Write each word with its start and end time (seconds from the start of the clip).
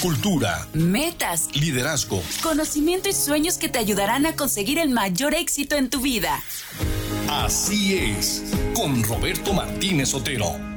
cultura, 0.00 0.66
metas, 0.74 1.48
liderazgo, 1.54 2.22
conocimiento 2.42 3.08
y 3.08 3.12
sueños 3.12 3.58
que 3.58 3.68
te 3.68 3.78
ayudarán 3.78 4.26
a 4.26 4.36
conseguir 4.36 4.78
el 4.78 4.90
mayor 4.90 5.34
éxito 5.34 5.76
en 5.76 5.90
tu 5.90 6.00
vida. 6.00 6.40
Así 7.28 7.94
es, 7.96 8.44
con 8.74 9.02
Roberto 9.02 9.52
Martínez 9.52 10.14
Otero. 10.14 10.67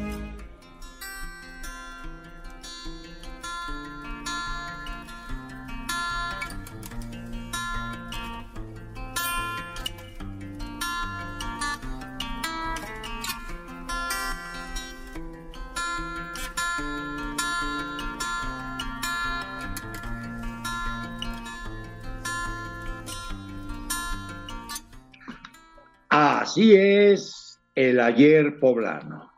Así 26.51 26.75
es 26.75 27.61
el 27.75 28.01
ayer 28.01 28.59
poblano. 28.59 29.31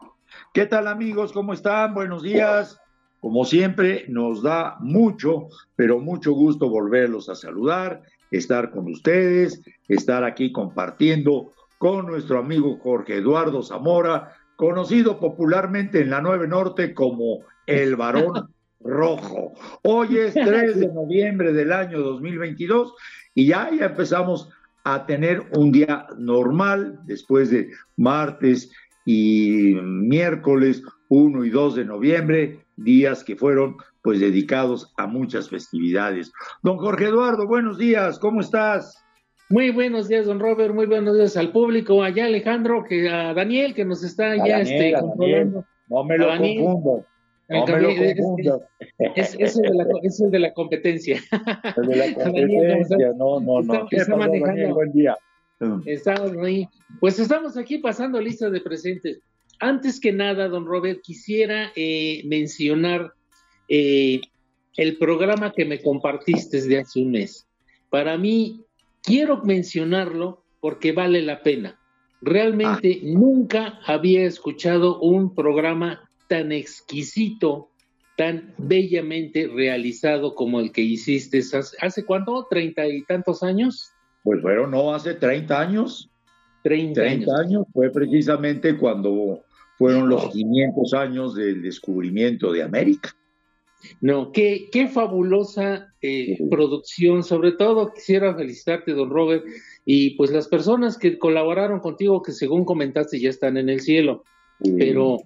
¿Qué 0.52 0.66
tal 0.66 0.88
amigos? 0.88 1.32
¿Cómo 1.32 1.54
están? 1.54 1.94
Buenos 1.94 2.24
días. 2.24 2.80
Como 3.20 3.46
siempre, 3.46 4.06
nos 4.08 4.42
da 4.42 4.78
mucho, 4.80 5.50
pero 5.76 6.00
mucho 6.00 6.32
gusto 6.32 6.72
volverlos 6.72 7.30
a 7.30 7.36
saludar, 7.36 8.02
estar 8.32 8.72
con 8.72 8.92
ustedes, 8.92 9.62
estar 9.88 10.24
aquí 10.24 10.52
compartiendo 10.52 11.52
con 11.78 12.08
nuestro 12.08 12.40
amigo 12.40 12.80
Jorge 12.80 13.18
Eduardo 13.18 13.62
Zamora, 13.62 14.34
conocido 14.56 15.20
popularmente 15.20 16.02
en 16.02 16.10
la 16.10 16.20
9 16.20 16.48
Norte 16.48 16.96
como 16.96 17.42
el 17.68 17.96
varón 17.96 18.52
rojo. 18.80 19.54
Hoy 19.84 20.18
es 20.18 20.34
3 20.34 20.80
de 20.80 20.88
noviembre 20.88 21.54
del 21.54 21.74
año 21.74 22.00
2022 22.00 22.96
y 23.36 23.46
ya, 23.46 23.70
ya 23.70 23.86
empezamos 23.86 24.50
a 24.84 25.06
tener 25.06 25.44
un 25.56 25.72
día 25.72 26.08
normal 26.18 27.00
después 27.06 27.50
de 27.50 27.70
martes 27.96 28.72
y 29.06 29.76
miércoles 29.82 30.84
1 31.10 31.46
y 31.46 31.50
2 31.50 31.76
de 31.76 31.86
noviembre, 31.86 32.66
días 32.76 33.24
que 33.24 33.36
fueron 33.36 33.78
pues 34.02 34.20
dedicados 34.20 34.94
a 34.98 35.08
muchas 35.08 35.50
festividades. 35.50 36.32
Don 36.62 36.78
Jorge 36.78 37.06
Eduardo, 37.06 37.48
buenos 37.48 37.78
días, 37.78 38.20
¿cómo 38.20 38.42
estás? 38.42 39.04
Muy 39.50 39.70
buenos 39.72 40.08
días, 40.08 40.26
don 40.26 40.40
Robert, 40.40 40.74
muy 40.74 40.86
buenos 40.86 41.16
días 41.16 41.38
al 41.38 41.52
público, 41.52 42.02
allá 42.02 42.26
Alejandro, 42.26 42.84
que 42.84 43.10
a 43.10 43.34
Daniel, 43.34 43.74
que 43.74 43.86
nos 43.86 44.04
está 44.04 44.36
ya 44.46 44.60
este, 44.60 44.94
controlando. 45.00 45.66
No 45.90 46.04
me 46.04 46.18
lo 46.18 46.28
confundo. 46.30 47.06
No 47.50 47.66
me 47.66 47.82
lo 47.82 47.90
Es, 49.16 49.36
es, 49.38 49.58
el 49.58 49.64
de 49.64 49.74
la, 49.74 49.86
es, 50.02 50.20
el 50.22 50.32
de 50.32 50.40
la, 50.40 50.54
competencia. 50.54 51.20
El 51.78 51.88
de 51.88 51.96
la 51.96 52.14
competencia, 52.24 53.14
no, 53.18 53.40
no, 53.40 53.62
no. 53.62 53.88
Está, 53.92 54.16
manejando. 54.16 54.76
buen 54.76 54.92
día. 54.94 55.18
Estamos 55.86 56.36
ahí. 56.38 56.68
Pues 57.00 57.20
estamos 57.20 57.58
aquí 57.58 57.78
pasando 57.80 58.20
lista 58.20 58.50
de 58.50 58.62
presentes. 58.62 59.20
Antes 59.60 60.00
que 60.00 60.12
nada, 60.12 60.48
don 60.48 60.66
Robert, 60.66 61.02
quisiera 61.02 61.72
eh, 61.76 62.22
mencionar 62.26 63.14
eh, 63.68 64.22
el 64.78 64.98
programa 64.98 65.54
que 65.54 65.66
me 65.66 65.82
compartiste 65.82 66.62
de 66.62 66.80
hace 66.80 67.02
un 67.02 67.12
mes. 67.12 67.46
Para 67.90 68.18
mí, 68.18 68.62
quiero 69.02 69.44
mencionarlo 69.44 70.44
porque 70.60 70.92
vale 70.92 71.22
la 71.22 71.44
pena. 71.44 71.80
Realmente 72.22 73.00
ah. 73.02 73.06
nunca 73.06 73.80
había 73.86 74.26
escuchado 74.26 75.00
un 75.00 75.36
programa 75.36 76.10
tan 76.28 76.52
exquisito, 76.52 77.70
tan 78.18 78.54
bellamente 78.58 79.48
realizado 79.48 80.36
como 80.36 80.60
el 80.60 80.72
que 80.72 80.82
hiciste 80.82 81.40
hace, 81.40 81.78
¿hace 81.80 82.06
cuánto? 82.06 82.48
¿Treinta 82.50 82.88
y 82.88 83.04
tantos 83.04 83.44
años? 83.44 83.92
Pues 84.24 84.42
bueno, 84.42 84.68
no, 84.68 84.94
hace 84.94 85.16
30 85.16 85.60
años. 85.60 86.10
30, 86.64 87.02
30 87.02 87.32
años. 87.40 87.66
fue 87.74 87.92
precisamente 87.92 88.78
cuando 88.78 89.44
fueron 89.78 90.08
los 90.08 90.30
500 90.30 90.94
años 90.94 91.36
del 91.36 91.62
descubrimiento 91.62 92.52
de 92.54 92.64
América. 92.64 93.14
No, 94.00 94.32
qué, 94.32 94.70
qué 94.72 94.88
fabulosa 94.88 95.94
eh, 96.02 96.38
producción. 96.50 97.24
Sobre 97.24 97.52
todo 97.52 97.92
quisiera 97.94 98.34
felicitarte, 98.34 98.94
don 98.94 99.10
Robert, 99.10 99.44
y 99.86 100.12
pues 100.12 100.32
las 100.32 100.48
personas 100.48 100.98
que 100.98 101.18
colaboraron 101.18 101.82
contigo, 101.82 102.22
que 102.22 102.32
según 102.32 102.64
comentaste 102.64 103.20
ya 103.20 103.30
están 103.30 103.58
en 103.58 103.68
el 103.68 103.82
cielo. 103.82 104.24
Pero 104.78 105.18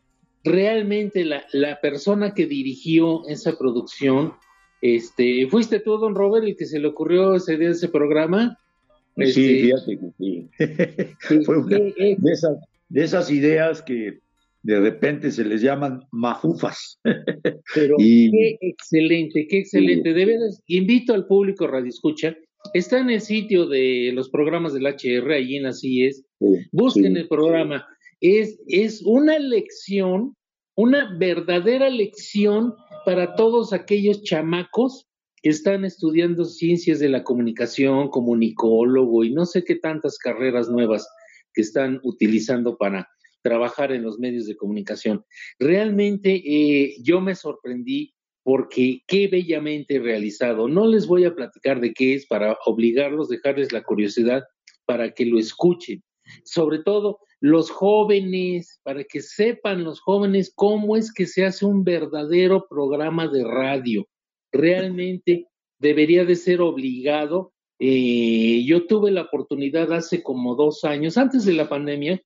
realmente 0.43 1.25
la, 1.25 1.45
la, 1.51 1.79
persona 1.81 2.33
que 2.33 2.45
dirigió 2.45 3.27
esa 3.27 3.57
producción, 3.57 4.33
este, 4.81 5.47
¿fuiste 5.49 5.79
tú, 5.79 5.97
don 5.97 6.15
Robert, 6.15 6.45
el 6.45 6.55
que 6.55 6.65
se 6.65 6.79
le 6.79 6.87
ocurrió 6.87 7.35
ese 7.35 7.57
día 7.57 7.71
ese 7.71 7.89
programa? 7.89 8.59
Sí, 9.25 9.71
este, 9.71 9.97
fíjate 9.97 11.15
sí. 11.27 11.43
Fue 11.43 11.57
una 11.57 11.77
de, 11.77 12.17
esas, 12.31 12.57
de 12.89 13.03
esas 13.03 13.31
ideas 13.31 13.81
que 13.81 14.19
de 14.63 14.79
repente 14.79 15.31
se 15.31 15.45
les 15.45 15.61
llaman 15.61 16.01
mafufas. 16.11 16.99
Pero 17.73 17.95
qué 17.97 18.57
excelente, 18.61 19.47
qué 19.47 19.59
excelente. 19.59 20.13
De 20.13 20.25
veras, 20.25 20.61
invito 20.67 21.13
al 21.13 21.25
público 21.25 21.67
Radio 21.67 21.89
Escucha. 21.89 22.35
Está 22.73 22.99
en 22.99 23.09
el 23.09 23.21
sitio 23.21 23.65
de 23.65 24.11
los 24.13 24.29
programas 24.29 24.73
del 24.73 24.85
HR, 24.85 25.31
allí 25.31 25.55
en 25.55 25.67
Así 25.67 26.03
es. 26.03 26.25
Busquen 26.71 27.15
el 27.15 27.27
programa. 27.27 27.87
Es, 28.19 28.59
es 28.67 29.01
una 29.03 29.39
lección 29.39 30.35
una 30.77 31.17
verdadera 31.17 31.89
lección 31.89 32.75
para 33.03 33.35
todos 33.35 33.73
aquellos 33.73 34.21
chamacos 34.21 35.07
que 35.41 35.49
están 35.49 35.83
estudiando 35.85 36.45
ciencias 36.45 36.99
de 36.99 37.09
la 37.09 37.23
comunicación, 37.23 38.09
comunicólogo 38.09 39.23
y 39.23 39.33
no 39.33 39.45
sé 39.47 39.63
qué 39.63 39.75
tantas 39.75 40.19
carreras 40.19 40.69
nuevas 40.69 41.07
que 41.53 41.61
están 41.61 41.99
utilizando 42.03 42.77
para 42.77 43.07
trabajar 43.41 43.91
en 43.91 44.03
los 44.03 44.19
medios 44.19 44.45
de 44.45 44.55
comunicación. 44.55 45.25
Realmente 45.57 46.43
eh, 46.45 46.95
yo 47.01 47.21
me 47.21 47.33
sorprendí 47.33 48.13
porque 48.43 49.01
qué 49.07 49.27
bellamente 49.27 49.97
realizado. 49.97 50.67
No 50.67 50.85
les 50.85 51.07
voy 51.07 51.25
a 51.25 51.33
platicar 51.33 51.81
de 51.81 51.91
qué 51.91 52.13
es 52.13 52.27
para 52.27 52.55
obligarlos, 52.67 53.29
dejarles 53.29 53.71
la 53.71 53.81
curiosidad 53.81 54.43
para 54.85 55.11
que 55.11 55.25
lo 55.25 55.39
escuchen. 55.39 56.03
Sobre 56.43 56.79
todo, 56.79 57.19
los 57.39 57.69
jóvenes, 57.69 58.79
para 58.83 59.03
que 59.03 59.21
sepan 59.21 59.83
los 59.83 59.99
jóvenes 59.99 60.51
cómo 60.55 60.97
es 60.97 61.13
que 61.13 61.27
se 61.27 61.45
hace 61.45 61.65
un 61.65 61.83
verdadero 61.83 62.67
programa 62.67 63.27
de 63.27 63.43
radio. 63.43 64.07
Realmente 64.51 65.47
debería 65.79 66.25
de 66.25 66.35
ser 66.35 66.61
obligado. 66.61 67.53
Eh, 67.79 68.63
yo 68.65 68.87
tuve 68.87 69.11
la 69.11 69.23
oportunidad 69.23 69.93
hace 69.93 70.23
como 70.23 70.55
dos 70.55 70.83
años, 70.83 71.17
antes 71.17 71.45
de 71.45 71.53
la 71.53 71.69
pandemia, 71.69 72.21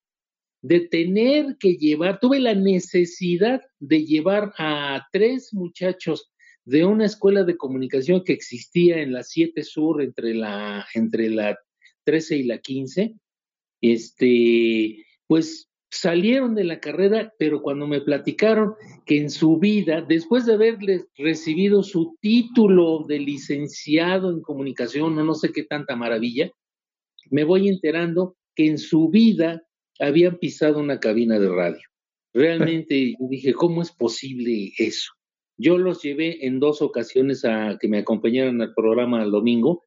de 0.61 0.81
tener 0.81 1.57
que 1.59 1.73
llevar, 1.73 2.19
tuve 2.19 2.39
la 2.39 2.53
necesidad 2.53 3.61
de 3.79 4.05
llevar 4.05 4.53
a 4.57 5.07
tres 5.11 5.53
muchachos 5.53 6.31
de 6.65 6.85
una 6.85 7.05
escuela 7.05 7.43
de 7.43 7.57
comunicación 7.57 8.23
que 8.23 8.33
existía 8.33 9.01
en 9.01 9.13
la 9.13 9.23
7 9.23 9.63
Sur 9.63 10.01
entre 10.01 10.35
la, 10.35 10.85
entre 10.93 11.29
la 11.29 11.57
13 12.03 12.37
y 12.37 12.43
la 12.43 12.59
15, 12.59 13.15
este, 13.81 15.05
pues 15.27 15.71
salieron 15.91 16.55
de 16.55 16.63
la 16.63 16.79
carrera, 16.79 17.33
pero 17.37 17.61
cuando 17.61 17.85
me 17.85 17.99
platicaron 18.01 18.75
que 19.05 19.17
en 19.17 19.29
su 19.29 19.57
vida, 19.57 20.01
después 20.01 20.45
de 20.45 20.53
haberles 20.53 21.07
recibido 21.17 21.83
su 21.83 22.17
título 22.21 23.03
de 23.07 23.19
licenciado 23.19 24.31
en 24.31 24.41
comunicación, 24.41 25.17
o 25.17 25.23
no 25.23 25.35
sé 25.35 25.51
qué 25.51 25.63
tanta 25.63 25.95
maravilla, 25.95 26.49
me 27.29 27.43
voy 27.43 27.67
enterando 27.67 28.37
que 28.55 28.67
en 28.67 28.77
su 28.77 29.09
vida 29.09 29.63
habían 29.99 30.37
pisado 30.37 30.79
una 30.79 30.99
cabina 30.99 31.39
de 31.39 31.49
radio. 31.49 31.81
Realmente 32.33 33.15
dije, 33.29 33.53
¿cómo 33.53 33.81
es 33.81 33.91
posible 33.91 34.71
eso? 34.77 35.11
Yo 35.57 35.77
los 35.77 36.01
llevé 36.01 36.45
en 36.45 36.59
dos 36.59 36.81
ocasiones 36.81 37.45
a 37.45 37.77
que 37.79 37.87
me 37.87 37.99
acompañaran 37.99 38.61
al 38.61 38.73
programa 38.73 39.21
el 39.23 39.31
domingo 39.31 39.83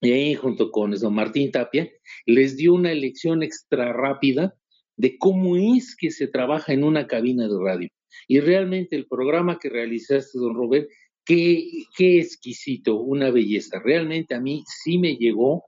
y 0.00 0.12
ahí 0.12 0.34
junto 0.34 0.70
con 0.70 0.92
eso, 0.92 1.10
Martín 1.10 1.50
Tapia, 1.50 1.90
les 2.26 2.56
dio 2.56 2.74
una 2.74 2.92
lección 2.94 3.42
extra 3.42 3.92
rápida 3.92 4.54
de 4.96 5.16
cómo 5.18 5.56
es 5.56 5.96
que 5.96 6.10
se 6.10 6.28
trabaja 6.28 6.72
en 6.72 6.84
una 6.84 7.06
cabina 7.06 7.48
de 7.48 7.58
radio. 7.62 7.88
Y 8.28 8.40
realmente 8.40 8.96
el 8.96 9.06
programa 9.06 9.58
que 9.58 9.68
realizaste, 9.68 10.38
don 10.38 10.54
Robert, 10.54 10.88
qué, 11.24 11.64
qué 11.96 12.20
exquisito, 12.20 12.96
una 12.96 13.30
belleza. 13.30 13.80
Realmente 13.84 14.34
a 14.34 14.40
mí 14.40 14.64
sí 14.66 14.98
me 14.98 15.16
llegó 15.16 15.64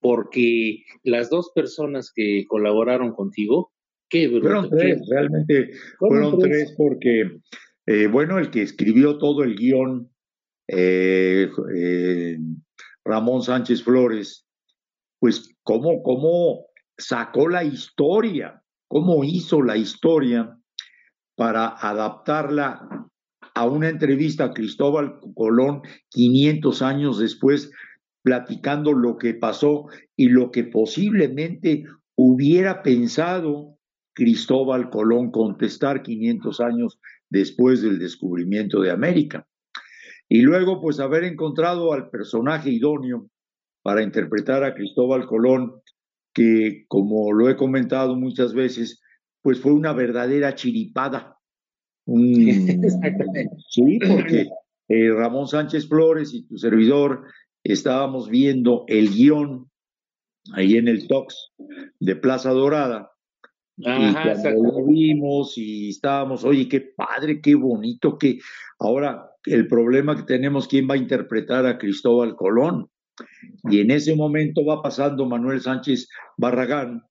porque 0.00 0.82
las 1.04 1.30
dos 1.30 1.52
personas 1.54 2.12
que 2.14 2.44
colaboraron 2.48 3.12
contigo, 3.12 3.72
qué 4.08 4.28
Fueron 4.28 4.68
tres, 4.68 5.00
realmente 5.08 5.70
fueron, 5.98 6.38
tres? 6.38 6.74
porque, 6.76 7.38
eh, 7.86 8.08
bueno, 8.08 8.38
el 8.38 8.50
que 8.50 8.62
escribió 8.62 9.16
todo 9.16 9.44
el 9.44 9.54
guion, 9.54 10.10
eh, 10.68 11.48
eh, 11.74 12.36
Ramón 13.04 13.42
Sánchez 13.42 13.82
Flores, 13.82 14.46
pues 15.18 15.54
cómo, 15.62 16.02
cómo 16.02 16.66
sacó 16.96 17.48
la 17.48 17.64
historia, 17.64 18.62
cómo 18.88 19.24
hizo 19.24 19.62
la 19.62 19.76
historia 19.76 20.58
para 21.36 21.68
adaptarla 21.68 23.08
a 23.54 23.66
una 23.66 23.88
entrevista 23.88 24.44
a 24.44 24.52
Cristóbal 24.52 25.18
Colón 25.34 25.82
500 26.10 26.82
años 26.82 27.18
después, 27.18 27.70
platicando 28.22 28.92
lo 28.92 29.18
que 29.18 29.34
pasó 29.34 29.86
y 30.16 30.28
lo 30.28 30.50
que 30.50 30.64
posiblemente 30.64 31.84
hubiera 32.16 32.82
pensado 32.82 33.78
Cristóbal 34.14 34.90
Colón 34.90 35.30
contestar 35.30 36.02
500 36.02 36.60
años 36.60 37.00
después 37.30 37.82
del 37.82 37.98
descubrimiento 37.98 38.80
de 38.80 38.90
América. 38.90 39.46
Y 40.34 40.40
luego, 40.40 40.80
pues, 40.80 40.98
haber 40.98 41.24
encontrado 41.24 41.92
al 41.92 42.08
personaje 42.08 42.70
idóneo 42.70 43.28
para 43.82 44.02
interpretar 44.02 44.64
a 44.64 44.74
Cristóbal 44.74 45.26
Colón, 45.26 45.74
que, 46.32 46.86
como 46.88 47.34
lo 47.34 47.50
he 47.50 47.56
comentado 47.56 48.16
muchas 48.16 48.54
veces, 48.54 49.02
pues 49.42 49.60
fue 49.60 49.74
una 49.74 49.92
verdadera 49.92 50.54
chiripada. 50.54 51.36
Sí, 53.68 53.98
porque 53.98 54.48
eh, 54.88 55.10
Ramón 55.12 55.48
Sánchez 55.48 55.86
Flores 55.86 56.32
y 56.32 56.46
tu 56.46 56.56
servidor 56.56 57.26
estábamos 57.62 58.30
viendo 58.30 58.86
el 58.88 59.10
guion 59.10 59.70
ahí 60.54 60.78
en 60.78 60.88
el 60.88 61.06
Tox 61.08 61.52
de 62.00 62.16
Plaza 62.16 62.52
Dorada. 62.52 63.12
y 63.76 63.84
cuando 63.84 64.50
lo 64.50 64.86
vimos 64.86 65.58
y 65.58 65.90
estábamos, 65.90 66.42
oye, 66.42 66.66
qué 66.70 66.80
padre, 66.80 67.42
qué 67.42 67.54
bonito, 67.54 68.16
que 68.16 68.38
ahora 68.78 69.28
el 69.44 69.66
problema 69.66 70.16
que 70.16 70.22
tenemos, 70.22 70.68
¿quién 70.68 70.88
va 70.88 70.94
a 70.94 70.98
interpretar 70.98 71.66
a 71.66 71.78
Cristóbal 71.78 72.36
Colón? 72.36 72.88
Y 73.64 73.80
en 73.80 73.90
ese 73.90 74.14
momento 74.16 74.64
va 74.64 74.82
pasando 74.82 75.26
Manuel 75.26 75.60
Sánchez 75.60 76.08
Barragán, 76.36 77.02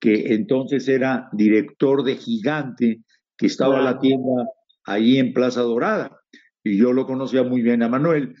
que 0.00 0.34
entonces 0.34 0.88
era 0.88 1.28
director 1.32 2.02
de 2.02 2.16
Gigante, 2.16 3.02
que 3.36 3.46
estaba 3.46 3.78
en 3.78 3.84
la 3.84 3.98
tienda 3.98 4.46
ahí 4.84 5.18
en 5.18 5.32
Plaza 5.32 5.62
Dorada. 5.62 6.18
Y 6.64 6.78
yo 6.78 6.92
lo 6.92 7.06
conocía 7.06 7.42
muy 7.42 7.62
bien 7.62 7.82
a 7.82 7.88
Manuel. 7.88 8.34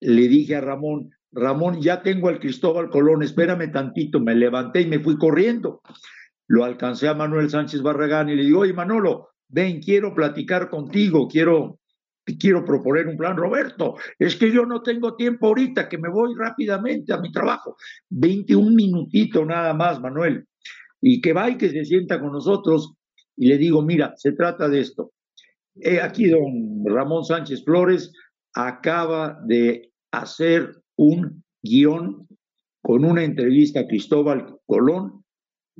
Le 0.00 0.28
dije 0.28 0.56
a 0.56 0.60
Ramón, 0.60 1.10
Ramón, 1.32 1.80
ya 1.80 2.02
tengo 2.02 2.28
al 2.28 2.40
Cristóbal 2.40 2.88
Colón, 2.90 3.22
espérame 3.22 3.70
tantito. 3.70 4.20
Me 4.20 4.34
levanté 4.34 4.82
y 4.82 4.86
me 4.86 5.00
fui 5.00 5.16
corriendo. 5.18 5.82
Lo 6.46 6.64
alcancé 6.64 7.08
a 7.08 7.14
Manuel 7.14 7.50
Sánchez 7.50 7.82
Barragán 7.82 8.28
y 8.28 8.36
le 8.36 8.44
digo, 8.44 8.60
oye 8.60 8.72
Manolo, 8.72 9.28
ven, 9.48 9.80
quiero 9.80 10.14
platicar 10.14 10.68
contigo, 10.68 11.28
quiero 11.28 11.79
quiero 12.38 12.64
proponer 12.64 13.06
un 13.06 13.16
plan, 13.16 13.36
Roberto, 13.36 13.96
es 14.18 14.36
que 14.36 14.50
yo 14.50 14.66
no 14.66 14.82
tengo 14.82 15.16
tiempo 15.16 15.48
ahorita, 15.48 15.88
que 15.88 15.98
me 15.98 16.08
voy 16.08 16.34
rápidamente 16.36 17.12
a 17.12 17.18
mi 17.18 17.30
trabajo. 17.32 17.76
21 18.10 18.70
minutitos 18.70 19.46
nada 19.46 19.74
más, 19.74 20.00
Manuel. 20.00 20.46
Y 21.00 21.20
que 21.20 21.32
va 21.32 21.50
y 21.50 21.56
que 21.56 21.70
se 21.70 21.84
sienta 21.84 22.20
con 22.20 22.32
nosotros 22.32 22.94
y 23.36 23.46
le 23.48 23.56
digo, 23.56 23.80
mira, 23.82 24.12
se 24.16 24.32
trata 24.32 24.68
de 24.68 24.80
esto. 24.80 25.12
aquí 26.02 26.28
don 26.28 26.84
Ramón 26.84 27.24
Sánchez 27.24 27.64
Flores 27.64 28.12
acaba 28.52 29.40
de 29.46 29.90
hacer 30.10 30.72
un 30.96 31.42
guion 31.62 32.28
con 32.82 33.04
una 33.04 33.24
entrevista 33.24 33.80
a 33.80 33.86
Cristóbal 33.86 34.58
Colón 34.66 35.24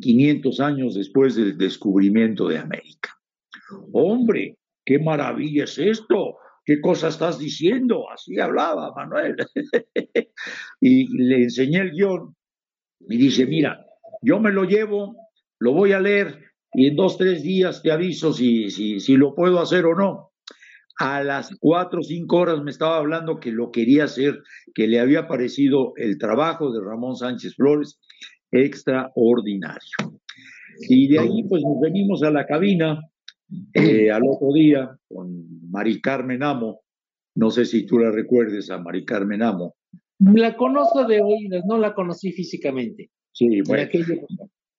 500 0.00 0.60
años 0.60 0.94
después 0.94 1.36
del 1.36 1.58
descubrimiento 1.58 2.48
de 2.48 2.58
América. 2.58 3.18
Hombre, 3.92 4.56
qué 4.84 4.98
maravilla 4.98 5.64
es 5.64 5.78
esto, 5.78 6.38
qué 6.70 6.80
cosa 6.80 7.08
estás 7.08 7.36
diciendo, 7.36 8.08
así 8.14 8.38
hablaba 8.38 8.92
Manuel. 8.94 9.34
y 10.80 11.08
le 11.18 11.42
enseñé 11.42 11.80
el 11.80 11.90
guion 11.90 12.36
y 13.08 13.16
dice, 13.16 13.44
mira, 13.44 13.84
yo 14.22 14.38
me 14.38 14.52
lo 14.52 14.62
llevo, 14.62 15.16
lo 15.58 15.72
voy 15.72 15.94
a 15.94 15.98
leer 15.98 16.44
y 16.72 16.86
en 16.86 16.94
dos, 16.94 17.18
tres 17.18 17.42
días 17.42 17.82
te 17.82 17.90
aviso 17.90 18.32
si, 18.32 18.70
si, 18.70 19.00
si 19.00 19.16
lo 19.16 19.34
puedo 19.34 19.58
hacer 19.58 19.84
o 19.84 19.96
no. 19.96 20.30
A 21.00 21.24
las 21.24 21.50
cuatro 21.58 22.00
o 22.00 22.04
cinco 22.04 22.36
horas 22.36 22.62
me 22.62 22.70
estaba 22.70 22.98
hablando 22.98 23.40
que 23.40 23.50
lo 23.50 23.72
quería 23.72 24.04
hacer, 24.04 24.38
que 24.72 24.86
le 24.86 25.00
había 25.00 25.26
parecido 25.26 25.94
el 25.96 26.18
trabajo 26.18 26.70
de 26.70 26.80
Ramón 26.80 27.16
Sánchez 27.16 27.56
Flores 27.56 27.98
extraordinario. 28.52 30.20
Y 30.88 31.08
de 31.08 31.18
ahí 31.18 31.42
pues 31.48 31.64
nos 31.64 31.80
venimos 31.80 32.22
a 32.22 32.30
la 32.30 32.46
cabina 32.46 33.00
eh, 33.74 34.10
al 34.10 34.22
otro 34.26 34.52
día 34.52 34.96
con 35.08 35.70
Mari 35.70 36.00
Carmen 36.00 36.42
Amo, 36.42 36.82
no 37.34 37.50
sé 37.50 37.64
si 37.64 37.86
tú 37.86 37.98
la 37.98 38.10
recuerdes 38.10 38.70
a 38.70 38.78
Mari 38.78 39.04
Carmen 39.04 39.42
Amo. 39.42 39.76
La 40.18 40.56
conozco 40.56 41.06
de 41.06 41.22
oídas, 41.22 41.64
no 41.66 41.78
la 41.78 41.94
conocí 41.94 42.32
físicamente. 42.32 43.10
Sí, 43.32 43.62
bueno. 43.62 43.88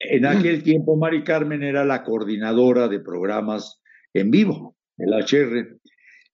En 0.04 0.26
aquel, 0.26 0.64
tiempo 0.64 0.96
Mari 0.96 1.24
Carmen 1.24 1.64
era 1.64 1.86
la 1.86 2.04
coordinadora 2.04 2.88
de 2.88 3.00
programas 3.00 3.82
en 4.14 4.32
vivo, 4.32 4.76
el 4.98 5.14
HR, 5.14 5.80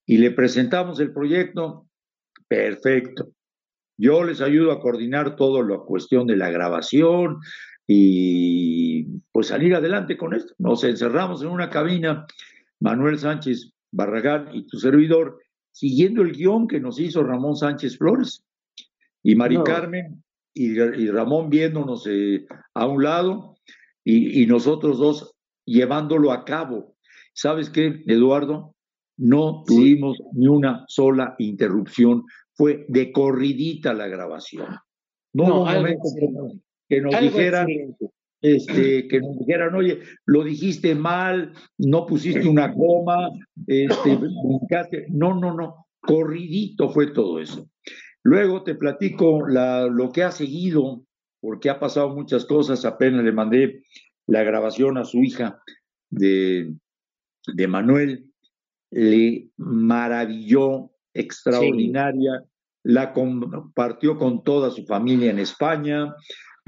y 0.06 0.18
le 0.18 0.32
presentamos 0.32 1.00
el 1.00 1.14
proyecto. 1.14 1.88
Perfecto. 2.48 3.32
Yo 3.98 4.24
les 4.24 4.42
ayudo 4.42 4.72
a 4.72 4.80
coordinar 4.80 5.36
todo 5.36 5.64
la 5.64 5.80
cuestión 5.80 6.28
de 6.28 6.38
la 6.38 6.50
grabación, 6.50 7.40
y 7.88 9.06
pues 9.32 9.48
salir 9.48 9.74
adelante 9.74 10.18
con 10.18 10.34
esto. 10.34 10.54
Nos 10.58 10.84
encerramos 10.84 11.42
en 11.42 11.48
una 11.48 11.70
cabina, 11.70 12.28
Manuel 12.80 13.18
Sánchez 13.18 13.72
Barragán 13.92 14.50
y 14.54 14.68
tu 14.68 14.78
servidor, 14.78 15.40
siguiendo 15.72 16.22
el 16.22 16.34
guion 16.34 16.68
que 16.68 16.82
nos 16.82 17.00
hizo 17.00 17.24
Ramón 17.24 17.56
Sánchez 17.56 17.98
Flores. 17.98 18.44
Y 19.24 19.36
Mari 19.36 19.58
Carmen 19.64 20.24
y, 20.54 21.10
Ramón 21.10 21.50
viéndonos 21.50 22.06
eh, 22.08 22.46
a 22.74 22.86
un 22.86 23.04
lado 23.04 23.56
y, 24.04 24.44
y 24.44 24.46
nosotros 24.46 25.00
dos 25.00 25.36
llevándolo 25.66 26.32
a 26.32 26.46
cabo. 26.46 26.96
¿Sabes 27.34 27.70
qué, 27.70 28.04
Eduardo? 28.08 28.76
No 29.18 29.64
tuvimos 29.66 30.18
ni 30.34 30.48
una 30.48 30.86
sola 30.88 31.36
interrupción. 31.40 32.24
Fue 32.54 32.86
de 32.88 33.12
corridita 33.12 33.94
la 33.94 34.08
grabación. 34.08 34.78
No, 35.34 35.48
no 35.48 35.68
que 36.90 37.02
nos 37.02 37.20
dijeran, 37.20 37.68
este, 38.42 39.08
que 39.08 39.20
nos 39.20 39.40
dijeran, 39.40 39.76
oye, 39.76 40.00
lo 40.26 40.44
dijiste 40.44 40.96
mal, 40.96 41.54
no 41.78 42.06
pusiste 42.06 42.48
una 42.48 42.74
coma, 42.74 43.30
este, 43.66 44.20
no, 45.10 45.40
no, 45.40 45.54
no, 45.54 45.88
corridito 46.02 46.90
fue 46.90 47.12
todo 47.12 47.40
eso. 47.40 47.70
Luego 48.24 48.64
te 48.64 48.76
platico 48.76 49.48
la, 49.48 49.88
lo 49.88 50.12
que 50.12 50.24
ha 50.24 50.32
seguido, 50.32 51.04
porque 51.40 51.70
ha 51.70 51.80
pasado 51.80 52.14
muchas 52.14 52.46
cosas, 52.46 52.86
apenas 52.86 53.24
le 53.24 53.32
mandé 53.32 53.84
la 54.26 54.44
grabación 54.44 54.98
a 54.98 55.06
su 55.06 55.24
hija 55.24 55.62
de, 56.10 56.74
de 57.54 57.68
Manuel, 57.68 58.32
le 58.92 59.50
maravilló, 59.58 60.92
extraordinaria, 61.14 62.44
la 62.84 63.12
compartió 63.12 64.18
con 64.18 64.44
toda 64.44 64.72
su 64.72 64.86
familia 64.86 65.32
en 65.32 65.40
España, 65.40 66.14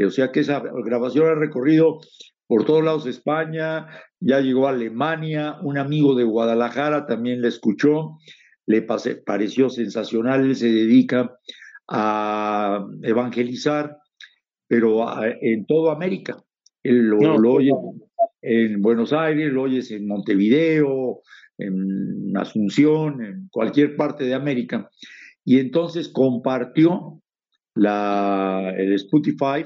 o 0.06 0.12
sea 0.12 0.32
que 0.32 0.42
esa 0.42 0.62
grabación 0.84 1.28
ha 1.28 1.36
recorrido 1.36 2.00
por 2.48 2.66
todos 2.66 2.84
lados 2.84 3.04
de 3.04 3.12
España, 3.12 3.88
ya 4.20 4.40
llegó 4.40 4.68
a 4.68 4.72
Alemania, 4.72 5.58
un 5.62 5.78
amigo 5.78 6.16
de 6.16 6.24
Guadalajara 6.24 7.06
también 7.06 7.42
la 7.42 7.48
escuchó, 7.48 8.18
le 8.66 8.82
pareció 8.82 9.70
sensacional, 9.70 10.46
él 10.46 10.56
se 10.56 10.72
dedica 10.72 11.32
a 11.88 12.86
evangelizar, 13.04 13.98
pero 14.68 15.06
en 15.24 15.66
toda 15.66 15.94
América. 15.94 16.38
Él 16.82 17.08
lo, 17.08 17.18
oye 17.54 17.72
en 18.42 18.82
Buenos 18.82 19.14
Aires, 19.14 19.52
lo 19.52 19.64
oyes 19.64 19.92
en 19.92 20.08
Montevideo, 20.08 21.22
en 21.58 22.36
Asunción, 22.38 23.24
en 23.24 23.48
cualquier 23.52 23.96
parte 23.96 24.24
de 24.24 24.34
América. 24.34 24.90
Y 25.44 25.60
entonces 25.60 26.10
compartió 26.10 27.22
la, 27.76 28.74
el 28.78 28.94
Spotify 28.94 29.66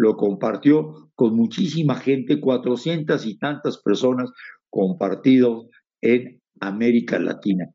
lo 0.00 0.16
compartió 0.16 1.10
con 1.14 1.36
muchísima 1.36 1.94
gente, 1.94 2.40
cuatrocientas 2.40 3.26
y 3.26 3.36
tantas 3.36 3.76
personas 3.82 4.30
compartido 4.70 5.68
en 6.00 6.40
América 6.58 7.18
Latina. 7.18 7.70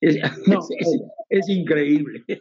Es, 0.00 0.16
increíble. 1.48 2.24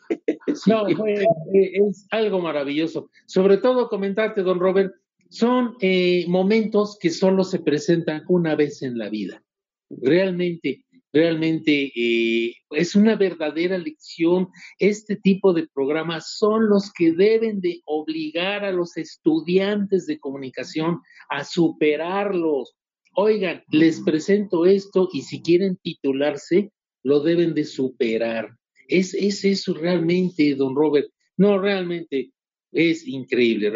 No, 0.68 0.86
es 0.88 2.08
algo 2.12 2.39
maravilloso. 2.39 3.10
Sobre 3.25 3.58
todo 3.58 3.89
comentarte, 3.89 4.42
don 4.42 4.60
Robert, 4.60 4.94
son 5.30 5.75
eh, 5.82 6.24
momentos 6.30 6.98
que 6.98 7.10
solo 7.10 7.44
se 7.44 7.60
presentan 7.60 8.24
una 8.30 8.56
vez 8.56 8.84
en 8.84 8.98
la 8.98 9.10
vida. 9.10 9.44
Realmente 9.89 10.85
realmente 11.15 11.93
eh, 11.95 12.55
es 12.72 12.93
una 12.93 13.15
verdadera 13.15 13.77
lección. 13.77 14.50
Este 14.79 15.15
tipo 15.15 15.53
de 15.53 15.65
programas 15.65 16.36
son 16.38 16.67
los 16.67 16.91
que 16.91 17.13
deben 17.13 17.62
de 17.62 17.81
obligar 17.86 18.65
a 18.65 18.74
los 18.74 18.98
estudiantes 18.98 20.07
de 20.07 20.19
comunicación 20.19 21.00
a 21.29 21.45
superarlos. 21.45 22.75
Oigan, 23.13 23.63
les 23.72 24.01
presento 24.01 24.65
esto 24.65 25.07
y 25.13 25.22
si 25.22 25.41
quieren 25.41 25.77
titularse, 25.81 26.74
lo 27.01 27.22
deben 27.22 27.53
de 27.53 27.63
superar. 27.63 28.50
Es, 28.89 29.13
es 29.13 29.45
eso 29.45 29.74
realmente, 29.74 30.53
don 30.55 30.75
Robert. 30.75 31.07
No, 31.38 31.57
realmente 31.60 32.31
es 32.74 33.07
increíble. 33.07 33.72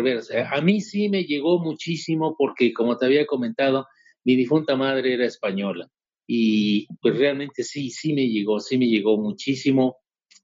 A 0.51 0.59
mí 0.59 0.81
sí 0.81 1.07
me 1.07 1.23
llegó 1.23 1.57
muchísimo 1.59 2.35
porque, 2.37 2.73
como 2.73 2.97
te 2.97 3.05
había 3.05 3.25
comentado, 3.25 3.87
mi 4.25 4.35
difunta 4.35 4.75
madre 4.75 5.13
era 5.13 5.25
española 5.25 5.89
y 6.31 6.85
pues 7.01 7.17
realmente 7.17 7.63
sí, 7.63 7.89
sí 7.89 8.13
me 8.13 8.27
llegó, 8.29 8.59
sí 8.59 8.77
me 8.77 8.87
llegó 8.87 9.17
muchísimo. 9.17 9.97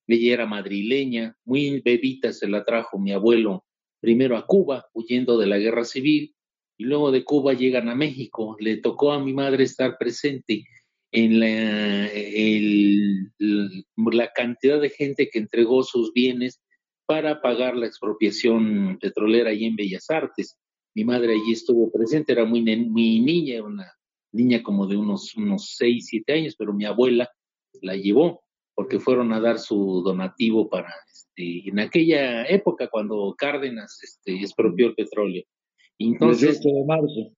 Ella 0.07 0.33
era 0.33 0.47
madrileña, 0.47 1.37
muy 1.45 1.79
bebita 1.81 2.33
se 2.33 2.47
la 2.47 2.65
trajo 2.65 2.97
mi 2.97 3.11
abuelo 3.11 3.65
primero 3.99 4.35
a 4.35 4.47
Cuba, 4.47 4.87
huyendo 4.93 5.37
de 5.37 5.45
la 5.45 5.59
guerra 5.59 5.83
civil, 5.83 6.33
y 6.75 6.85
luego 6.85 7.11
de 7.11 7.23
Cuba 7.23 7.53
llegan 7.53 7.87
a 7.87 7.93
México. 7.93 8.57
Le 8.59 8.77
tocó 8.77 9.11
a 9.11 9.23
mi 9.23 9.31
madre 9.31 9.63
estar 9.63 9.95
presente 9.99 10.63
en 11.11 11.39
la, 11.39 12.09
la 13.37 14.31
cantidad 14.33 14.81
de 14.81 14.89
gente 14.89 15.29
que 15.31 15.37
entregó 15.37 15.83
sus 15.83 16.11
bienes 16.13 16.63
para 17.05 17.43
pagar 17.43 17.77
la 17.77 17.85
expropiación 17.85 18.97
petrolera 18.99 19.51
ahí 19.51 19.65
en 19.65 19.75
Bellas 19.75 20.09
Artes. 20.09 20.57
Mi 20.95 21.03
madre 21.03 21.33
allí 21.33 21.51
estuvo 21.51 21.91
presente, 21.91 22.31
era 22.31 22.43
muy, 22.43 22.63
muy 22.63 23.19
niña, 23.19 23.63
una 23.63 23.85
niña 24.35 24.61
como 24.61 24.87
de 24.87 24.97
unos, 24.97 25.35
unos 25.35 25.75
6, 25.77 26.05
7 26.07 26.33
años, 26.33 26.55
pero 26.57 26.73
mi 26.73 26.85
abuela 26.85 27.29
la 27.81 27.95
llevó 27.95 28.41
porque 28.75 28.99
fueron 28.99 29.31
a 29.31 29.39
dar 29.39 29.57
su 29.57 30.01
donativo 30.03 30.69
para, 30.69 30.93
este, 31.11 31.69
en 31.69 31.79
aquella 31.79 32.45
época 32.45 32.89
cuando 32.89 33.33
Cárdenas 33.37 33.99
este, 34.03 34.35
expropió 34.35 34.87
el 34.87 34.95
petróleo. 34.95 35.43
Entonces, 35.97 36.59
el 36.65 36.73
de 36.73 36.85
marzo. 36.85 37.31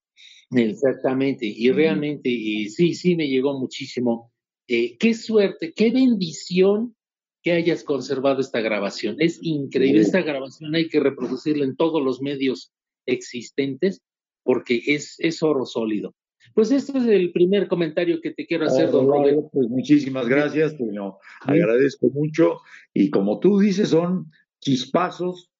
Exactamente, 0.50 1.46
y 1.46 1.70
realmente 1.70 2.30
sí, 2.70 2.94
sí 2.94 3.14
me 3.14 3.28
llegó 3.28 3.58
muchísimo. 3.58 4.32
Eh, 4.66 4.96
qué 4.98 5.14
suerte, 5.14 5.72
qué 5.72 5.90
bendición 5.90 6.96
que 7.42 7.52
hayas 7.52 7.84
conservado 7.84 8.40
esta 8.40 8.60
grabación. 8.60 9.16
Es 9.20 9.38
increíble, 9.42 10.00
esta 10.00 10.22
grabación 10.22 10.74
hay 10.74 10.88
que 10.88 11.00
reproducirla 11.00 11.64
en 11.64 11.76
todos 11.76 12.02
los 12.02 12.20
medios 12.20 12.72
existentes 13.06 14.02
porque 14.42 14.82
es, 14.86 15.16
es 15.18 15.42
oro 15.42 15.66
sólido. 15.66 16.14
Pues 16.58 16.72
este 16.72 16.98
es 16.98 17.06
el 17.06 17.30
primer 17.30 17.68
comentario 17.68 18.20
que 18.20 18.32
te 18.32 18.44
quiero 18.44 18.66
hacer, 18.66 18.90
don 18.90 19.06
Roberto. 19.06 19.48
Pues 19.52 19.68
muchísimas 19.68 20.26
gracias, 20.26 20.76
te 20.76 20.92
lo 20.92 21.20
agradezco 21.42 22.08
mucho. 22.10 22.62
Y 22.92 23.10
como 23.10 23.38
tú 23.38 23.60
dices, 23.60 23.90
son 23.90 24.32
chispazos 24.60 25.52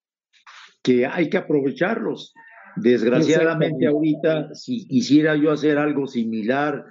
que 0.83 1.07
hay 1.07 1.31
que 1.31 1.37
aprovecharlos. 1.37 2.35
Desgraciadamente 2.75 3.87
ahorita, 3.87 4.52
si 4.55 4.88
quisiera 4.88 5.37
yo 5.37 5.52
hacer 5.52 5.78
algo 5.78 6.09
similar 6.09 6.85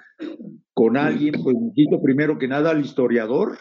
con 0.73 0.95
alguien, 0.95 1.33
pues 1.43 1.57
necesito 1.57 2.01
primero 2.01 2.37
que 2.37 2.47
nada 2.47 2.69
al 2.69 2.79
historiador. 2.79 3.57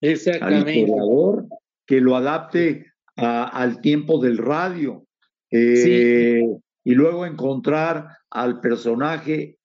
Exactamente. 0.00 0.70
Al 0.70 0.76
historiador 0.78 1.48
que 1.84 2.00
lo 2.00 2.16
adapte 2.16 2.86
al 3.14 3.82
tiempo 3.82 4.22
del 4.22 4.38
radio. 4.38 5.06
Eh, 5.50 6.40
y 6.82 6.94
luego 6.94 7.26
encontrar 7.26 8.06
al 8.30 8.62
personaje 8.62 9.58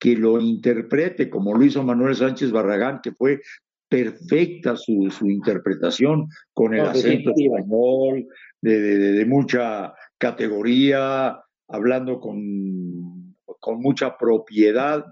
que 0.00 0.16
lo 0.16 0.40
interprete, 0.40 1.28
como 1.28 1.54
lo 1.54 1.62
hizo 1.62 1.84
Manuel 1.84 2.16
Sánchez 2.16 2.50
Barragán, 2.50 3.00
que 3.02 3.12
fue 3.12 3.40
perfecta 3.88 4.76
su, 4.76 5.10
interpretación 5.22 6.28
con 6.54 6.74
el 6.74 6.80
acento 6.80 7.32
español, 7.36 8.26
de, 8.62 9.24
mucha 9.28 9.92
categoría, 10.16 11.38
hablando 11.68 12.18
con, 12.18 13.36
con 13.44 13.80
mucha 13.80 14.16
propiedad. 14.16 15.04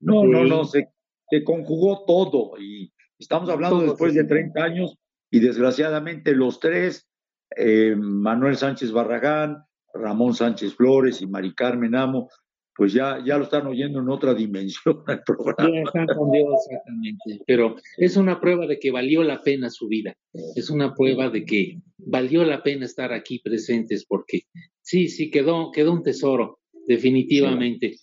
No, 0.00 0.24
no, 0.24 0.44
no, 0.44 0.64
se, 0.64 0.90
se, 1.30 1.42
conjugó 1.42 2.04
todo 2.04 2.60
y 2.60 2.92
estamos 3.18 3.48
hablando 3.48 3.80
después 3.80 4.14
de 4.14 4.24
30 4.24 4.62
años 4.62 4.98
y 5.30 5.40
desgraciadamente 5.40 6.34
los 6.34 6.60
tres, 6.60 7.08
eh, 7.56 7.94
Manuel 7.96 8.56
Sánchez 8.56 8.92
Barragán, 8.92 9.64
Ramón 9.94 10.34
Sánchez 10.34 10.74
Flores 10.74 11.22
y 11.22 11.26
Mari 11.26 11.54
Carmen 11.54 11.94
Amo, 11.94 12.28
pues 12.76 12.92
ya, 12.92 13.22
ya 13.24 13.38
lo 13.38 13.44
están 13.44 13.66
oyendo 13.66 14.00
en 14.00 14.08
otra 14.08 14.34
dimensión 14.34 15.02
el 15.08 15.22
programa. 15.22 15.70
Ya 15.72 15.82
están 15.82 16.06
con 16.06 16.30
Dios, 16.30 16.48
exactamente. 16.66 17.42
Pero 17.46 17.76
es 17.96 18.16
una 18.16 18.40
prueba 18.40 18.66
de 18.66 18.78
que 18.78 18.90
valió 18.90 19.22
la 19.22 19.42
pena 19.42 19.70
su 19.70 19.88
vida. 19.88 20.16
Es 20.56 20.70
una 20.70 20.94
prueba 20.94 21.30
de 21.30 21.44
que 21.44 21.80
valió 21.98 22.44
la 22.44 22.62
pena 22.62 22.84
estar 22.86 23.12
aquí 23.12 23.38
presentes 23.38 24.04
porque 24.06 24.42
sí, 24.82 25.08
sí, 25.08 25.30
quedó, 25.30 25.70
quedó 25.70 25.92
un 25.92 26.02
tesoro, 26.02 26.60
definitivamente. 26.86 27.96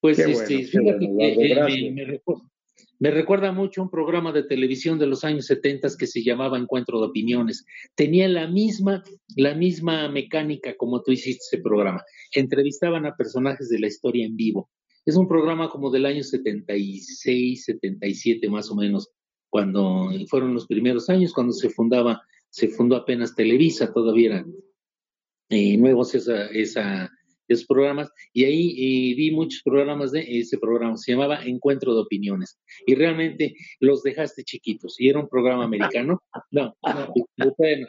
Pues 0.00 0.18
este, 0.18 0.64
fíjate 0.64 0.98
que 0.98 1.92
me, 1.92 1.92
me 1.92 2.20
recuerda 3.10 3.52
mucho 3.52 3.82
un 3.82 3.90
programa 3.90 4.32
de 4.32 4.44
televisión 4.44 4.98
de 4.98 5.06
los 5.06 5.24
años 5.24 5.46
70 5.46 5.88
que 5.98 6.06
se 6.06 6.22
llamaba 6.22 6.58
Encuentro 6.58 7.00
de 7.00 7.06
Opiniones. 7.06 7.66
Tenía 7.94 8.28
la 8.28 8.46
misma, 8.46 9.02
la 9.36 9.54
misma 9.54 10.08
mecánica 10.08 10.76
como 10.76 11.02
tú 11.02 11.12
hiciste 11.12 11.56
ese 11.56 11.62
programa. 11.62 12.02
Entrevistaban 12.32 13.04
a 13.06 13.16
personajes 13.16 13.68
de 13.68 13.80
la 13.80 13.88
historia 13.88 14.24
en 14.24 14.36
vivo. 14.36 14.70
Es 15.04 15.16
un 15.16 15.28
programa 15.28 15.68
como 15.68 15.90
del 15.90 16.06
año 16.06 16.22
76, 16.22 17.64
77 17.64 18.48
más 18.48 18.70
o 18.70 18.76
menos, 18.76 19.10
cuando 19.50 20.10
fueron 20.28 20.54
los 20.54 20.66
primeros 20.66 21.10
años, 21.10 21.32
cuando 21.32 21.52
se 21.52 21.68
fundaba, 21.68 22.22
se 22.48 22.68
fundó 22.68 22.96
apenas 22.96 23.34
Televisa, 23.34 23.92
todavía 23.92 24.30
eran 24.30 24.54
eh, 25.50 25.76
nuevos 25.76 26.14
esa, 26.14 26.46
esa, 26.46 27.12
esos 27.48 27.66
programas 27.66 28.10
y 28.32 28.44
ahí 28.44 29.14
vi 29.14 29.30
muchos 29.30 29.62
programas 29.62 30.12
de 30.12 30.24
ese 30.38 30.58
programa, 30.58 30.96
se 30.96 31.12
llamaba 31.12 31.44
Encuentro 31.44 31.94
de 31.94 32.00
Opiniones 32.00 32.58
y 32.86 32.94
realmente 32.94 33.54
los 33.80 34.02
dejaste 34.02 34.44
chiquitos 34.44 35.00
y 35.00 35.08
era 35.08 35.20
un 35.20 35.28
programa 35.28 35.64
americano. 35.94 36.22
No, 36.50 36.74
no, 36.82 37.12
bueno, 37.58 37.86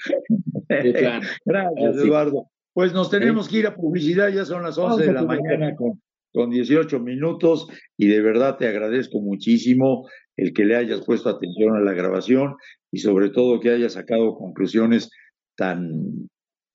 Gracias, 1.45 1.97
Eduardo. 1.97 2.49
Pues 2.73 2.93
nos 2.93 3.09
tenemos 3.09 3.47
que 3.47 3.59
ir 3.59 3.67
a 3.67 3.75
publicidad, 3.75 4.29
ya 4.29 4.43
son 4.43 4.63
las 4.63 4.77
11 4.77 5.05
de 5.05 5.13
la 5.13 5.23
mañana 5.23 5.73
con, 5.75 6.01
con 6.33 6.49
18 6.49 6.99
minutos 6.99 7.67
y 7.97 8.07
de 8.07 8.21
verdad 8.21 8.57
te 8.57 8.67
agradezco 8.67 9.21
muchísimo 9.21 10.09
el 10.35 10.53
que 10.53 10.65
le 10.65 10.75
hayas 10.75 11.05
puesto 11.05 11.29
atención 11.29 11.77
a 11.77 11.79
la 11.79 11.93
grabación 11.93 12.55
y 12.91 12.97
sobre 12.97 13.29
todo 13.29 13.61
que 13.61 13.69
hayas 13.69 13.93
sacado 13.93 14.35
conclusiones 14.35 15.09
tan 15.55 16.27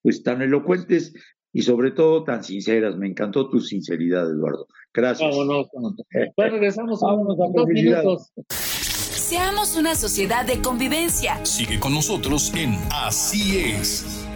pues 0.02 0.22
tan 0.22 0.40
elocuentes 0.40 1.12
y 1.52 1.62
sobre 1.62 1.90
todo 1.90 2.24
tan 2.24 2.44
sinceras. 2.44 2.96
Me 2.96 3.08
encantó 3.08 3.48
tu 3.48 3.60
sinceridad, 3.60 4.30
Eduardo. 4.30 4.66
Gracias. 4.92 5.30
Vámonos. 5.30 5.68
Pues 6.36 6.52
regresamos 6.52 7.02
a 7.02 7.12
unos 7.12 7.36
dos 7.36 7.66
minutos. 7.66 8.32
Seamos 8.48 9.76
una 9.76 9.94
sociedad 9.94 10.44
de 10.44 10.60
convivencia. 10.60 11.44
Sigue 11.44 11.78
con 11.78 11.94
nosotros 11.94 12.52
en 12.54 12.76
Así 12.90 13.58
es. 13.58 14.26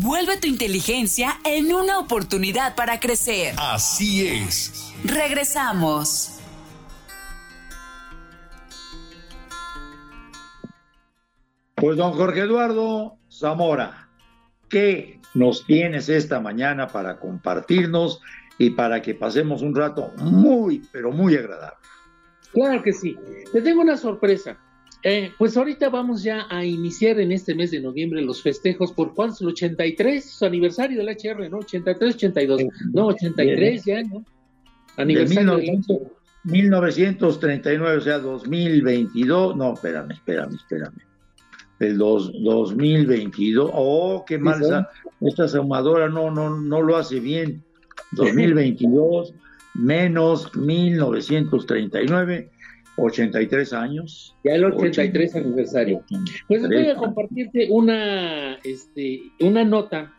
Vuelve 0.00 0.36
tu 0.36 0.46
inteligencia 0.46 1.38
en 1.44 1.72
una 1.72 1.98
oportunidad 1.98 2.76
para 2.76 3.00
crecer. 3.00 3.54
Así 3.56 4.26
es. 4.26 4.92
Regresamos. 5.04 6.32
Pues 11.76 11.96
don 11.96 12.12
Jorge 12.12 12.40
Eduardo 12.40 13.18
Zamora. 13.30 14.05
¿Qué 14.68 15.20
nos 15.34 15.64
tienes 15.66 16.08
esta 16.08 16.40
mañana 16.40 16.88
para 16.88 17.18
compartirnos 17.18 18.20
y 18.58 18.70
para 18.70 19.02
que 19.02 19.14
pasemos 19.14 19.62
un 19.62 19.74
rato 19.74 20.12
muy, 20.18 20.82
pero 20.92 21.12
muy 21.12 21.36
agradable? 21.36 21.78
Claro 22.52 22.82
que 22.82 22.92
sí. 22.92 23.16
Te 23.52 23.60
tengo 23.60 23.82
una 23.82 23.96
sorpresa. 23.96 24.58
Eh, 25.02 25.30
pues 25.38 25.56
ahorita 25.56 25.88
vamos 25.88 26.22
ya 26.22 26.46
a 26.50 26.64
iniciar 26.64 27.20
en 27.20 27.30
este 27.30 27.54
mes 27.54 27.70
de 27.70 27.80
noviembre 27.80 28.22
los 28.22 28.42
festejos 28.42 28.92
por 28.92 29.12
el 29.16 29.46
83, 29.46 30.24
su 30.24 30.44
aniversario 30.46 30.98
del 30.98 31.08
HR, 31.16 31.48
¿no? 31.50 31.58
83, 31.58 32.14
82, 32.14 32.62
no, 32.92 33.06
83 33.08 33.84
ya, 33.84 34.02
¿no? 34.02 34.24
Aniversario 34.96 35.56
de 35.58 35.80
1939, 36.44 37.96
o 37.96 38.00
sea, 38.00 38.18
2022, 38.18 39.56
no, 39.56 39.74
espérame, 39.74 40.12
espérame, 40.12 40.54
espérame 40.54 41.15
del 41.78 41.98
dos, 41.98 42.32
2022. 42.42 43.70
Oh, 43.72 44.24
qué 44.26 44.38
mal 44.38 44.60
esta 45.20 45.44
ahumadora 45.56 46.08
no, 46.08 46.30
no, 46.30 46.58
no 46.58 46.82
lo 46.82 46.96
hace 46.96 47.20
bien. 47.20 47.62
2022 48.12 49.34
menos 49.74 50.54
1939, 50.56 52.50
83 52.96 53.72
años. 53.72 54.36
Ya 54.44 54.54
el 54.54 54.64
83 54.64 55.36
aniversario. 55.36 56.02
Pues 56.48 56.62
voy 56.62 56.88
a 56.88 56.96
compartirte 56.96 57.68
una, 57.70 58.54
este, 58.64 59.22
una 59.40 59.64
nota 59.64 60.12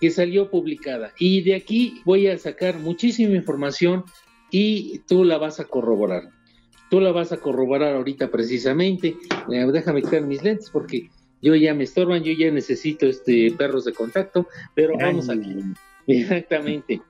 que 0.00 0.10
salió 0.10 0.50
publicada 0.50 1.12
y 1.18 1.42
de 1.42 1.54
aquí 1.56 2.00
voy 2.04 2.28
a 2.28 2.38
sacar 2.38 2.78
muchísima 2.78 3.34
información 3.34 4.04
y 4.50 5.00
tú 5.08 5.24
la 5.24 5.38
vas 5.38 5.58
a 5.58 5.64
corroborar. 5.64 6.35
Tú 6.90 7.00
la 7.00 7.12
vas 7.12 7.32
a 7.32 7.38
corroborar 7.38 7.94
ahorita 7.94 8.30
precisamente. 8.30 9.16
Eh, 9.52 9.66
déjame 9.72 10.02
quitar 10.02 10.22
mis 10.22 10.42
lentes 10.42 10.70
porque 10.70 11.10
yo 11.42 11.54
ya 11.54 11.74
me 11.74 11.84
estorban, 11.84 12.22
yo 12.22 12.32
ya 12.32 12.50
necesito 12.50 13.06
este 13.06 13.52
perros 13.52 13.84
de 13.84 13.92
contacto, 13.92 14.46
pero 14.74 14.96
vamos 14.96 15.28
aquí. 15.28 15.56
Exactamente. 16.06 17.00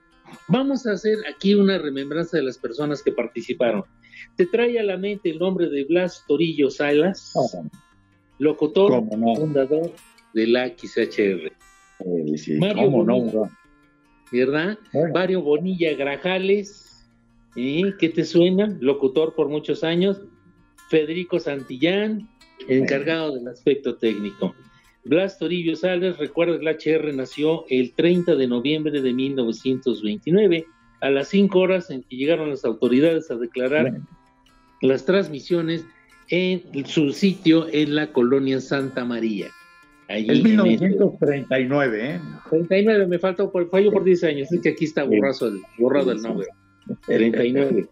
Vamos 0.47 0.85
a 0.85 0.93
hacer 0.93 1.17
aquí 1.33 1.53
una 1.53 1.77
remembranza 1.77 2.37
de 2.37 2.43
las 2.43 2.57
personas 2.57 3.01
que 3.01 3.11
participaron. 3.11 3.83
Te 4.35 4.45
trae 4.45 4.79
a 4.79 4.83
la 4.83 4.97
mente 4.97 5.29
el 5.29 5.39
nombre 5.39 5.69
de 5.69 5.85
Blas 5.85 6.23
Torillo 6.27 6.69
Salas, 6.69 7.33
locutor, 8.39 9.03
fundador 9.09 9.91
de 10.33 10.47
la 10.47 10.67
XHR. 10.67 11.51
Mario 12.59 12.89
Bonilla, 12.91 13.49
¿verdad? 14.31 14.77
Mario 15.13 15.41
Bonilla 15.41 15.93
Grajales, 15.95 16.96
¿Y 17.57 17.93
qué 17.93 18.09
te 18.09 18.23
suena? 18.23 18.77
Locutor 18.79 19.33
por 19.33 19.49
muchos 19.49 19.83
años. 19.83 20.21
Federico 20.89 21.39
Santillán, 21.39 22.29
encargado 22.69 23.33
del 23.33 23.47
aspecto 23.47 23.95
técnico. 23.95 24.55
Blas 25.03 25.39
Torillo 25.39 25.75
Salas, 25.75 26.19
recuerda, 26.19 26.55
el 26.55 26.67
HR 26.67 27.15
nació 27.15 27.65
el 27.69 27.93
30 27.93 28.35
de 28.35 28.47
noviembre 28.47 29.01
de 29.01 29.11
1929, 29.11 30.67
a 31.01 31.09
las 31.09 31.29
5 31.29 31.57
horas 31.57 31.89
en 31.89 32.03
que 32.03 32.15
llegaron 32.15 32.51
las 32.51 32.63
autoridades 32.63 33.31
a 33.31 33.37
declarar 33.37 34.01
las 34.81 35.05
transmisiones 35.05 35.83
en 36.29 36.85
su 36.85 37.11
sitio 37.11 37.67
en 37.71 37.95
la 37.95 38.13
colonia 38.13 38.61
Santa 38.61 39.03
María. 39.03 39.47
es 40.09 40.43
1939, 40.43 42.15
¿eh? 42.15 42.19
39, 42.51 43.07
me 43.07 43.17
falta, 43.17 43.49
fallo 43.71 43.91
por 43.91 44.03
10 44.03 44.23
años, 44.25 44.51
es 44.51 44.61
que 44.61 44.69
aquí 44.69 44.85
está 44.85 45.05
borrado 45.05 45.47
el, 45.47 45.61
borrado 45.79 46.11
el 46.11 46.21
nombre. 46.21 46.47
39. 47.05 47.87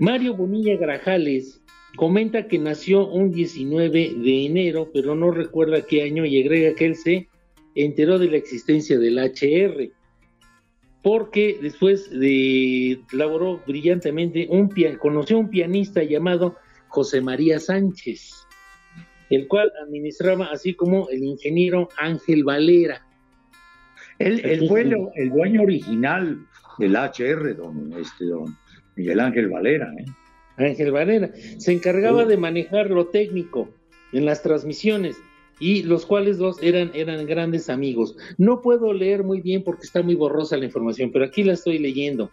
Mario 0.00 0.34
Bonilla 0.34 0.76
Grajales 0.76 1.60
comenta 1.96 2.46
que 2.48 2.58
nació 2.58 3.06
un 3.06 3.30
19 3.30 4.14
de 4.16 4.46
enero, 4.46 4.90
pero 4.92 5.14
no 5.14 5.30
recuerda 5.30 5.82
qué 5.82 6.02
año 6.02 6.24
y 6.24 6.40
agrega 6.40 6.74
que 6.74 6.86
él 6.86 6.96
se 6.96 7.28
enteró 7.74 8.18
de 8.18 8.30
la 8.30 8.36
existencia 8.36 8.98
del 8.98 9.18
HR, 9.18 9.90
porque 11.02 11.58
después 11.60 12.10
de, 12.10 13.00
laboró 13.12 13.62
brillantemente, 13.66 14.46
un, 14.48 14.70
conoció 14.98 15.36
a 15.36 15.40
un 15.40 15.50
pianista 15.50 16.02
llamado 16.02 16.56
José 16.88 17.20
María 17.20 17.60
Sánchez, 17.60 18.46
el 19.30 19.48
cual 19.48 19.72
administraba 19.84 20.46
así 20.46 20.74
como 20.74 21.08
el 21.10 21.22
ingeniero 21.22 21.88
Ángel 21.98 22.44
Valera. 22.44 23.04
Él, 24.18 24.66
fue 24.68 24.82
el, 24.82 25.30
dueño 25.30 25.62
original 25.62 26.46
del 26.78 26.96
HR, 26.96 27.56
don, 27.56 27.92
este, 27.98 28.26
don 28.26 28.56
Miguel 28.96 29.20
Ángel 29.20 29.48
Valera. 29.48 29.92
¿eh? 29.98 30.04
Ángel 30.56 30.92
Valera. 30.92 31.30
Se 31.58 31.72
encargaba 31.72 32.24
de 32.24 32.36
manejar 32.36 32.90
lo 32.90 33.06
técnico 33.08 33.68
en 34.12 34.24
las 34.24 34.42
transmisiones 34.42 35.16
y 35.60 35.82
los 35.82 36.06
cuales 36.06 36.38
dos 36.38 36.62
eran, 36.62 36.90
eran 36.94 37.26
grandes 37.26 37.70
amigos. 37.70 38.16
No 38.38 38.60
puedo 38.60 38.92
leer 38.92 39.24
muy 39.24 39.40
bien 39.40 39.62
porque 39.62 39.86
está 39.86 40.02
muy 40.02 40.14
borrosa 40.14 40.56
la 40.56 40.64
información, 40.64 41.10
pero 41.12 41.24
aquí 41.24 41.42
la 41.42 41.54
estoy 41.54 41.78
leyendo. 41.78 42.30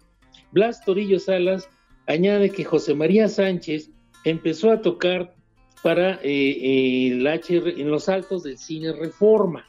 Blas 0.51 0.83
Torillo 0.83 1.19
Salas 1.19 1.69
añade 2.07 2.49
que 2.49 2.63
José 2.63 2.95
María 2.95 3.27
Sánchez 3.27 3.89
empezó 4.23 4.71
a 4.71 4.81
tocar 4.81 5.33
para 5.81 6.15
eh, 6.15 6.21
eh, 6.23 7.07
el 7.07 7.25
HR 7.25 7.79
en 7.81 7.89
los 7.89 8.09
altos 8.09 8.43
del 8.43 8.57
cine 8.57 8.91
Reforma. 8.93 9.65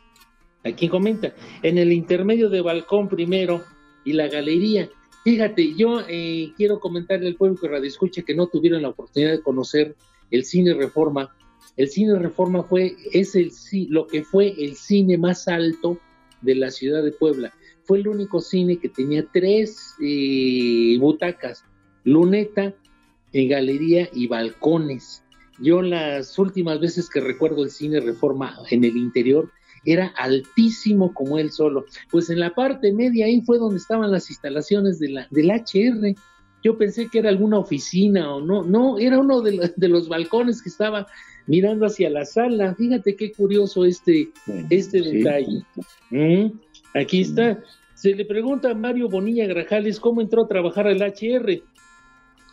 Aquí 0.64 0.88
comenta, 0.88 1.34
en 1.62 1.78
el 1.78 1.92
intermedio 1.92 2.48
de 2.48 2.60
balcón 2.60 3.08
primero 3.08 3.62
y 4.04 4.12
la 4.12 4.28
galería. 4.28 4.88
Fíjate, 5.24 5.74
yo 5.74 6.00
eh, 6.08 6.52
quiero 6.56 6.80
comentarle 6.80 7.28
al 7.28 7.36
pueblo 7.36 7.58
que 7.60 7.68
radio 7.68 7.86
escuche 7.86 8.24
que 8.24 8.34
no 8.34 8.48
tuvieron 8.48 8.82
la 8.82 8.88
oportunidad 8.88 9.32
de 9.32 9.42
conocer 9.42 9.94
el 10.30 10.44
cine 10.44 10.74
Reforma. 10.74 11.34
El 11.76 11.88
cine 11.88 12.18
Reforma 12.18 12.64
fue, 12.64 12.96
es 13.12 13.34
el, 13.36 13.52
lo 13.88 14.06
que 14.06 14.24
fue 14.24 14.54
el 14.58 14.74
cine 14.74 15.16
más 15.18 15.46
alto 15.46 15.98
de 16.40 16.56
la 16.56 16.70
ciudad 16.70 17.02
de 17.02 17.12
Puebla. 17.12 17.52
Fue 17.84 17.98
el 17.98 18.08
único 18.08 18.40
cine 18.40 18.78
que 18.78 18.88
tenía 18.88 19.26
tres 19.32 19.94
butacas, 20.98 21.64
luneta, 22.04 22.74
en 23.32 23.48
galería 23.48 24.08
y 24.12 24.26
balcones. 24.26 25.22
Yo 25.58 25.82
las 25.82 26.38
últimas 26.38 26.80
veces 26.80 27.08
que 27.08 27.20
recuerdo 27.20 27.62
el 27.62 27.70
cine 27.70 28.00
Reforma 28.00 28.58
en 28.70 28.84
el 28.84 28.96
interior 28.96 29.50
era 29.84 30.08
altísimo 30.16 31.12
como 31.12 31.38
él 31.38 31.50
solo. 31.50 31.84
Pues 32.10 32.30
en 32.30 32.40
la 32.40 32.54
parte 32.54 32.92
media 32.92 33.26
ahí 33.26 33.40
fue 33.40 33.58
donde 33.58 33.78
estaban 33.78 34.10
las 34.10 34.30
instalaciones 34.30 34.98
de 34.98 35.08
la, 35.10 35.26
del 35.30 35.50
HR. 35.50 36.14
Yo 36.62 36.78
pensé 36.78 37.08
que 37.08 37.18
era 37.18 37.28
alguna 37.28 37.58
oficina 37.58 38.34
o 38.34 38.40
no, 38.40 38.62
no, 38.62 38.98
era 38.98 39.18
uno 39.18 39.40
de, 39.40 39.72
los 39.88 40.08
balcones 40.08 40.62
que 40.62 40.68
estaba 40.68 41.06
mirando 41.46 41.86
hacia 41.86 42.08
la 42.10 42.24
sala. 42.24 42.74
Fíjate 42.74 43.16
qué 43.16 43.32
curioso 43.32 43.84
este, 43.84 44.30
este 44.70 45.02
detalle. 45.02 45.64
Mm, 46.10 46.52
aquí 46.94 47.22
está. 47.22 47.60
Se 47.94 48.14
le 48.14 48.24
pregunta 48.24 48.70
a 48.70 48.74
Mario 48.74 49.08
Bonilla 49.08 49.46
Grajales 49.46 50.00
cómo 50.00 50.20
entró 50.20 50.44
a 50.44 50.48
trabajar 50.48 50.86
al 50.86 51.02
HR. 51.02 51.62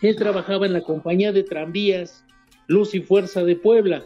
Él 0.02 0.16
trabajaba 0.16 0.66
en 0.66 0.74
la 0.74 0.82
compañía 0.82 1.32
de 1.32 1.44
tranvías 1.44 2.24
Luz 2.68 2.94
y 2.94 3.02
Fuerza 3.02 3.44
de 3.44 3.56
Puebla, 3.56 4.06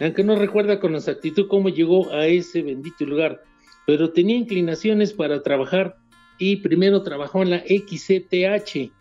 aunque 0.00 0.24
no 0.24 0.36
recuerda 0.36 0.80
con 0.80 0.94
exactitud 0.94 1.48
cómo 1.48 1.68
llegó 1.68 2.10
a 2.12 2.26
ese 2.26 2.62
bendito 2.62 3.04
lugar, 3.04 3.42
pero 3.86 4.12
tenía 4.12 4.36
inclinaciones 4.36 5.12
para 5.12 5.42
trabajar 5.42 5.96
y 6.38 6.56
primero 6.56 7.02
trabajó 7.02 7.42
en 7.42 7.50
la 7.50 7.60
XCTH, 7.60 8.92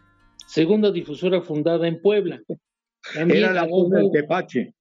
segunda 0.47 0.91
difusora 0.91 1.41
fundada 1.41 1.87
en 1.87 2.01
Puebla. 2.01 2.41
Era 3.15 3.53
la 3.53 3.65
voz 3.65 3.89
del 3.91 4.11
Tepache. 4.11 4.73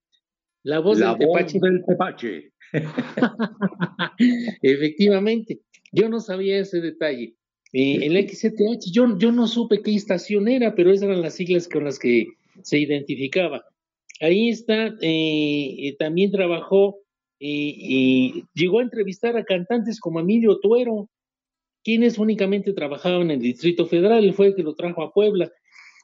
La 0.63 0.81
voz 0.81 0.99
del 0.99 1.17
Tepache. 1.19 1.59
del 1.61 1.85
Tepache. 1.85 2.53
Efectivamente, 4.63 5.61
yo 5.93 6.09
no 6.09 6.21
sabía 6.21 6.59
ese 6.59 6.81
detalle. 6.81 7.35
Eh, 7.73 8.07
el 8.07 8.17
XCTH, 8.29 8.91
yo, 8.91 9.19
yo 9.19 9.33
no 9.33 9.47
supe 9.47 9.83
qué 9.83 9.95
estación 9.95 10.49
era, 10.49 10.75
pero 10.75 10.91
esas 10.91 11.09
eran 11.09 11.23
las 11.23 11.35
siglas 11.35 11.69
con 11.69 11.85
las 11.85 11.99
que 11.99 12.27
se 12.63 12.79
identificaba. 12.79 13.65
Ahí 14.21 14.49
está, 14.49 14.87
eh, 15.01 15.89
eh, 15.89 15.97
también 15.99 16.31
trabajó 16.31 16.99
y 17.39 18.45
llegó 18.55 18.79
a 18.79 18.83
entrevistar 18.83 19.37
a 19.37 19.45
cantantes 19.45 20.01
como 20.01 20.21
Emilio 20.21 20.59
Tuero, 20.61 21.11
quienes 21.85 22.19
únicamente 22.19 22.73
trabajaban 22.73 23.31
en 23.31 23.33
el 23.33 23.41
Distrito 23.41 23.87
Federal, 23.87 24.33
fue 24.33 24.49
el 24.49 24.55
que 24.55 24.63
lo 24.63 24.75
trajo 24.75 25.03
a 25.03 25.13
Puebla. 25.13 25.53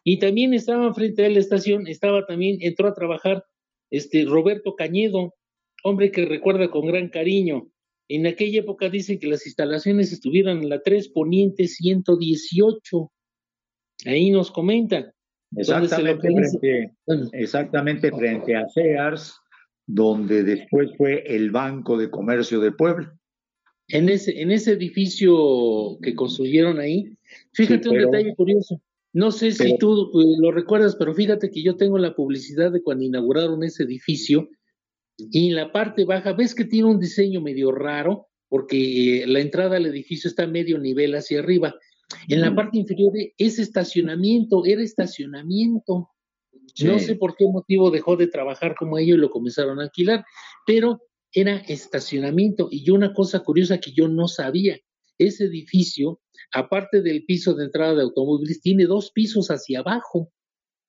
Y 0.04 0.18
también 0.18 0.52
estaba 0.52 0.92
frente 0.92 1.24
a 1.24 1.30
la 1.30 1.38
estación, 1.38 1.86
estaba 1.86 2.26
también, 2.26 2.58
entró 2.60 2.88
a 2.88 2.94
trabajar 2.94 3.44
este 3.90 4.24
Roberto 4.24 4.74
Cañedo, 4.74 5.34
hombre 5.84 6.10
que 6.10 6.26
recuerda 6.26 6.70
con 6.70 6.86
gran 6.86 7.08
cariño 7.08 7.72
en 8.14 8.26
aquella 8.26 8.60
época 8.60 8.90
dicen 8.90 9.18
que 9.18 9.26
las 9.26 9.46
instalaciones 9.46 10.12
estuvieron 10.12 10.58
en 10.58 10.68
la 10.68 10.82
3 10.82 11.08
Poniente 11.08 11.66
118. 11.66 13.10
Ahí 14.04 14.30
nos 14.30 14.50
comentan. 14.50 15.12
Exactamente 15.56 16.30
frente, 16.30 16.92
exactamente 17.32 18.10
frente 18.10 18.56
a 18.56 18.66
Sears, 18.68 19.40
donde 19.86 20.42
después 20.44 20.90
fue 20.96 21.22
el 21.26 21.50
Banco 21.50 21.96
de 21.96 22.10
Comercio 22.10 22.60
de 22.60 22.72
Puebla. 22.72 23.14
En 23.88 24.08
ese, 24.08 24.40
en 24.40 24.50
ese 24.50 24.72
edificio 24.72 25.98
que 26.02 26.14
construyeron 26.14 26.78
ahí, 26.78 27.16
fíjate 27.52 27.88
un 27.88 27.98
detalle 27.98 28.34
curioso. 28.34 28.80
No 29.12 29.30
sé 29.30 29.52
si 29.52 29.76
tú 29.76 30.10
eh, 30.18 30.36
lo 30.40 30.52
recuerdas, 30.52 30.96
pero 30.96 31.14
fíjate 31.14 31.50
que 31.50 31.62
yo 31.62 31.76
tengo 31.76 31.98
la 31.98 32.14
publicidad 32.14 32.72
de 32.72 32.82
cuando 32.82 33.04
inauguraron 33.04 33.62
ese 33.62 33.82
edificio 33.82 34.48
y 35.18 35.50
en 35.50 35.56
la 35.56 35.72
parte 35.72 36.04
baja, 36.04 36.32
ves 36.32 36.54
que 36.54 36.64
tiene 36.64 36.88
un 36.88 36.98
diseño 36.98 37.42
medio 37.42 37.72
raro, 37.72 38.28
porque 38.48 39.22
eh, 39.22 39.26
la 39.26 39.40
entrada 39.40 39.76
al 39.76 39.86
edificio 39.86 40.28
está 40.28 40.46
medio 40.46 40.78
nivel 40.78 41.14
hacia 41.14 41.40
arriba. 41.40 41.74
En 42.28 42.40
la 42.40 42.54
parte 42.54 42.78
inferior 42.78 43.12
es 43.38 43.58
estacionamiento, 43.58 44.64
era 44.64 44.82
estacionamiento. 44.82 46.10
No 46.82 46.98
sé 46.98 47.16
por 47.16 47.36
qué 47.36 47.46
motivo 47.46 47.90
dejó 47.90 48.16
de 48.16 48.28
trabajar 48.28 48.74
como 48.74 48.98
ellos 48.98 49.18
y 49.18 49.20
lo 49.20 49.30
comenzaron 49.30 49.78
a 49.78 49.84
alquilar, 49.84 50.24
pero 50.66 51.00
era 51.32 51.56
estacionamiento. 51.56 52.68
Y 52.70 52.88
una 52.90 53.12
cosa 53.12 53.40
curiosa 53.40 53.78
que 53.78 53.92
yo 53.92 54.08
no 54.08 54.28
sabía, 54.28 54.78
ese 55.18 55.44
edificio, 55.44 56.20
aparte 56.52 57.02
del 57.02 57.24
piso 57.24 57.54
de 57.54 57.64
entrada 57.64 57.94
de 57.94 58.02
automóviles, 58.02 58.60
tiene 58.60 58.84
dos 58.84 59.10
pisos 59.12 59.48
hacia 59.48 59.80
abajo 59.80 60.30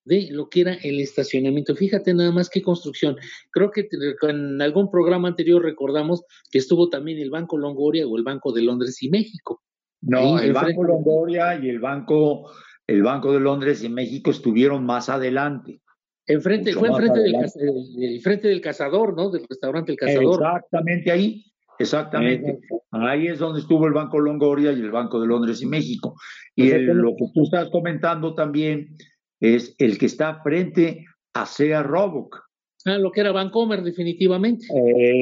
de 0.06 0.30
lo 0.32 0.50
que 0.50 0.62
era 0.62 0.74
el 0.74 1.00
estacionamiento. 1.00 1.76
Fíjate 1.76 2.14
nada 2.14 2.32
más 2.32 2.50
qué 2.50 2.62
construcción. 2.62 3.18
Creo 3.52 3.72
que 3.72 3.88
en 4.22 4.62
algún 4.62 4.90
programa 4.92 5.30
anterior 5.30 5.62
recordamos 5.62 6.24
que 6.52 6.60
estuvo 6.60 6.90
también 6.90 7.20
el 7.20 7.30
Banco 7.30 7.58
Longoria 7.58 8.08
o 8.08 8.18
el 8.18 8.24
Banco 8.24 8.52
de 8.52 8.64
Londres 8.64 9.02
y 9.02 9.10
México. 9.10 9.62
No, 10.06 10.40
el 10.40 10.54
Banco 10.54 10.84
Longoria 10.84 11.56
y 11.56 11.70
el 11.70 11.80
Banco, 11.80 12.52
el 12.88 13.04
Banco 13.04 13.32
de 13.32 13.40
Londres 13.40 13.84
y 13.84 13.90
México 13.90 14.32
estuvieron 14.32 14.86
más 14.86 15.10
adelante. 15.10 15.82
Enfrente, 16.26 16.74
fue 16.74 16.88
enfrente 16.88 17.20
del, 17.20 18.22
frente 18.22 18.48
del 18.48 18.62
cazador, 18.62 19.16
¿no? 19.16 19.30
Del 19.30 19.46
restaurante 19.48 19.92
El 19.92 19.98
Cazador. 19.98 20.42
Exactamente 20.42 21.12
ahí, 21.12 21.46
exactamente. 21.80 22.60
Ahí 22.92 23.28
es 23.28 23.40
donde 23.40 23.60
estuvo 23.60 23.88
el 23.88 23.94
Banco 23.94 24.20
Longoria 24.20 24.72
y 24.72 24.80
el 24.80 24.92
Banco 24.92 25.20
de 25.20 25.28
Londres 25.28 25.62
y 25.62 25.66
México. 25.66 26.16
Y 26.56 26.72
lo 26.72 27.16
que 27.18 27.26
tú 27.34 27.44
estás 27.44 27.70
comentando 27.70 28.36
también 28.36 28.96
es 29.42 29.76
el 29.80 29.98
que 29.98 30.06
está 30.06 30.42
frente 30.42 31.06
a 31.34 31.46
Sea 31.46 31.84
Roboc. 31.84 32.42
Ah, 32.86 32.98
lo 32.98 33.12
que 33.12 33.22
era 33.22 33.32
Vancomer, 33.32 33.82
definitivamente. 33.82 34.66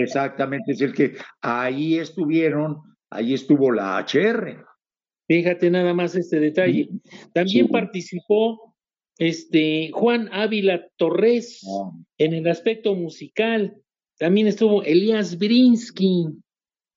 exactamente, 0.01 0.71
es 0.71 0.81
el 0.81 0.93
que 0.93 1.15
ahí 1.41 1.97
estuvieron, 1.97 2.77
ahí 3.09 3.33
estuvo 3.33 3.71
la 3.71 3.99
HR. 3.99 4.65
Fíjate 5.27 5.69
nada 5.69 5.93
más 5.93 6.15
este 6.15 6.39
detalle. 6.39 6.89
También 7.33 7.67
participó 7.67 8.75
este 9.17 9.91
Juan 9.93 10.29
Ávila 10.31 10.87
Torres 10.97 11.61
ah. 11.67 11.91
en 12.17 12.33
el 12.33 12.47
aspecto 12.47 12.95
musical. 12.95 13.75
También 14.17 14.47
estuvo 14.47 14.83
Elías 14.83 15.37
Brinsky. 15.37 16.27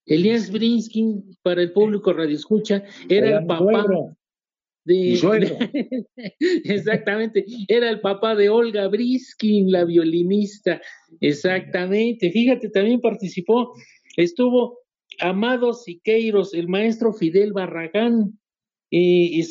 Elías 0.07 0.51
Brinsky, 0.51 1.23
para 1.43 1.63
el 1.63 1.73
público 1.73 2.13
radio 2.13 2.37
escucha, 2.37 2.83
era 3.09 3.39
el 3.39 3.47
papá. 3.47 3.87
de, 4.85 5.15
exactamente, 6.65 7.47
era 7.69 7.89
el 7.89 8.01
papá 8.01 8.35
de 8.35 8.51
Olga 8.51 8.87
Briskin, 8.89 9.73
la 9.73 9.85
violinista, 9.85 10.81
exactamente, 11.21 12.31
fíjate, 12.31 12.69
también 12.69 13.01
participó, 13.01 13.73
estuvo 14.19 14.84
Amado 15.21 15.73
Siqueiros, 15.75 16.55
el 16.55 16.69
maestro 16.69 17.12
Fidel 17.12 17.53
Barragán, 17.53 18.38
y, 18.97 19.43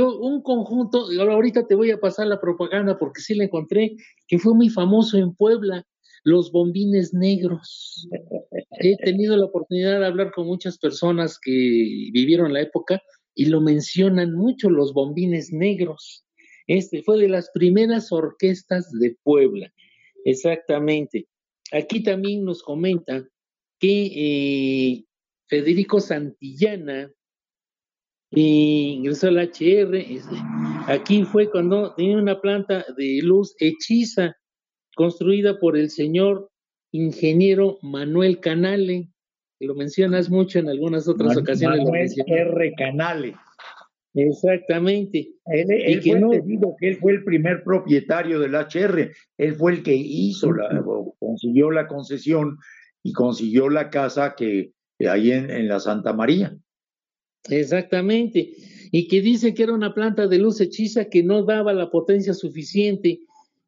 un 0.00 0.42
conjunto, 0.42 1.06
ahorita 1.18 1.66
te 1.66 1.74
voy 1.74 1.90
a 1.90 1.98
pasar 1.98 2.26
la 2.26 2.40
propaganda 2.40 2.98
porque 2.98 3.22
sí 3.22 3.34
la 3.34 3.44
encontré, 3.44 3.96
que 4.28 4.38
fue 4.38 4.54
muy 4.54 4.68
famoso 4.68 5.16
en 5.16 5.34
Puebla, 5.34 5.86
los 6.24 6.52
bombines 6.52 7.14
negros. 7.14 8.06
He 8.78 8.96
tenido 8.98 9.36
la 9.36 9.46
oportunidad 9.46 9.98
de 9.98 10.06
hablar 10.06 10.30
con 10.32 10.46
muchas 10.46 10.78
personas 10.78 11.38
que 11.40 11.50
vivieron 11.50 12.52
la 12.52 12.60
época 12.60 13.02
y 13.34 13.46
lo 13.46 13.62
mencionan 13.62 14.34
mucho 14.34 14.68
los 14.68 14.92
bombines 14.92 15.52
negros. 15.52 16.26
Este 16.66 17.02
fue 17.02 17.18
de 17.18 17.28
las 17.28 17.50
primeras 17.52 18.12
orquestas 18.12 18.90
de 18.92 19.16
Puebla, 19.22 19.72
exactamente. 20.24 21.28
Aquí 21.72 22.02
también 22.02 22.44
nos 22.44 22.62
comenta 22.62 23.26
que 23.82 24.12
eh, 24.14 25.04
Federico 25.48 25.98
Santillana 25.98 27.10
eh, 28.30 28.40
ingresó 28.40 29.26
al 29.26 29.38
HR. 29.38 29.96
Este, 29.96 30.36
aquí 30.86 31.24
fue 31.24 31.50
cuando 31.50 31.92
tenía 31.96 32.16
una 32.16 32.40
planta 32.40 32.86
de 32.96 33.18
luz 33.24 33.56
hechiza 33.58 34.36
construida 34.94 35.58
por 35.58 35.76
el 35.76 35.90
señor 35.90 36.48
ingeniero 36.92 37.78
Manuel 37.82 38.38
Canale, 38.38 39.08
lo 39.58 39.74
mencionas 39.74 40.30
mucho 40.30 40.58
en 40.58 40.68
algunas 40.68 41.08
otras 41.08 41.36
ocasiones. 41.36 41.80
Manuel 41.80 42.10
R. 42.26 42.72
Canale. 42.76 43.34
Exactamente. 44.14 45.34
Él, 45.46 45.70
él 45.70 46.02
fue, 46.02 46.76
que 46.78 46.88
él 46.88 46.96
fue 46.96 47.12
el 47.12 47.24
primer 47.24 47.64
propietario 47.64 48.38
del 48.38 48.54
HR, 48.54 49.10
él 49.38 49.54
fue 49.54 49.72
el 49.72 49.82
que 49.82 49.94
hizo, 49.94 50.52
la, 50.52 50.84
consiguió 51.18 51.70
la 51.70 51.86
concesión 51.86 52.58
y 53.02 53.12
consiguió 53.12 53.68
la 53.68 53.90
casa 53.90 54.34
que 54.36 54.72
hay 54.98 55.32
en, 55.32 55.50
en 55.50 55.68
la 55.68 55.80
Santa 55.80 56.12
María. 56.12 56.56
Exactamente. 57.48 58.54
Y 58.92 59.08
que 59.08 59.20
dice 59.20 59.54
que 59.54 59.64
era 59.64 59.72
una 59.72 59.94
planta 59.94 60.28
de 60.28 60.38
luz 60.38 60.60
hechiza 60.60 61.06
que 61.06 61.22
no 61.22 61.44
daba 61.44 61.72
la 61.72 61.90
potencia 61.90 62.34
suficiente 62.34 63.20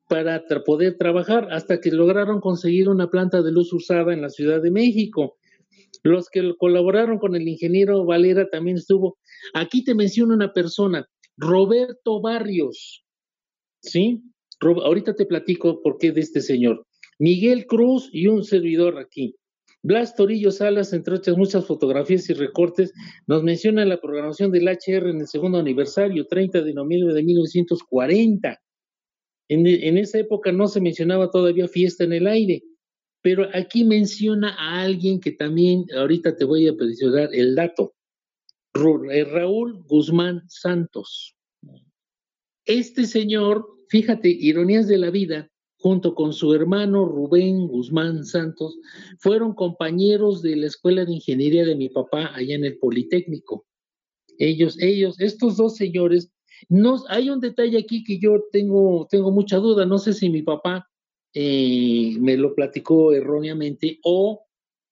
para 0.09 0.42
poder 0.64 0.97
trabajar 0.99 1.49
hasta 1.51 1.81
que 1.81 1.90
lograron 1.90 2.40
conseguir 2.40 2.88
una 2.88 3.11
planta 3.11 3.42
de 3.42 3.53
luz 3.53 3.73
usada 3.73 4.12
en 4.12 4.20
la 4.20 4.31
Ciudad 4.31 4.62
de 4.62 4.70
México. 4.70 5.37
Los 6.03 6.29
que 6.29 6.55
colaboraron 6.59 7.18
con 7.18 7.35
el 7.35 7.49
ingeniero 7.49 8.05
Valera 8.05 8.49
también 8.51 8.77
estuvo. 8.77 9.16
Aquí 9.55 9.83
te 9.83 9.94
menciono 9.94 10.35
una 10.35 10.53
persona, 10.53 11.09
Roberto 11.37 12.20
Barrios. 12.20 13.05
¿Sí? 13.81 14.23
ahorita 14.61 15.14
te 15.14 15.27
platico 15.27 15.83
por 15.83 15.99
qué 15.99 16.12
de 16.12 16.20
este 16.20 16.40
señor. 16.40 16.87
Miguel 17.18 17.66
Cruz 17.66 18.09
y 18.12 18.27
un 18.27 18.44
servidor 18.44 18.98
aquí. 18.98 19.37
Blas 19.83 20.16
Torillo 20.16 20.50
Salas, 20.50 20.94
entre 20.94 21.16
otras 21.16 21.37
muchas 21.37 21.66
fotografías 21.66 22.29
y 22.31 22.33
recortes, 22.33 22.92
nos 23.27 23.42
menciona 23.42 23.85
la 23.85 24.00
programación 24.00 24.50
del 24.50 24.66
HR 24.66 25.11
en 25.11 25.20
el 25.20 25.27
segundo 25.27 25.59
aniversario, 25.59 26.27
30 26.27 26.62
de 26.62 26.72
noviembre 26.72 27.12
de 27.12 27.22
1940. 27.22 28.59
En, 29.50 29.66
en, 29.66 29.98
esa 29.98 30.18
época 30.18 30.53
no 30.53 30.68
se 30.68 30.81
mencionaba 30.81 31.31
todavía 31.31 31.68
fiesta 31.68 32.05
en 32.05 32.14
el 32.14 32.27
aire. 32.27 32.62
Pero 33.20 33.46
aquí 33.53 33.85
menciona 33.85 34.55
a 34.59 34.83
alguien 34.83 35.20
que 35.20 35.33
también, 35.33 35.85
ahorita 35.94 36.35
te 36.37 36.44
voy 36.44 36.66
a 36.66 36.72
mencionar 36.72 37.29
el 37.35 37.55
dato, 37.55 37.94
eh, 39.11 39.24
Raúl 39.24 39.83
Guzmán 39.85 40.42
Santos. 40.48 41.37
Este 42.66 43.05
señor, 43.05 43.66
fíjate, 43.88 44.29
ironías 44.29 44.88
de 44.88 44.98
la 44.98 45.11
vida, 45.11 45.50
junto 45.85 46.14
con 46.14 46.33
su 46.33 46.55
hermano 46.55 47.05
Rubén 47.05 47.68
Guzmán 47.68 48.25
Santos, 48.25 48.79
fueron 49.18 49.53
compañeros 49.53 50.40
de 50.40 50.57
la 50.57 50.68
Escuela 50.68 51.05
de 51.05 51.12
Ingeniería 51.12 51.66
de 51.66 51.77
mi 51.77 51.90
papá 51.90 52.31
allá 52.35 52.55
en 52.55 52.64
el 52.64 52.79
Politécnico. 52.79 53.66
Ellos, 54.38 54.81
ellos, 54.81 55.20
estos 55.20 55.59
dos 55.59 55.77
señores, 55.77 56.33
no, 56.70 57.05
hay 57.11 57.29
un 57.29 57.38
detalle 57.38 57.77
aquí 57.77 58.03
que 58.03 58.18
yo 58.18 58.44
tengo, 58.51 59.07
tengo 59.11 59.31
mucha 59.31 59.59
duda, 59.59 59.85
no 59.85 59.99
sé 59.99 60.14
si 60.14 60.31
mi 60.31 60.40
papá 60.40 60.88
eh, 61.35 62.16
me 62.18 62.38
lo 62.38 62.55
platicó 62.55 63.12
erróneamente 63.12 63.99
o 64.05 64.47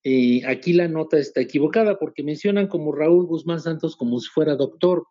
eh, 0.05 0.42
aquí 0.46 0.74
la 0.74 0.88
nota 0.88 1.18
está 1.18 1.40
equivocada 1.40 1.98
porque 1.98 2.22
mencionan 2.22 2.66
como 2.66 2.92
Raúl 2.92 3.24
Guzmán 3.24 3.61
Santos 3.61 3.96
como 3.96 4.20
si 4.20 4.28
fuera 4.28 4.57
doctor. 4.57 5.07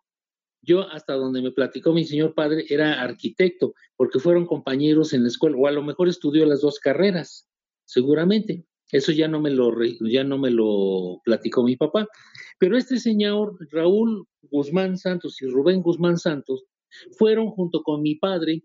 Yo 0.62 0.88
hasta 0.90 1.14
donde 1.14 1.42
me 1.42 1.50
platicó 1.50 1.92
mi 1.92 2.04
señor 2.04 2.34
padre 2.34 2.64
era 2.68 3.02
arquitecto 3.02 3.74
porque 3.96 4.20
fueron 4.20 4.46
compañeros 4.46 5.12
en 5.12 5.22
la 5.22 5.28
escuela 5.28 5.56
o 5.56 5.66
a 5.66 5.72
lo 5.72 5.82
mejor 5.82 6.08
estudió 6.08 6.46
las 6.46 6.60
dos 6.60 6.78
carreras, 6.78 7.48
seguramente. 7.84 8.64
Eso 8.92 9.10
ya 9.10 9.26
no 9.26 9.40
me 9.40 9.50
lo 9.50 9.72
ya 10.00 10.22
no 10.22 10.38
me 10.38 10.50
lo 10.50 11.20
platicó 11.24 11.64
mi 11.64 11.76
papá. 11.76 12.06
Pero 12.58 12.76
este 12.76 12.98
señor 12.98 13.56
Raúl 13.70 14.26
Guzmán 14.42 14.98
Santos 14.98 15.40
y 15.42 15.46
Rubén 15.46 15.82
Guzmán 15.82 16.18
Santos 16.18 16.64
fueron 17.18 17.48
junto 17.48 17.82
con 17.82 18.02
mi 18.02 18.16
padre 18.16 18.62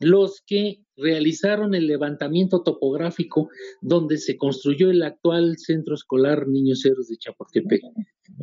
los 0.00 0.42
que 0.46 0.82
realizaron 0.96 1.74
el 1.74 1.86
levantamiento 1.86 2.62
topográfico 2.62 3.48
donde 3.80 4.18
se 4.18 4.36
construyó 4.36 4.90
el 4.90 5.02
actual 5.02 5.56
centro 5.58 5.94
escolar 5.94 6.48
Niños 6.48 6.84
Héroes 6.84 7.08
de 7.08 7.16
Chapultepec. 7.16 7.82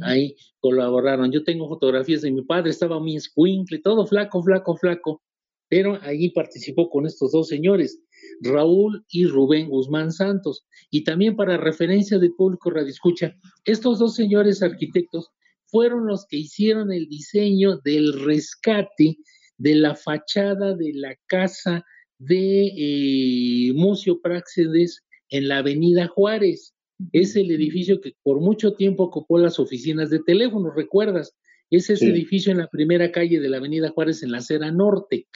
Ahí 0.01 0.35
colaboraron. 0.59 1.31
Yo 1.31 1.43
tengo 1.43 1.67
fotografías 1.67 2.21
de 2.21 2.31
mi 2.31 2.43
padre, 2.43 2.69
estaba 2.69 2.99
muy 2.99 3.15
escuincle, 3.15 3.79
todo 3.79 4.05
flaco, 4.05 4.43
flaco, 4.43 4.75
flaco, 4.75 5.21
pero 5.69 5.99
allí 6.01 6.29
participó 6.29 6.89
con 6.89 7.05
estos 7.05 7.31
dos 7.31 7.47
señores, 7.47 7.99
Raúl 8.41 9.05
y 9.09 9.25
Rubén 9.25 9.69
Guzmán 9.69 10.11
Santos. 10.11 10.65
Y 10.89 11.03
también 11.03 11.35
para 11.35 11.57
referencia 11.57 12.19
del 12.19 12.33
público 12.33 12.69
Radio 12.69 12.89
Escucha, 12.89 13.35
estos 13.65 13.99
dos 13.99 14.15
señores 14.15 14.61
arquitectos 14.61 15.29
fueron 15.65 16.07
los 16.07 16.25
que 16.27 16.37
hicieron 16.37 16.91
el 16.91 17.07
diseño 17.07 17.79
del 17.83 18.13
rescate 18.23 19.17
de 19.57 19.75
la 19.75 19.95
fachada 19.95 20.75
de 20.75 20.91
la 20.93 21.15
casa 21.27 21.85
de 22.19 22.73
eh, 22.75 23.73
Mucio 23.73 24.21
Praxedes 24.21 25.03
en 25.29 25.47
la 25.47 25.59
Avenida 25.59 26.07
Juárez. 26.07 26.73
Es 27.11 27.35
el 27.35 27.51
edificio 27.51 28.01
que 28.01 28.13
por 28.23 28.39
mucho 28.39 28.73
tiempo 28.73 29.03
ocupó 29.03 29.37
las 29.37 29.59
oficinas 29.59 30.09
de 30.09 30.19
teléfono, 30.19 30.71
¿recuerdas? 30.71 31.35
Es 31.69 31.89
ese 31.89 32.07
edificio 32.07 32.51
en 32.51 32.59
la 32.59 32.67
primera 32.67 33.11
calle 33.11 33.39
de 33.39 33.49
la 33.49 33.57
Avenida 33.57 33.89
Juárez 33.89 34.23
en 34.23 34.31
la 34.31 34.39
acera 34.39 34.71
norte. 34.71 35.27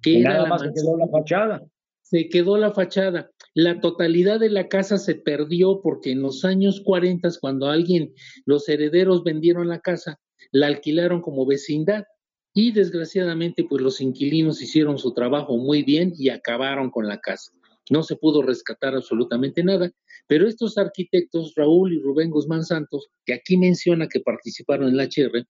Que 0.00 0.20
nada 0.20 0.46
más 0.46 0.62
se 0.62 0.72
quedó 0.72 0.96
la 0.96 1.08
fachada. 1.08 1.62
Se 2.02 2.28
quedó 2.28 2.56
la 2.56 2.72
fachada. 2.72 3.30
La 3.54 3.80
totalidad 3.80 4.40
de 4.40 4.50
la 4.50 4.68
casa 4.68 4.96
se 4.96 5.16
perdió 5.16 5.80
porque 5.82 6.12
en 6.12 6.22
los 6.22 6.44
años 6.44 6.80
40, 6.84 7.28
cuando 7.40 7.68
alguien, 7.68 8.14
los 8.46 8.68
herederos 8.68 9.22
vendieron 9.24 9.68
la 9.68 9.80
casa, 9.80 10.18
la 10.50 10.68
alquilaron 10.68 11.20
como 11.20 11.46
vecindad 11.46 12.04
y 12.54 12.72
desgraciadamente 12.72 13.64
pues 13.64 13.82
los 13.82 14.00
inquilinos 14.00 14.62
hicieron 14.62 14.98
su 14.98 15.14
trabajo 15.14 15.56
muy 15.56 15.82
bien 15.82 16.12
y 16.16 16.28
acabaron 16.28 16.90
con 16.90 17.08
la 17.08 17.20
casa. 17.20 17.52
No 17.90 18.02
se 18.02 18.16
pudo 18.16 18.42
rescatar 18.42 18.94
absolutamente 18.94 19.64
nada, 19.64 19.90
pero 20.26 20.46
estos 20.46 20.78
arquitectos, 20.78 21.54
Raúl 21.56 21.92
y 21.92 22.00
Rubén 22.00 22.30
Guzmán 22.30 22.64
Santos, 22.64 23.08
que 23.24 23.34
aquí 23.34 23.56
menciona 23.56 24.08
que 24.08 24.20
participaron 24.20 24.88
en 24.88 24.96
la 24.96 25.04
HR, 25.04 25.46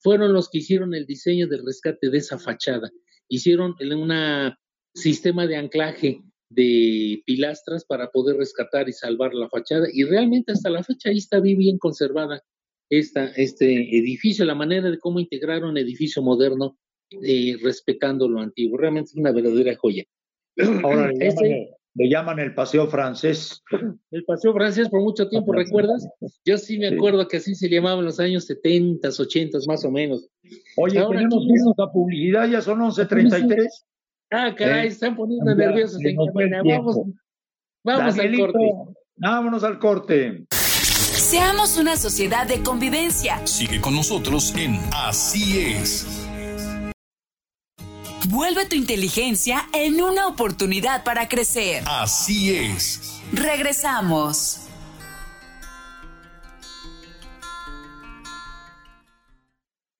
fueron 0.00 0.32
los 0.32 0.50
que 0.50 0.58
hicieron 0.58 0.94
el 0.94 1.06
diseño 1.06 1.46
del 1.46 1.64
rescate 1.64 2.10
de 2.10 2.18
esa 2.18 2.38
fachada. 2.38 2.90
Hicieron 3.28 3.76
un 3.80 4.54
sistema 4.94 5.46
de 5.46 5.56
anclaje 5.56 6.22
de 6.50 7.22
pilastras 7.24 7.84
para 7.84 8.10
poder 8.10 8.36
rescatar 8.36 8.88
y 8.88 8.92
salvar 8.92 9.32
la 9.32 9.48
fachada 9.48 9.86
y 9.90 10.04
realmente 10.04 10.52
hasta 10.52 10.68
la 10.68 10.82
fecha 10.82 11.08
ahí 11.08 11.18
está 11.18 11.40
bien 11.40 11.78
conservada 11.78 12.42
esta, 12.98 13.26
este 13.36 13.72
edificio, 13.96 14.44
la 14.44 14.54
manera 14.54 14.90
de 14.90 14.98
cómo 14.98 15.18
integrar 15.18 15.64
un 15.64 15.78
edificio 15.78 16.22
moderno 16.22 16.76
eh, 17.22 17.56
respetando 17.62 18.28
lo 18.28 18.40
antiguo. 18.40 18.76
Realmente 18.76 19.10
es 19.10 19.16
una 19.16 19.32
verdadera 19.32 19.74
joya. 19.76 20.04
Ahora 20.84 21.10
le 21.94 22.08
llaman, 22.08 22.38
el 22.38 22.54
Paseo 22.54 22.86
Francés. 22.86 23.62
El 24.10 24.24
Paseo 24.24 24.52
Francés 24.54 24.88
por 24.88 25.02
mucho 25.02 25.28
tiempo, 25.28 25.52
¿recuerdas? 25.52 26.06
Yo 26.44 26.56
sí 26.56 26.78
me 26.78 26.88
acuerdo 26.88 27.28
que 27.28 27.38
así 27.38 27.54
se 27.54 27.68
llamaba 27.68 27.98
en 27.98 28.06
los 28.06 28.18
años 28.18 28.46
70, 28.46 29.08
80 29.08 29.58
más 29.66 29.84
o 29.84 29.90
menos. 29.90 30.28
Oye, 30.76 30.98
Ahora, 30.98 31.18
tenemos 31.18 31.46
menos 31.46 31.74
la 31.76 31.90
publicidad, 31.90 32.48
ya 32.48 32.62
son 32.62 32.80
11.33. 32.80 33.68
Ah, 34.30 34.54
caray, 34.56 34.88
están 34.88 35.16
poniendo 35.16 35.54
nerviosos. 35.54 36.00
vamos, 36.64 36.96
vamos 37.84 38.18
al 38.18 38.38
corte. 38.38 38.72
Vámonos 39.16 39.64
al 39.64 39.78
corte. 39.78 40.46
Seamos 41.22 41.78
una 41.78 41.96
sociedad 41.96 42.48
de 42.48 42.64
convivencia. 42.64 43.46
Sigue 43.46 43.80
con 43.80 43.94
nosotros 43.94 44.52
en 44.56 44.80
Así 44.92 45.60
es. 45.60 46.26
Vuelve 48.28 48.66
tu 48.66 48.74
inteligencia 48.74 49.62
en 49.72 50.02
una 50.02 50.26
oportunidad 50.26 51.04
para 51.04 51.28
crecer. 51.28 51.84
Así 51.86 52.52
es. 52.52 53.22
Regresamos. 53.32 54.68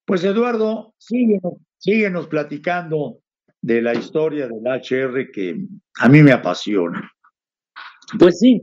Pues 0.04 0.24
Eduardo, 0.24 0.92
síguenos, 0.98 1.54
síguenos 1.78 2.26
platicando 2.26 3.20
de 3.60 3.80
la 3.80 3.94
historia 3.94 4.48
del 4.48 4.66
HR 4.66 5.30
que 5.30 5.56
a 6.00 6.08
mí 6.08 6.20
me 6.20 6.32
apasiona. 6.32 7.12
Pues 8.18 8.38
sí, 8.38 8.60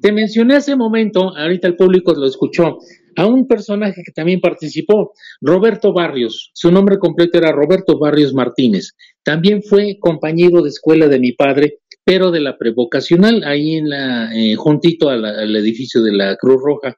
te 0.00 0.12
mencioné 0.12 0.56
hace 0.56 0.76
momento, 0.76 1.36
ahorita 1.36 1.68
el 1.68 1.76
público 1.76 2.14
lo 2.14 2.26
escuchó, 2.26 2.78
a 3.16 3.26
un 3.26 3.46
personaje 3.46 4.02
que 4.04 4.12
también 4.12 4.40
participó, 4.40 5.12
Roberto 5.40 5.92
Barrios. 5.92 6.50
Su 6.54 6.70
nombre 6.70 6.98
completo 6.98 7.38
era 7.38 7.52
Roberto 7.52 7.98
Barrios 7.98 8.32
Martínez. 8.32 8.92
También 9.22 9.62
fue 9.62 9.98
compañero 10.00 10.62
de 10.62 10.70
escuela 10.70 11.08
de 11.08 11.18
mi 11.18 11.32
padre, 11.32 11.78
pero 12.04 12.30
de 12.30 12.40
la 12.40 12.56
prevocacional, 12.58 13.44
ahí 13.44 13.76
en 13.76 13.90
la, 13.90 14.32
eh, 14.34 14.54
juntito 14.56 15.08
al 15.08 15.56
edificio 15.56 16.02
de 16.02 16.12
la 16.12 16.36
Cruz 16.36 16.60
Roja, 16.64 16.96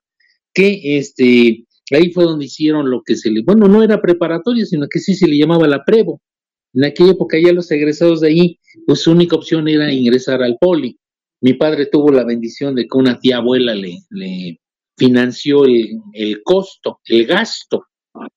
que 0.52 0.98
este, 0.98 1.66
ahí 1.90 2.10
fue 2.12 2.24
donde 2.24 2.46
hicieron 2.46 2.90
lo 2.90 3.02
que 3.04 3.16
se 3.16 3.30
le, 3.30 3.42
bueno, 3.44 3.68
no 3.68 3.82
era 3.82 4.00
preparatoria, 4.00 4.64
sino 4.64 4.86
que 4.88 5.00
sí 5.00 5.14
se 5.14 5.26
le 5.26 5.36
llamaba 5.36 5.66
la 5.66 5.84
Prevo. 5.84 6.22
En 6.72 6.84
aquella 6.84 7.12
época 7.12 7.38
ya 7.38 7.52
los 7.52 7.70
egresados 7.70 8.20
de 8.20 8.28
ahí, 8.28 8.58
pues 8.86 9.00
su 9.02 9.12
única 9.12 9.36
opción 9.36 9.68
era 9.68 9.92
ingresar 9.92 10.42
al 10.42 10.56
poli. 10.60 10.98
Mi 11.40 11.54
padre 11.54 11.86
tuvo 11.86 12.10
la 12.10 12.24
bendición 12.24 12.74
de 12.74 12.82
que 12.82 12.98
una 12.98 13.18
tía 13.18 13.38
abuela 13.38 13.74
le, 13.74 14.60
financió 14.96 15.64
el, 15.64 16.00
el 16.12 16.42
costo, 16.42 17.00
el 17.06 17.26
gasto 17.26 17.86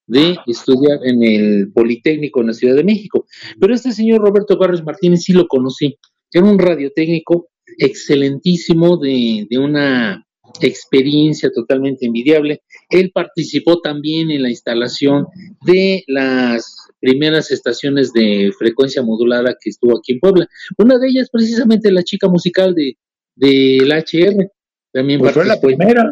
de 0.07 0.37
estudiar 0.47 0.99
en 1.03 1.21
el 1.21 1.71
Politécnico 1.71 2.41
en 2.41 2.47
la 2.47 2.53
Ciudad 2.53 2.75
de 2.75 2.83
México. 2.83 3.25
Pero 3.59 3.73
este 3.73 3.91
señor 3.91 4.21
Roberto 4.21 4.57
Barrios 4.57 4.83
Martínez 4.83 5.23
sí 5.23 5.33
lo 5.33 5.47
conocí. 5.47 5.97
Era 6.31 6.45
un 6.45 6.57
radiotécnico 6.57 7.49
excelentísimo 7.77 8.97
de 8.97 9.47
una 9.57 10.27
experiencia 10.61 11.51
totalmente 11.51 12.05
envidiable. 12.05 12.61
Él 12.89 13.11
participó 13.13 13.79
también 13.79 14.31
en 14.31 14.43
la 14.43 14.49
instalación 14.49 15.27
de 15.65 16.03
las 16.07 16.86
primeras 16.99 17.51
estaciones 17.51 18.13
de 18.13 18.51
frecuencia 18.57 19.01
modulada 19.03 19.55
que 19.59 19.69
estuvo 19.69 19.97
aquí 19.97 20.13
en 20.13 20.19
Puebla. 20.19 20.47
Una 20.77 20.97
de 20.97 21.07
ellas 21.07 21.29
precisamente 21.31 21.91
la 21.91 22.03
chica 22.03 22.27
musical 22.27 22.73
de 22.73 22.97
del 23.37 23.91
HR. 23.91 24.51
También 24.91 25.19
pues 25.19 25.33
fue 25.33 25.45
la 25.45 25.59
primera, 25.59 26.11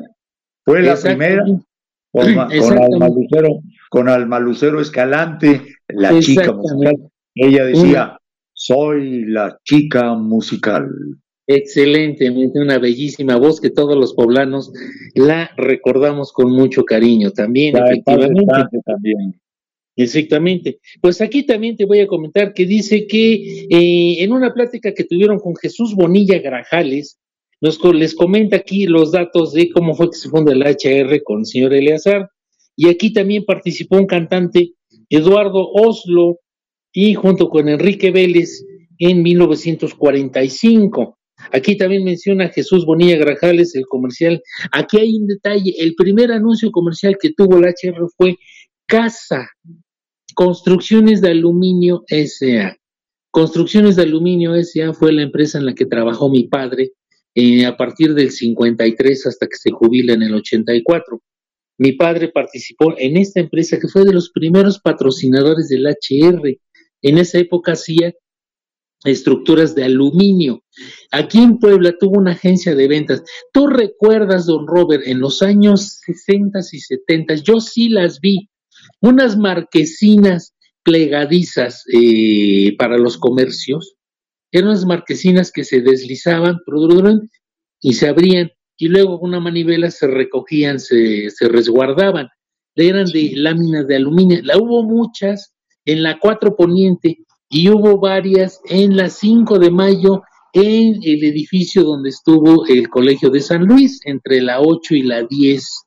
fue 0.64 0.82
la 0.82 0.96
primera. 0.96 1.44
Con, 2.12 2.30
Almalucero, 2.30 3.60
con 3.90 4.08
Almalucero 4.08 4.80
Escalante, 4.80 5.62
la 5.90 6.18
chica 6.20 6.54
musical. 6.54 7.12
Ella 7.34 7.66
decía, 7.66 8.18
soy 8.54 9.26
la 9.26 9.60
chica 9.66 10.14
musical. 10.14 10.90
Excelentemente, 11.48 12.60
una 12.60 12.80
bellísima 12.80 13.36
voz 13.36 13.60
que 13.60 13.70
todos 13.70 13.98
los 13.98 14.14
poblanos 14.14 14.72
la 15.14 15.52
recordamos 15.58 16.32
con 16.32 16.52
mucho 16.52 16.86
cariño 16.86 17.32
también, 17.32 17.76
efectivamente. 17.76 18.80
También. 18.86 19.42
Exactamente. 19.96 20.80
Pues 21.02 21.22
aquí 21.22 21.46
también 21.46 21.78
te 21.78 21.86
voy 21.86 22.00
a 22.02 22.08
comentar 22.08 22.54
que 22.54 22.66
dice 22.66 23.08
que 23.08 23.66
eh, 23.70 24.24
en 24.24 24.32
una 24.34 24.54
plática 24.54 24.94
que 24.94 25.06
tuvieron 25.06 25.40
con 25.40 25.56
Jesús 25.56 25.96
Bonilla 25.96 26.40
Grajales, 26.40 27.20
nos, 27.62 27.80
les 27.94 28.14
comenta 28.14 28.58
aquí 28.58 28.86
los 28.86 29.12
datos 29.12 29.54
de 29.54 29.70
cómo 29.70 29.96
fue 29.96 30.10
que 30.10 30.18
se 30.18 30.30
funda 30.30 30.52
el 30.52 30.64
HR 30.64 31.24
con 31.24 31.40
el 31.40 31.46
señor 31.46 31.74
Eleazar. 31.74 32.30
Y 32.76 32.90
aquí 32.90 33.14
también 33.14 33.46
participó 33.46 33.98
un 33.98 34.06
cantante, 34.06 34.74
Eduardo 35.10 35.70
Oslo, 35.72 36.40
y 36.92 37.14
junto 37.14 37.50
con 37.50 37.70
Enrique 37.70 38.12
Vélez 38.12 38.66
en 39.00 39.24
1945. 39.24 41.18
Aquí 41.52 41.78
también 41.78 42.04
menciona 42.04 42.50
Jesús 42.50 42.86
Bonilla 42.86 43.18
Grajales, 43.18 43.76
el 43.76 43.86
comercial. 43.86 44.42
Aquí 44.72 44.98
hay 44.98 45.16
un 45.16 45.28
detalle, 45.28 45.74
el 45.78 45.96
primer 45.96 46.32
anuncio 46.32 46.72
comercial 46.72 47.18
que 47.20 47.34
tuvo 47.34 47.58
el 47.58 47.66
HR 47.66 48.08
fue 48.18 48.38
Casa, 48.88 49.48
Construcciones 50.36 51.22
de 51.22 51.32
Aluminio 51.32 52.04
SA. 52.10 52.78
Construcciones 53.32 53.96
de 53.96 54.04
Aluminio 54.04 54.54
SA 54.62 54.94
fue 54.94 55.14
la 55.14 55.22
empresa 55.22 55.58
en 55.58 55.66
la 55.66 55.74
que 55.74 55.86
trabajó 55.86 56.30
mi 56.30 56.50
padre 56.50 56.92
eh, 57.34 57.66
a 57.66 57.78
partir 57.78 58.14
del 58.14 58.32
53 58.32 59.28
hasta 59.28 59.48
que 59.48 59.56
se 59.56 59.72
jubila 59.72 60.12
en 60.12 60.24
el 60.24 60.36
84. 60.36 61.22
Mi 61.78 61.94
padre 61.94 62.28
participó 62.34 62.94
en 62.98 63.16
esta 63.16 63.40
empresa 63.40 63.80
que 63.80 63.88
fue 63.88 64.04
de 64.04 64.12
los 64.12 64.30
primeros 64.30 64.80
patrocinadores 64.80 65.70
del 65.70 65.88
HR. 65.88 66.60
En 67.02 67.18
esa 67.18 67.40
época 67.40 67.72
hacía 67.72 68.14
estructuras 69.06 69.74
de 69.74 69.86
aluminio. 69.86 70.64
Aquí 71.12 71.40
en 71.40 71.60
Puebla 71.60 71.96
tuvo 71.98 72.20
una 72.20 72.32
agencia 72.32 72.76
de 72.76 72.90
ventas. 72.90 73.24
¿Tú 73.54 73.68
recuerdas, 73.68 74.48
don 74.48 74.68
Robert, 74.68 75.04
en 75.06 75.22
los 75.22 75.42
años 75.42 76.00
60 76.06 76.60
y 76.60 76.80
70? 76.80 77.36
Yo 77.36 77.62
sí 77.62 77.88
las 77.88 78.20
vi. 78.20 78.50
Unas 79.02 79.38
marquesinas 79.38 80.56
plegadizas 80.84 81.84
eh, 81.92 82.76
para 82.78 82.98
los 82.98 83.18
comercios. 83.18 83.96
Eran 84.52 84.70
unas 84.70 84.86
marquesinas 84.86 85.52
que 85.52 85.64
se 85.64 85.82
deslizaban 85.82 86.60
y 87.82 87.94
se 87.94 88.08
abrían 88.08 88.52
y 88.78 88.88
luego 88.88 89.20
con 89.20 89.30
una 89.30 89.40
manivela 89.40 89.90
se 89.90 90.08
recogían, 90.08 90.80
se, 90.80 91.30
se 91.30 91.48
resguardaban. 91.48 92.30
Eran 92.76 93.06
de 93.08 93.32
láminas 93.36 93.88
de 93.88 93.96
aluminio. 93.96 94.40
La 94.44 94.58
hubo 94.58 94.84
muchas 94.84 95.54
en 95.86 96.04
la 96.04 96.20
4 96.20 96.56
Poniente 96.56 97.18
y 97.50 97.70
hubo 97.70 98.00
varias 98.00 98.62
en 98.66 98.96
la 98.96 99.10
5 99.10 99.60
de 99.60 99.72
mayo 99.72 100.22
en 100.54 100.96
el 101.04 101.24
edificio 101.24 101.84
donde 101.84 102.10
estuvo 102.10 102.66
el 102.68 102.90
Colegio 102.90 103.30
de 103.30 103.42
San 103.42 103.66
Luis, 103.66 104.00
entre 104.06 104.42
la 104.42 104.62
8 104.62 104.96
y 104.96 105.04
la 105.04 105.24
10 105.24 105.86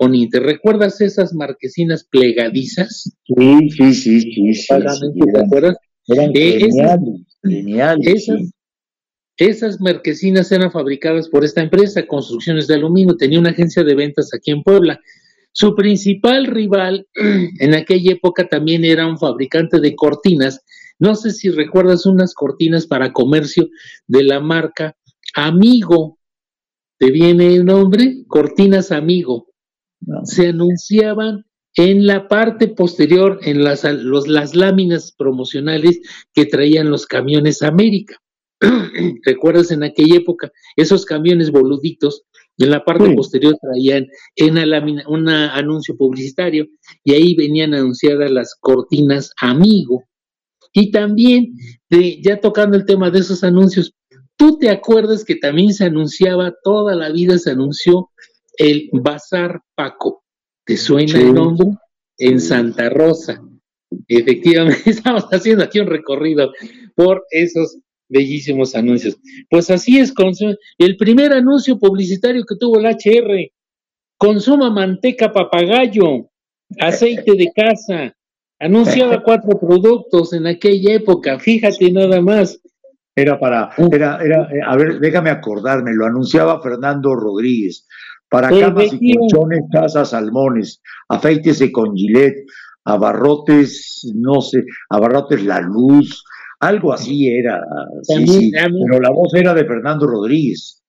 Poniente. 0.00 0.40
¿Recuerdas 0.40 1.00
esas 1.02 1.34
marquesinas 1.34 2.04
plegadizas? 2.04 3.12
Sí, 3.26 3.70
sí, 3.70 3.92
sí, 3.92 4.20
sí. 4.54 4.66
¿Te 4.66 5.40
acuerdas? 5.40 5.76
Eran 6.06 6.30
eh, 6.34 6.68
geniales, 7.44 8.28
esas, 8.28 8.50
esas 9.36 9.80
marquesinas 9.80 10.50
eran 10.50 10.72
fabricadas 10.72 11.28
por 11.28 11.44
esta 11.44 11.60
empresa, 11.60 12.06
Construcciones 12.06 12.66
de 12.66 12.76
Aluminio, 12.76 13.16
tenía 13.16 13.38
una 13.38 13.50
agencia 13.50 13.84
de 13.84 13.94
ventas 13.94 14.30
aquí 14.34 14.50
en 14.50 14.62
Puebla. 14.62 14.98
Su 15.52 15.76
principal 15.76 16.46
rival 16.46 17.06
en 17.60 17.74
aquella 17.74 18.12
época 18.12 18.48
también 18.48 18.84
era 18.84 19.06
un 19.06 19.18
fabricante 19.18 19.80
de 19.80 19.94
cortinas 19.94 20.64
no 21.00 21.14
sé 21.14 21.30
si 21.30 21.48
recuerdas 21.48 22.04
unas 22.04 22.34
cortinas 22.34 22.86
para 22.86 23.12
comercio 23.14 23.70
de 24.06 24.22
la 24.22 24.38
marca 24.38 24.96
Amigo. 25.34 26.18
¿Te 26.98 27.10
viene 27.10 27.54
el 27.54 27.64
nombre? 27.64 28.24
Cortinas 28.28 28.92
Amigo. 28.92 29.49
Se 30.24 30.48
anunciaban 30.48 31.44
en 31.76 32.06
la 32.06 32.28
parte 32.28 32.68
posterior, 32.68 33.38
en 33.42 33.62
las, 33.62 33.84
las 33.84 34.54
láminas 34.54 35.12
promocionales 35.16 36.00
que 36.34 36.46
traían 36.46 36.90
los 36.90 37.06
camiones 37.06 37.62
América. 37.62 38.16
¿Recuerdas 39.24 39.70
en 39.70 39.84
aquella 39.84 40.16
época? 40.16 40.50
Esos 40.76 41.04
camiones 41.04 41.50
boluditos, 41.50 42.24
en 42.58 42.70
la 42.70 42.84
parte 42.84 43.14
posterior 43.14 43.56
traían 43.58 44.06
en 44.36 44.70
lámina 44.70 45.02
un 45.08 45.28
anuncio 45.30 45.96
publicitario 45.96 46.66
y 47.02 47.14
ahí 47.14 47.34
venían 47.34 47.72
anunciadas 47.72 48.30
las 48.30 48.54
cortinas 48.60 49.30
Amigo. 49.40 50.04
Y 50.72 50.90
también, 50.90 51.54
de, 51.88 52.20
ya 52.22 52.38
tocando 52.38 52.76
el 52.76 52.84
tema 52.84 53.10
de 53.10 53.20
esos 53.20 53.42
anuncios, 53.44 53.94
¿tú 54.36 54.58
te 54.58 54.68
acuerdas 54.68 55.24
que 55.24 55.36
también 55.36 55.72
se 55.72 55.84
anunciaba, 55.84 56.52
toda 56.62 56.94
la 56.94 57.10
vida 57.10 57.38
se 57.38 57.50
anunció 57.50 58.09
el 58.60 58.90
Bazar 58.92 59.60
Paco? 59.74 60.24
¿Te 60.64 60.76
suena 60.76 61.18
el 61.18 61.34
nombre? 61.34 61.68
En 62.18 62.40
Santa 62.40 62.90
Rosa. 62.90 63.42
Efectivamente, 64.06 64.82
estamos 64.90 65.24
haciendo 65.30 65.64
aquí 65.64 65.80
un 65.80 65.86
recorrido 65.86 66.52
por 66.94 67.24
esos 67.30 67.78
bellísimos 68.08 68.74
anuncios. 68.74 69.18
Pues 69.48 69.70
así 69.70 69.98
es, 69.98 70.12
el 70.78 70.96
primer 70.96 71.32
anuncio 71.32 71.78
publicitario 71.78 72.44
que 72.44 72.56
tuvo 72.56 72.78
el 72.78 72.86
HR. 72.86 73.50
Consuma 74.18 74.70
manteca 74.70 75.32
papagayo, 75.32 76.28
aceite 76.78 77.32
de 77.32 77.50
casa, 77.54 78.14
Anunciaba 78.60 79.22
cuatro 79.24 79.58
productos 79.58 80.34
en 80.34 80.46
aquella 80.46 80.94
época, 80.94 81.38
fíjate 81.38 81.90
nada 81.90 82.20
más. 82.20 82.60
Era 83.16 83.40
para, 83.40 83.70
era, 83.90 84.22
era, 84.22 84.42
eh, 84.52 84.60
a 84.64 84.76
ver, 84.76 85.00
déjame 85.00 85.30
acordarme, 85.30 85.92
lo 85.94 86.06
anunciaba 86.06 86.62
Fernando 86.62 87.14
Rodríguez. 87.14 87.86
Para 88.30 88.48
camas 88.48 88.92
y 88.92 89.14
colchones, 89.14 89.62
casas, 89.72 90.10
salmones, 90.10 90.80
afeítese 91.08 91.72
con 91.72 91.94
gilet, 91.94 92.36
abarrotes, 92.84 94.08
no 94.14 94.40
sé, 94.40 94.64
abarrotes 94.88 95.44
la 95.44 95.60
luz, 95.60 96.24
algo 96.60 96.92
así 96.92 97.28
era. 97.28 97.60
sí, 98.02 98.26
sí, 98.26 98.52
pero 98.52 99.00
la 99.00 99.10
voz 99.10 99.34
era 99.34 99.52
de 99.52 99.64
Fernando 99.64 100.06
Rodríguez. 100.06 100.82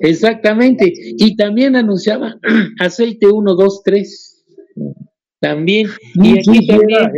Exactamente, 0.00 0.92
y 0.94 1.36
también 1.36 1.76
anunciaba 1.76 2.36
aceite 2.80 3.26
1, 3.26 3.54
2, 3.54 3.82
3. 3.84 4.44
También. 5.40 5.88
Y 6.14 6.38
aquí 6.38 6.66
también. 6.66 7.10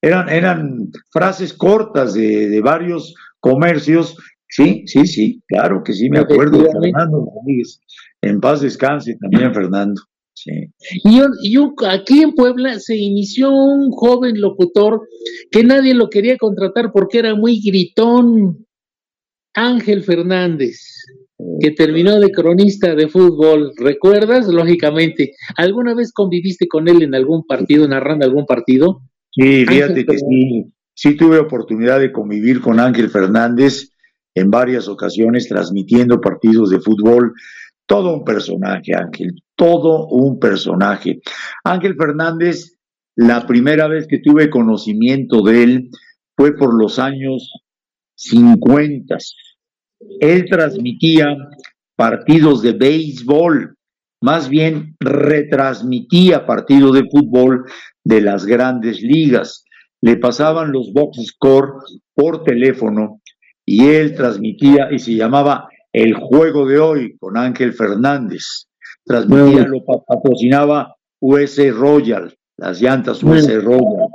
eran, 0.00 0.28
eran 0.28 0.90
frases 1.12 1.52
cortas 1.52 2.14
de, 2.14 2.48
de, 2.48 2.60
varios 2.60 3.14
comercios. 3.40 4.16
Sí, 4.48 4.84
sí, 4.86 5.06
sí, 5.06 5.42
claro 5.46 5.82
que 5.84 5.92
sí, 5.92 6.08
me 6.08 6.20
acuerdo 6.20 6.62
de 6.62 6.70
Fernando 6.70 7.26
Rodríguez. 7.34 7.80
En 8.22 8.40
paz 8.40 8.60
descanse 8.60 9.16
también, 9.20 9.52
Fernando. 9.54 10.02
Y, 11.04 11.52
yo, 11.52 11.74
aquí 11.88 12.22
en 12.22 12.34
Puebla 12.34 12.78
se 12.78 12.96
inició 12.96 13.50
un 13.50 13.90
joven 13.90 14.40
locutor 14.40 15.02
que 15.50 15.64
nadie 15.64 15.94
lo 15.94 16.10
quería 16.10 16.36
contratar 16.36 16.92
porque 16.92 17.18
era 17.18 17.34
muy 17.34 17.60
gritón, 17.60 18.66
Ángel 19.54 20.02
Fernández, 20.02 20.78
que 21.60 21.70
terminó 21.70 22.20
de 22.20 22.30
cronista 22.30 22.94
de 22.94 23.08
fútbol. 23.08 23.72
¿Recuerdas? 23.76 24.46
Lógicamente. 24.48 25.32
¿Alguna 25.56 25.94
vez 25.94 26.12
conviviste 26.12 26.68
con 26.68 26.88
él 26.88 27.02
en 27.02 27.14
algún 27.14 27.46
partido, 27.46 27.88
narrando 27.88 28.26
algún 28.26 28.44
partido? 28.44 29.00
Sí, 29.30 29.64
fíjate 29.66 30.04
que 30.04 30.18
sí, 30.18 30.72
sí 30.94 31.16
tuve 31.16 31.38
oportunidad 31.38 32.00
de 32.00 32.12
convivir 32.12 32.60
con 32.60 32.78
Ángel 32.78 33.10
Fernández 33.10 33.90
en 34.34 34.50
varias 34.50 34.86
ocasiones 34.86 35.48
transmitiendo 35.48 36.20
partidos 36.20 36.70
de 36.70 36.80
fútbol. 36.80 37.32
Todo 37.86 38.14
un 38.14 38.24
personaje, 38.24 38.94
Ángel, 38.94 39.42
todo 39.54 40.06
un 40.08 40.38
personaje. 40.38 41.20
Ángel 41.64 41.94
Fernández, 41.96 42.76
la 43.14 43.46
primera 43.46 43.88
vez 43.88 44.06
que 44.06 44.18
tuve 44.18 44.50
conocimiento 44.50 45.42
de 45.42 45.62
él 45.62 45.90
fue 46.36 46.56
por 46.56 46.74
los 46.74 46.98
años 46.98 47.50
50. 48.16 49.16
Él 50.20 50.46
transmitía 50.50 51.36
partidos 51.96 52.62
de 52.62 52.72
béisbol, 52.72 53.76
más 54.20 54.48
bien 54.48 54.96
retransmitía 55.00 56.46
partidos 56.46 56.94
de 56.94 57.08
fútbol 57.10 57.64
de 58.04 58.20
las 58.20 58.44
grandes 58.46 59.00
ligas. 59.00 59.64
Le 60.00 60.16
pasaban 60.16 60.72
los 60.72 60.92
box 60.92 61.24
score 61.26 61.74
por 62.14 62.44
teléfono 62.44 63.20
y 63.64 63.86
él 63.86 64.14
transmitía 64.14 64.92
y 64.92 64.98
se 64.98 65.14
llamaba 65.14 65.68
El 65.96 66.12
Juego 66.12 66.66
de 66.66 66.78
Hoy 66.78 67.16
con 67.18 67.38
Ángel 67.38 67.72
Fernández. 67.72 68.66
Transmitía, 69.02 69.66
lo 69.66 69.82
patrocinaba 70.06 70.94
US 71.20 71.58
Royal, 71.74 72.36
las 72.58 72.82
llantas 72.82 73.22
US 73.22 73.64
Royal. 73.64 74.08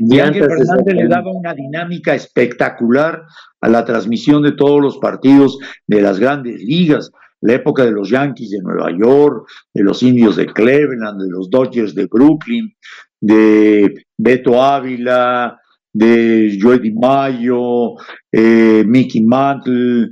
Y 0.00 0.18
Ángel 0.18 0.48
Fernández 0.48 0.92
le 0.92 1.06
daba 1.06 1.30
una 1.30 1.54
dinámica 1.54 2.16
espectacular 2.16 3.22
a 3.60 3.68
la 3.68 3.84
transmisión 3.84 4.42
de 4.42 4.52
todos 4.52 4.80
los 4.80 4.98
partidos 4.98 5.56
de 5.86 6.02
las 6.02 6.18
grandes 6.18 6.64
ligas, 6.64 7.12
la 7.42 7.52
época 7.52 7.84
de 7.84 7.92
los 7.92 8.10
Yankees 8.10 8.50
de 8.50 8.62
Nueva 8.62 8.90
York, 8.90 9.48
de 9.72 9.84
los 9.84 10.02
Indios 10.02 10.34
de 10.34 10.46
Cleveland, 10.46 11.22
de 11.22 11.30
los 11.30 11.48
Dodgers 11.48 11.94
de 11.94 12.06
Brooklyn, 12.06 12.74
de 13.20 14.04
Beto 14.18 14.60
Ávila, 14.60 15.60
de 15.92 16.58
Joey 16.60 16.80
DiMaggio, 16.80 17.94
eh, 18.32 18.82
Mickey 18.84 19.22
Mantle, 19.22 20.08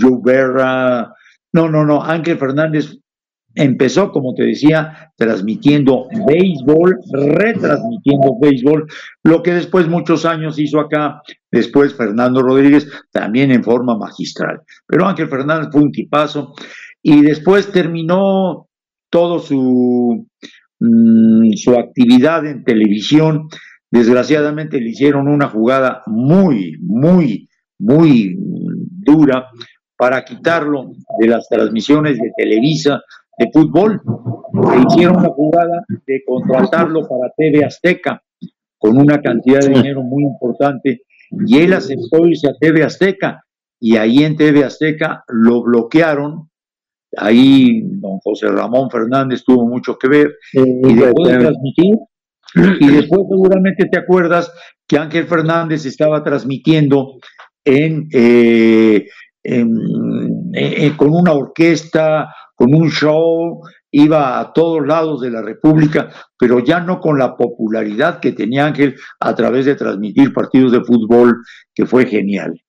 Joe 0.00 0.18
Berra. 0.22 1.14
No, 1.52 1.68
no, 1.68 1.84
no. 1.84 2.02
Ángel 2.02 2.38
Fernández 2.38 2.98
empezó, 3.54 4.10
como 4.10 4.34
te 4.34 4.44
decía, 4.44 5.12
transmitiendo 5.16 6.06
béisbol, 6.26 6.98
retransmitiendo 7.12 8.38
béisbol, 8.40 8.86
lo 9.24 9.42
que 9.42 9.52
después 9.52 9.88
muchos 9.88 10.24
años 10.24 10.58
hizo 10.58 10.80
acá, 10.80 11.20
después 11.50 11.94
Fernando 11.94 12.40
Rodríguez, 12.40 12.88
también 13.10 13.50
en 13.50 13.62
forma 13.62 13.98
magistral. 13.98 14.62
Pero 14.86 15.06
Ángel 15.06 15.28
Fernández 15.28 15.68
fue 15.70 15.82
un 15.82 15.92
tipazo 15.92 16.54
y 17.02 17.20
después 17.20 17.70
terminó 17.70 18.68
todo 19.10 19.38
su, 19.38 20.26
mm, 20.80 21.52
su 21.52 21.78
actividad 21.78 22.46
en 22.46 22.64
televisión 22.64 23.48
Desgraciadamente 23.92 24.80
le 24.80 24.88
hicieron 24.88 25.28
una 25.28 25.48
jugada 25.48 26.00
muy, 26.06 26.78
muy, 26.80 27.50
muy 27.78 28.34
dura 28.38 29.48
para 30.02 30.24
quitarlo 30.24 30.90
de 31.20 31.28
las 31.28 31.48
transmisiones 31.48 32.18
de 32.18 32.32
Televisa 32.36 33.00
de 33.38 33.48
fútbol. 33.52 34.02
Le 34.52 34.82
hicieron 34.82 35.18
una 35.18 35.28
jugada 35.28 35.84
de 35.88 36.24
contratarlo 36.26 37.06
para 37.06 37.32
TV 37.36 37.64
Azteca 37.64 38.20
con 38.78 38.98
una 38.98 39.20
cantidad 39.20 39.60
de 39.60 39.68
dinero 39.68 40.02
muy 40.02 40.24
importante 40.24 41.02
y 41.46 41.58
él 41.58 41.72
aceptó 41.72 42.26
irse 42.26 42.48
a 42.48 42.56
TV 42.58 42.82
Azteca 42.82 43.44
y 43.78 43.96
ahí 43.96 44.24
en 44.24 44.36
TV 44.36 44.64
Azteca 44.64 45.22
lo 45.28 45.62
bloquearon. 45.62 46.50
Ahí 47.16 47.82
don 47.84 48.18
José 48.24 48.48
Ramón 48.48 48.90
Fernández 48.90 49.44
tuvo 49.44 49.68
mucho 49.68 49.96
que 49.98 50.08
ver 50.08 50.34
y 50.52 50.94
dejó 50.94 51.28
de 51.28 51.38
transmitir 51.38 51.94
y 52.80 52.86
después 52.88 53.22
seguramente 53.28 53.86
te 53.86 53.98
acuerdas 53.98 54.52
que 54.88 54.98
Ángel 54.98 55.26
Fernández 55.26 55.86
estaba 55.86 56.24
transmitiendo 56.24 57.20
en, 57.64 58.08
eh, 58.12 59.06
eh, 59.44 60.92
con 60.96 61.10
una 61.10 61.32
orquesta, 61.32 62.34
con 62.54 62.74
un 62.74 62.90
show, 62.90 63.60
iba 63.90 64.40
a 64.40 64.52
todos 64.52 64.86
lados 64.86 65.20
de 65.20 65.30
la 65.30 65.42
República, 65.42 66.10
pero 66.38 66.60
ya 66.60 66.80
no 66.80 67.00
con 67.00 67.18
la 67.18 67.36
popularidad 67.36 68.20
que 68.20 68.32
tenía 68.32 68.66
Ángel 68.66 68.94
a 69.20 69.34
través 69.34 69.66
de 69.66 69.74
transmitir 69.74 70.32
partidos 70.32 70.72
de 70.72 70.82
fútbol, 70.82 71.36
que 71.74 71.86
fue 71.86 72.06
genial. 72.06 72.60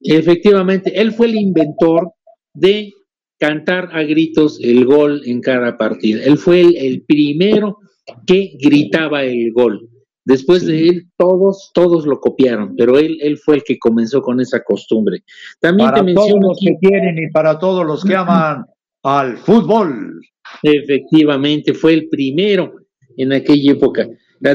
Efectivamente, 0.00 1.00
él 1.00 1.12
fue 1.12 1.26
el 1.26 1.36
inventor 1.36 2.12
de 2.52 2.92
cantar 3.38 3.90
a 3.92 4.02
gritos 4.02 4.58
el 4.62 4.84
gol 4.84 5.22
en 5.24 5.40
cada 5.40 5.76
partido. 5.76 6.20
Él 6.22 6.38
fue 6.38 6.60
el 6.60 7.04
primero 7.06 7.78
que 8.26 8.52
gritaba 8.60 9.24
el 9.24 9.52
gol. 9.52 9.88
Después 10.26 10.66
de 10.66 10.88
él, 10.88 11.06
todos, 11.16 11.70
todos 11.72 12.04
lo 12.04 12.18
copiaron, 12.18 12.74
pero 12.76 12.98
él, 12.98 13.16
él 13.22 13.38
fue 13.38 13.54
el 13.54 13.62
que 13.62 13.78
comenzó 13.78 14.20
con 14.20 14.40
esa 14.40 14.60
costumbre. 14.64 15.22
También 15.60 15.88
para 15.88 16.14
todos 16.14 16.40
los 16.40 16.58
que 16.60 16.76
quieren 16.80 17.16
y 17.16 17.30
para 17.30 17.56
todos 17.60 17.86
los 17.86 18.04
que 18.04 18.16
aman 18.16 18.66
al 19.04 19.38
fútbol. 19.38 20.20
Efectivamente, 20.64 21.74
fue 21.74 21.94
el 21.94 22.08
primero 22.08 22.74
en 23.16 23.32
aquella 23.32 23.72
época. 23.72 24.08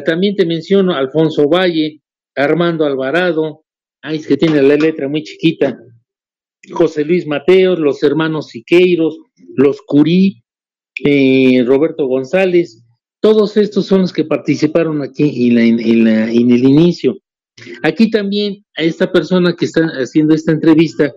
También 0.06 0.36
te 0.36 0.46
menciono 0.46 0.94
Alfonso 0.94 1.48
Valle, 1.48 2.02
Armando 2.36 2.86
Alvarado, 2.86 3.64
ay, 4.02 4.18
es 4.18 4.28
que 4.28 4.36
tiene 4.36 4.62
la 4.62 4.76
letra 4.76 5.08
muy 5.08 5.24
chiquita, 5.24 5.80
José 6.70 7.06
Luis 7.06 7.26
Mateos, 7.26 7.80
los 7.80 8.04
hermanos 8.04 8.50
Siqueiros, 8.50 9.18
los 9.56 9.82
Curí, 9.82 10.44
eh, 11.06 11.64
Roberto 11.66 12.08
González, 12.08 12.84
todos 13.22 13.56
estos 13.56 13.86
son 13.86 14.02
los 14.02 14.12
que 14.12 14.26
participaron 14.26 15.02
aquí 15.02 15.56
en, 15.58 15.80
el 15.80 16.64
inicio. 16.64 17.18
Aquí 17.84 18.10
también 18.10 18.66
a 18.76 18.82
esta 18.82 19.12
persona 19.12 19.56
que 19.56 19.66
está 19.66 19.86
haciendo 20.02 20.34
esta 20.34 20.52
entrevista, 20.52 21.14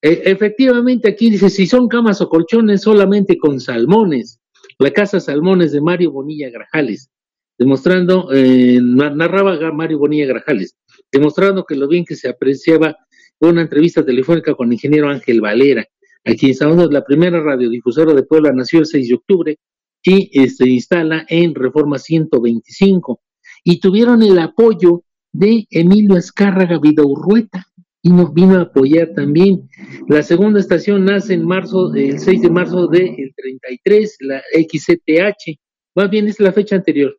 e, 0.00 0.22
efectivamente 0.26 1.08
aquí 1.08 1.28
dice, 1.28 1.50
si 1.50 1.66
son 1.66 1.88
camas 1.88 2.20
o 2.20 2.28
colchones 2.28 2.82
solamente 2.82 3.36
con 3.36 3.60
salmones, 3.60 4.38
la 4.78 4.92
casa 4.92 5.20
Salmones 5.20 5.72
de 5.72 5.80
Mario 5.80 6.12
Bonilla 6.12 6.48
Grajales, 6.50 7.10
demostrando, 7.58 8.28
eh, 8.32 8.78
narraba 8.80 9.72
Mario 9.72 9.98
Bonilla 9.98 10.26
Grajales, 10.26 10.76
demostrando 11.10 11.64
que 11.64 11.74
lo 11.74 11.88
bien 11.88 12.04
que 12.04 12.14
se 12.14 12.28
apreciaba 12.28 12.96
una 13.40 13.62
entrevista 13.62 14.04
telefónica 14.04 14.54
con 14.54 14.68
el 14.68 14.74
ingeniero 14.74 15.08
Ángel 15.08 15.40
Valera, 15.40 15.84
aquí 16.24 16.52
en 16.58 16.92
la 16.92 17.04
primera 17.04 17.42
radiodifusora 17.42 18.14
de 18.14 18.22
Puebla 18.22 18.52
nació 18.52 18.78
el 18.78 18.86
6 18.86 19.08
de 19.08 19.14
octubre 19.14 19.58
y 20.02 20.30
se 20.32 20.44
este, 20.44 20.68
instala 20.68 21.26
en 21.28 21.54
Reforma 21.54 21.98
125. 21.98 23.20
Y 23.64 23.80
tuvieron 23.80 24.22
el 24.22 24.38
apoyo 24.38 25.04
de 25.32 25.66
Emilio 25.70 26.16
Escárraga 26.16 26.78
Vidaurrueta 26.78 27.66
y 28.02 28.10
nos 28.10 28.32
vino 28.32 28.56
a 28.56 28.62
apoyar 28.62 29.12
también. 29.14 29.68
La 30.08 30.22
segunda 30.22 30.60
estación 30.60 31.04
nace 31.04 31.34
en 31.34 31.46
marzo, 31.46 31.94
el 31.94 32.18
6 32.18 32.42
de 32.42 32.50
marzo 32.50 32.86
del 32.86 33.32
33, 33.36 34.16
la 34.20 34.42
XCTH. 34.54 35.58
Más 35.94 36.10
bien 36.10 36.28
es 36.28 36.40
la 36.40 36.52
fecha 36.52 36.76
anterior, 36.76 37.16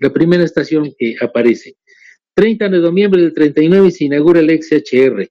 la 0.00 0.12
primera 0.12 0.42
estación 0.42 0.92
que 0.98 1.14
aparece. 1.20 1.76
30 2.34 2.68
de 2.68 2.78
noviembre 2.80 3.22
del 3.22 3.32
39 3.32 3.92
se 3.92 4.06
inaugura 4.06 4.40
el 4.40 4.50
XHR, 4.50 5.28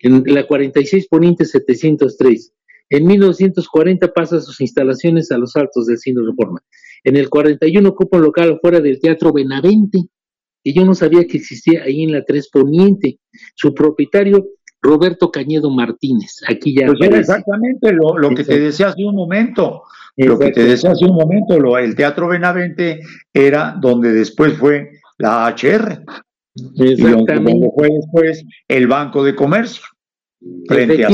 en 0.00 0.22
la 0.26 0.46
46 0.46 1.08
Poniente 1.08 1.46
703. 1.46 2.52
En 2.92 3.06
1940 3.06 4.12
pasa 4.12 4.38
sus 4.38 4.60
instalaciones 4.60 5.32
a 5.32 5.38
los 5.38 5.56
altos 5.56 5.86
del 5.86 5.96
Cine 5.96 6.20
Reforma. 6.26 6.60
En 7.04 7.16
el 7.16 7.30
41 7.30 7.88
ocupa 7.88 8.18
un 8.18 8.24
local 8.24 8.58
fuera 8.60 8.80
del 8.80 9.00
Teatro 9.00 9.32
Benavente, 9.32 10.00
que 10.62 10.72
yo 10.74 10.84
no 10.84 10.94
sabía 10.94 11.24
que 11.24 11.38
existía 11.38 11.84
ahí 11.84 12.02
en 12.02 12.12
la 12.12 12.22
Tres 12.22 12.50
Poniente. 12.52 13.18
Su 13.54 13.72
propietario, 13.72 14.46
Roberto 14.82 15.30
Cañedo 15.30 15.70
Martínez. 15.70 16.42
Aquí 16.46 16.74
ya. 16.78 16.86
Pues 16.86 17.00
era 17.00 17.18
exactamente 17.18 17.94
lo, 17.94 18.28
que 18.28 18.44
te 18.44 18.60
decía 18.60 18.88
hace 18.88 19.04
un 19.06 19.14
momento. 19.14 19.84
Lo 20.18 20.38
que 20.38 20.50
te 20.50 20.62
decía 20.62 20.90
hace 20.90 21.06
un 21.06 21.16
momento, 21.16 21.58
lo, 21.58 21.78
el 21.78 21.94
Teatro 21.94 22.28
Benavente 22.28 23.00
era 23.32 23.74
donde 23.80 24.12
después 24.12 24.52
fue 24.58 24.90
la 25.16 25.48
HR. 25.48 26.04
Y 26.54 26.96
donde, 26.96 27.70
fue 27.74 27.88
después 27.88 28.44
el 28.68 28.86
Banco 28.86 29.24
de 29.24 29.34
Comercio. 29.34 29.82
Frente 30.68 31.06
a 31.06 31.08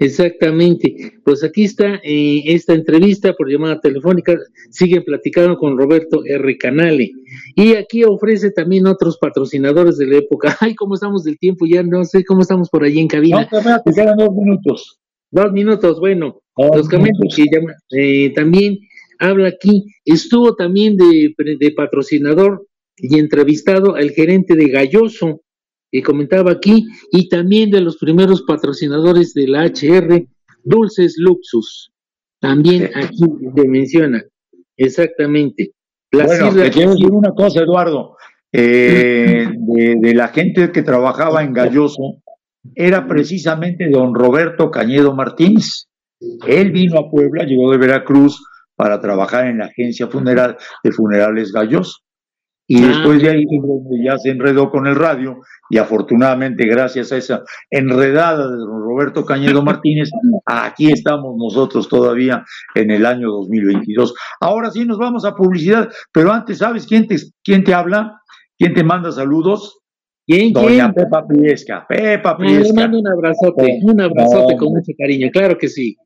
Exactamente. 0.00 1.20
Pues 1.24 1.44
aquí 1.44 1.64
está 1.64 2.00
eh, 2.02 2.42
esta 2.46 2.72
entrevista 2.72 3.34
por 3.34 3.50
llamada 3.50 3.80
telefónica. 3.80 4.34
Siguen 4.70 5.04
platicando 5.04 5.58
con 5.58 5.76
Roberto 5.76 6.22
R. 6.24 6.56
Canale. 6.56 7.12
Y 7.54 7.74
aquí 7.74 8.02
ofrece 8.04 8.50
también 8.50 8.86
otros 8.86 9.18
patrocinadores 9.18 9.98
de 9.98 10.06
la 10.06 10.16
época. 10.16 10.56
Ay, 10.60 10.74
¿cómo 10.74 10.94
estamos 10.94 11.22
del 11.24 11.38
tiempo? 11.38 11.66
Ya 11.66 11.82
no 11.82 12.04
sé 12.04 12.24
cómo 12.24 12.40
estamos 12.40 12.70
por 12.70 12.82
ahí 12.82 12.98
en 12.98 13.08
cabina. 13.08 13.46
No, 13.52 13.82
te 13.84 13.92
quedan 13.92 14.16
dos 14.16 14.34
minutos. 14.34 14.98
Dos 15.30 15.52
minutos, 15.52 16.00
bueno. 16.00 16.40
los 16.56 16.88
que 16.88 16.96
llama, 17.52 17.74
eh, 17.92 18.32
también 18.34 18.78
habla 19.20 19.48
aquí, 19.48 19.84
estuvo 20.04 20.56
también 20.56 20.96
de, 20.96 21.34
de 21.36 21.70
patrocinador 21.72 22.66
y 22.96 23.18
entrevistado 23.18 23.94
al 23.94 24.10
gerente 24.10 24.56
de 24.56 24.68
Galloso, 24.68 25.42
que 25.90 26.02
comentaba 26.02 26.52
aquí, 26.52 26.86
y 27.12 27.28
también 27.28 27.70
de 27.70 27.80
los 27.80 27.96
primeros 27.96 28.42
patrocinadores 28.42 29.34
de 29.34 29.48
la 29.48 29.64
HR, 29.64 30.26
Dulces 30.62 31.16
Luxus. 31.18 31.92
También 32.40 32.90
aquí 32.94 33.24
se 33.54 33.68
menciona, 33.68 34.22
exactamente. 34.76 35.72
bueno, 36.12 36.54
te 36.54 36.70
quiero 36.70 36.92
decir 36.92 37.10
una 37.10 37.32
cosa, 37.32 37.60
Eduardo. 37.60 38.16
Eh, 38.52 39.46
de, 39.56 40.14
la 40.14 40.28
gente 40.28 40.72
que 40.72 40.82
trabajaba 40.82 41.42
en 41.42 41.52
Galloso, 41.52 42.22
era 42.74 43.06
precisamente 43.06 43.88
don 43.88 44.14
Roberto 44.14 44.70
Cañedo 44.70 45.14
Martínez. 45.14 45.86
Él 46.46 46.70
vino 46.72 46.98
a 46.98 47.10
Puebla, 47.10 47.44
llegó 47.44 47.70
de 47.70 47.78
Veracruz 47.78 48.42
para 48.76 49.00
trabajar 49.00 49.46
en 49.46 49.58
la 49.58 49.66
agencia 49.66 50.06
funeral 50.06 50.56
de 50.82 50.92
funerales 50.92 51.52
Galloso. 51.52 51.98
Y 52.72 52.84
ah, 52.84 52.86
después 52.86 53.20
de 53.20 53.30
ahí 53.30 53.44
ya 54.04 54.16
se 54.16 54.30
enredó 54.30 54.70
con 54.70 54.86
el 54.86 54.94
radio 54.94 55.40
y 55.70 55.78
afortunadamente 55.78 56.64
gracias 56.66 57.10
a 57.10 57.16
esa 57.16 57.42
enredada 57.68 58.48
de 58.48 58.58
don 58.58 58.80
Roberto 58.84 59.24
Cañedo 59.24 59.60
Martínez, 59.60 60.08
aquí 60.46 60.92
estamos 60.92 61.34
nosotros 61.36 61.88
todavía 61.88 62.44
en 62.76 62.92
el 62.92 63.06
año 63.06 63.28
2022. 63.28 64.14
Ahora 64.40 64.70
sí 64.70 64.84
nos 64.84 64.98
vamos 64.98 65.24
a 65.24 65.34
publicidad, 65.34 65.88
pero 66.12 66.32
antes, 66.32 66.58
¿sabes 66.58 66.86
quién 66.86 67.08
te, 67.08 67.16
quién 67.42 67.64
te 67.64 67.74
habla? 67.74 68.20
¿Quién 68.56 68.72
te 68.72 68.84
manda 68.84 69.10
saludos? 69.10 69.80
¿Quién, 70.24 70.52
Doña 70.52 70.92
Pepa 70.92 71.26
Priesca. 71.26 71.84
Pepa 71.88 72.36
Priesca. 72.36 72.68
le 72.68 72.72
mando 72.72 73.00
un 73.00 73.08
abrazote, 73.08 73.80
un 73.82 74.00
abrazote 74.00 74.56
con 74.56 74.74
mucho 74.74 74.92
cariño, 74.96 75.28
claro 75.32 75.58
que 75.58 75.66
sí. 75.66 75.96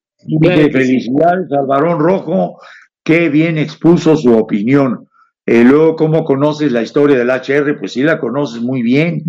felicidades 0.72 1.52
al 1.52 1.66
varón 1.66 1.98
rojo, 1.98 2.58
que 3.04 3.28
bien 3.28 3.58
expuso 3.58 4.16
su 4.16 4.34
opinión 4.34 5.06
eh, 5.46 5.62
luego, 5.62 5.94
¿cómo 5.96 6.24
conoces 6.24 6.72
la 6.72 6.82
historia 6.82 7.18
del 7.18 7.28
HR? 7.28 7.78
Pues 7.78 7.92
sí, 7.92 8.02
la 8.02 8.18
conoces 8.18 8.62
muy 8.62 8.82
bien. 8.82 9.22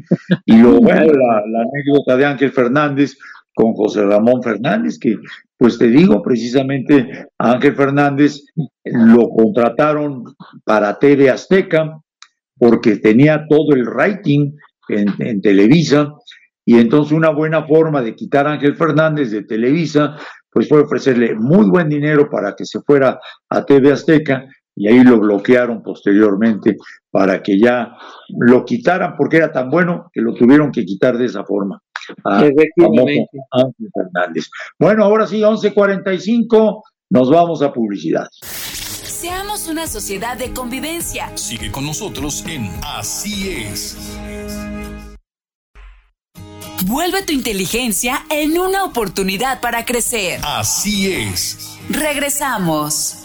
Y 0.46 0.58
luego, 0.58 0.80
bueno, 0.82 1.12
la, 1.12 1.62
anécdota 1.62 2.16
de 2.16 2.26
Ángel 2.26 2.52
Fernández 2.52 3.18
con 3.54 3.74
José 3.74 4.04
Ramón 4.04 4.42
Fernández, 4.42 4.98
que, 5.00 5.18
pues 5.58 5.78
te 5.78 5.88
digo, 5.88 6.22
precisamente 6.22 7.28
Ángel 7.38 7.76
Fernández 7.76 8.44
lo 8.84 9.30
contrataron 9.30 10.24
para 10.64 11.00
TV 11.00 11.30
Azteca 11.30 12.00
porque 12.58 12.98
tenía 12.98 13.46
todo 13.50 13.74
el 13.76 13.86
rating 13.86 14.52
en, 14.90 15.08
en 15.20 15.42
Televisa. 15.42 16.14
Y 16.66 16.80
entonces 16.80 17.12
una 17.12 17.30
buena 17.30 17.66
forma 17.66 18.02
de 18.02 18.16
quitar 18.16 18.48
a 18.48 18.54
Ángel 18.54 18.76
Fernández 18.76 19.32
de 19.32 19.44
Televisa, 19.44 20.18
pues 20.50 20.70
fue 20.70 20.82
ofrecerle 20.82 21.36
muy 21.36 21.70
buen 21.70 21.90
dinero 21.90 22.30
para 22.30 22.56
que 22.56 22.66
se 22.66 22.80
fuera 22.82 23.20
a 23.50 23.66
TV 23.66 23.92
Azteca 23.92 24.48
y 24.76 24.88
ahí 24.88 25.04
lo 25.04 25.20
bloquearon 25.20 25.82
posteriormente 25.82 26.76
para 27.10 27.42
que 27.42 27.58
ya 27.58 27.96
lo 28.30 28.66
quitaran 28.66 29.16
porque 29.18 29.38
era 29.38 29.52
tan 29.52 29.70
bueno 29.70 30.10
que 30.12 30.22
lo 30.22 30.34
tuvieron 30.34 30.72
que 30.72 30.84
quitar 30.84 31.18
de 31.18 31.26
esa 31.26 31.44
forma. 31.46 31.82
Efectivamente. 32.42 33.30
Ángel 33.52 33.90
Fernández. 33.94 34.50
Bueno, 34.78 35.06
ahora 35.06 35.26
sí, 35.26 35.42
11:45, 35.42 36.84
nos 37.10 37.30
vamos 37.30 37.62
a 37.62 37.72
publicidad. 37.72 38.28
Seamos 38.42 39.68
una 39.68 39.88
sociedad 39.88 40.38
de 40.38 40.52
convivencia. 40.52 41.36
Sigue 41.36 41.72
con 41.72 41.86
nosotros 41.86 42.44
en 42.48 42.70
Así 42.84 43.50
es. 43.50 43.98
Vuelve 46.86 47.24
tu 47.24 47.32
inteligencia 47.32 48.26
en 48.30 48.60
una 48.60 48.84
oportunidad 48.84 49.62
para 49.62 49.86
crecer. 49.86 50.42
Así 50.44 51.12
es. 51.12 51.80
Regresamos. 51.90 53.25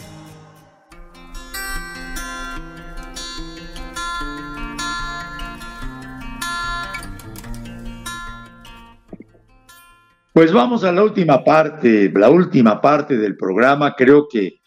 Pues 10.40 10.54
vamos 10.54 10.84
a 10.84 10.92
la 10.92 11.04
última 11.04 11.44
parte, 11.44 12.10
la 12.14 12.30
última 12.30 12.80
parte 12.80 13.18
del 13.18 13.36
programa. 13.36 13.94
Creo 13.94 14.26
que 14.26 14.60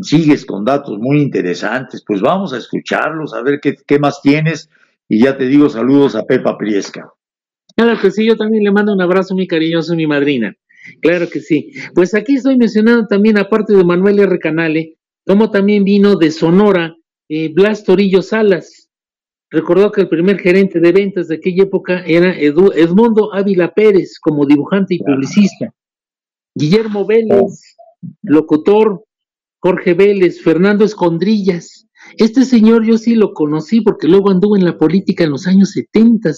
sigues 0.00 0.46
con 0.46 0.64
datos 0.64 0.98
muy 1.00 1.20
interesantes. 1.20 2.04
Pues 2.06 2.20
vamos 2.20 2.52
a 2.52 2.58
escucharlos, 2.58 3.34
a 3.34 3.42
ver 3.42 3.58
qué, 3.60 3.98
más 3.98 4.22
tienes. 4.22 4.70
Y 5.08 5.24
ya 5.24 5.36
te 5.36 5.46
digo 5.46 5.68
saludos 5.68 6.14
a 6.14 6.22
Pepa 6.22 6.56
Priesca. 6.56 7.10
Claro 7.74 7.98
que 8.00 8.12
sí, 8.12 8.24
yo 8.24 8.36
también 8.36 8.62
le 8.62 8.70
mando 8.70 8.92
un 8.92 9.02
abrazo 9.02 9.34
muy 9.34 9.48
cariñoso 9.48 9.94
a 9.94 9.96
mi 9.96 10.06
madrina. 10.06 10.54
Claro 11.02 11.28
que 11.28 11.40
sí. 11.40 11.72
Pues 11.92 12.14
aquí 12.14 12.36
estoy 12.36 12.56
mencionando 12.56 13.08
también, 13.08 13.36
aparte 13.36 13.74
de 13.74 13.82
Manuel 13.82 14.20
R. 14.20 14.38
Canale, 14.38 14.96
como 15.26 15.50
también 15.50 15.82
vino 15.82 16.14
de 16.14 16.30
Sonora 16.30 16.94
eh, 17.28 17.52
Blas 17.52 17.82
Torillo 17.82 18.22
Salas, 18.22 18.85
Recordó 19.50 19.92
que 19.92 20.02
el 20.02 20.08
primer 20.08 20.38
gerente 20.38 20.80
de 20.80 20.92
ventas 20.92 21.28
de 21.28 21.36
aquella 21.36 21.64
época 21.64 22.02
era 22.04 22.34
Edmundo 22.36 23.32
Ávila 23.32 23.72
Pérez 23.72 24.18
como 24.20 24.44
dibujante 24.44 24.94
y 24.94 24.98
publicista. 24.98 25.72
Guillermo 26.54 27.06
Vélez, 27.06 27.76
locutor, 28.22 29.04
Jorge 29.60 29.94
Vélez, 29.94 30.42
Fernando 30.42 30.84
Escondrillas. 30.84 31.86
Este 32.18 32.44
señor 32.44 32.84
yo 32.84 32.98
sí 32.98 33.14
lo 33.14 33.32
conocí 33.32 33.80
porque 33.80 34.08
luego 34.08 34.30
anduvo 34.30 34.56
en 34.56 34.64
la 34.64 34.78
política 34.78 35.24
en 35.24 35.30
los 35.30 35.46
años 35.46 35.70
70, 35.72 36.30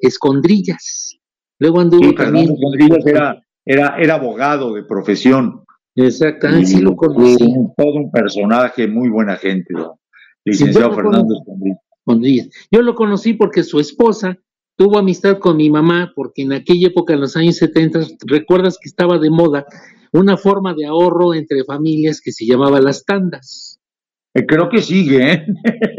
Escondrillas. 0.00 1.18
Luego 1.58 1.80
anduvo 1.80 2.14
también. 2.14 2.52
Escondrillas 2.52 3.06
era, 3.06 3.42
era, 3.64 3.96
era 3.98 4.14
abogado 4.14 4.72
de 4.74 4.82
profesión. 4.84 5.64
Exactamente, 5.94 6.66
sí 6.66 6.80
lo 6.80 6.96
conocí. 6.96 7.52
Todo 7.76 7.94
un 7.94 8.10
personaje, 8.10 8.86
muy 8.86 9.08
buena 9.08 9.36
gente, 9.36 9.74
licenciado 10.44 10.94
Fernando 10.94 11.34
Escondrillas. 11.34 11.85
Yo 12.70 12.82
lo 12.82 12.94
conocí 12.94 13.34
porque 13.34 13.64
su 13.64 13.80
esposa 13.80 14.38
tuvo 14.76 14.98
amistad 14.98 15.38
con 15.38 15.56
mi 15.56 15.70
mamá, 15.70 16.12
porque 16.14 16.42
en 16.42 16.52
aquella 16.52 16.88
época, 16.88 17.14
en 17.14 17.20
los 17.20 17.36
años 17.36 17.56
70, 17.56 18.00
recuerdas 18.26 18.78
que 18.80 18.88
estaba 18.88 19.18
de 19.18 19.30
moda 19.30 19.66
una 20.12 20.36
forma 20.36 20.74
de 20.74 20.86
ahorro 20.86 21.34
entre 21.34 21.64
familias 21.64 22.20
que 22.20 22.32
se 22.32 22.46
llamaba 22.46 22.80
las 22.80 23.04
tandas. 23.04 23.80
Eh, 24.34 24.44
creo 24.46 24.68
que 24.68 24.82
sigue, 24.82 25.32
¿eh? 25.32 25.46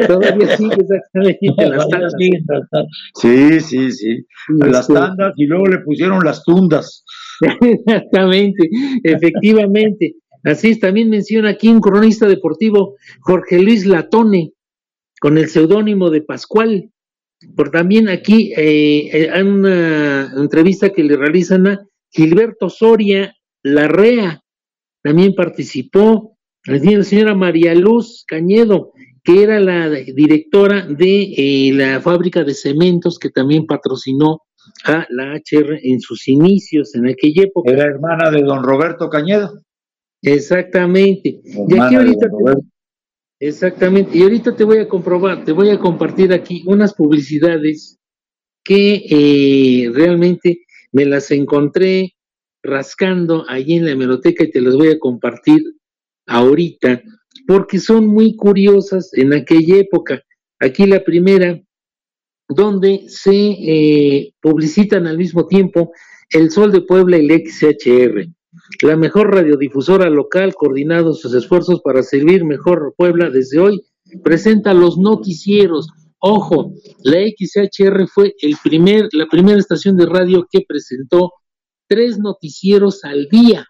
Todavía 0.07 0.47
sigue 0.57 0.75
exactamente 0.75 1.69
las 1.69 1.89
tandas. 1.89 2.13
Sí, 3.15 3.59
sí, 3.59 3.91
sí. 3.91 4.25
Las 4.49 4.81
este 4.81 4.93
tandas 4.93 5.33
y 5.37 5.45
luego 5.47 5.65
le 5.65 5.79
pusieron 5.79 6.23
las 6.23 6.43
tundas. 6.43 7.03
Exactamente, 7.61 8.69
efectivamente. 9.03 10.15
Así 10.43 10.69
es, 10.69 10.79
también 10.79 11.09
menciona 11.09 11.49
aquí 11.49 11.67
un 11.67 11.81
cronista 11.81 12.27
deportivo, 12.27 12.95
Jorge 13.21 13.59
Luis 13.59 13.85
Latone, 13.85 14.53
con 15.19 15.37
el 15.37 15.49
seudónimo 15.49 16.09
de 16.09 16.21
Pascual. 16.21 16.91
Por 17.55 17.69
también 17.69 18.09
aquí 18.09 18.53
eh, 18.57 19.09
eh, 19.11 19.29
hay 19.31 19.43
una 19.43 20.33
entrevista 20.35 20.89
que 20.89 21.03
le 21.03 21.17
realizan 21.17 21.67
a 21.67 21.87
Gilberto 22.11 22.69
Soria 22.69 23.35
Larrea, 23.63 24.41
también 25.03 25.35
participó. 25.35 26.37
La 26.65 26.79
señora 27.03 27.33
María 27.33 27.73
Luz 27.75 28.25
Cañedo, 28.27 28.91
que 29.23 29.41
era 29.43 29.59
la 29.61 29.89
directora 29.89 30.85
de 30.85 31.33
eh, 31.37 31.71
la 31.73 32.01
fábrica 32.01 32.43
de 32.43 32.53
cementos 32.53 33.17
que 33.17 33.29
también 33.29 33.65
patrocinó 33.65 34.41
a 34.83 35.07
la 35.09 35.35
HR 35.35 35.79
en 35.81 36.01
sus 36.01 36.27
inicios, 36.27 36.93
en 36.95 37.07
aquella 37.07 37.43
época. 37.43 37.71
Era 37.71 37.85
hermana 37.85 38.29
de 38.31 38.41
don 38.41 38.63
Roberto 38.63 39.09
Cañedo. 39.09 39.61
Exactamente. 40.21 41.39
y 41.43 41.79
aquí 41.79 41.95
ahorita 41.95 42.27
Exactamente. 43.39 44.17
Y 44.17 44.23
ahorita 44.23 44.55
te 44.55 44.63
voy 44.63 44.79
a 44.79 44.87
comprobar, 44.87 45.45
te 45.45 45.51
voy 45.51 45.69
a 45.69 45.79
compartir 45.79 46.33
aquí 46.33 46.63
unas 46.65 46.93
publicidades 46.93 47.99
que 48.63 49.05
eh, 49.09 49.91
realmente 49.93 50.65
me 50.91 51.05
las 51.05 51.29
encontré 51.31 52.15
rascando 52.63 53.45
allí 53.47 53.75
en 53.75 53.85
la 53.85 53.91
hemeroteca 53.91 54.43
y 54.43 54.51
te 54.51 54.61
las 54.61 54.75
voy 54.75 54.89
a 54.89 54.99
compartir 54.99 55.61
ahorita 56.25 57.01
porque 57.47 57.79
son 57.79 58.07
muy 58.07 58.35
curiosas 58.35 59.13
en 59.13 59.33
aquella 59.33 59.77
época. 59.77 60.21
Aquí 60.59 60.85
la 60.87 61.03
primera, 61.03 61.61
donde 62.49 63.05
se 63.07 63.31
eh, 63.33 64.33
publicitan 64.41 65.05
al 65.05 65.17
mismo 65.17 65.47
tiempo 65.47 65.91
el 66.31 66.49
Sol 66.49 66.71
de 66.71 66.81
Puebla 66.81 67.17
y 67.17 67.29
el 67.29 67.47
XHR 67.47 68.36
la 68.81 68.95
mejor 68.95 69.33
radiodifusora 69.33 70.09
local, 70.09 70.53
coordinando 70.55 71.13
sus 71.13 71.33
esfuerzos 71.33 71.81
para 71.81 72.03
servir 72.03 72.45
mejor 72.45 72.93
Puebla 72.97 73.29
desde 73.29 73.59
hoy, 73.59 73.81
presenta 74.23 74.73
los 74.73 74.97
noticieros. 74.97 75.89
Ojo, 76.19 76.73
la 77.03 77.19
XHR 77.19 78.07
fue 78.07 78.33
el 78.41 78.55
primer, 78.63 79.09
la 79.11 79.27
primera 79.27 79.59
estación 79.59 79.97
de 79.97 80.05
radio 80.05 80.47
que 80.49 80.63
presentó 80.67 81.33
tres 81.87 82.19
noticieros 82.19 83.03
al 83.03 83.27
día. 83.29 83.65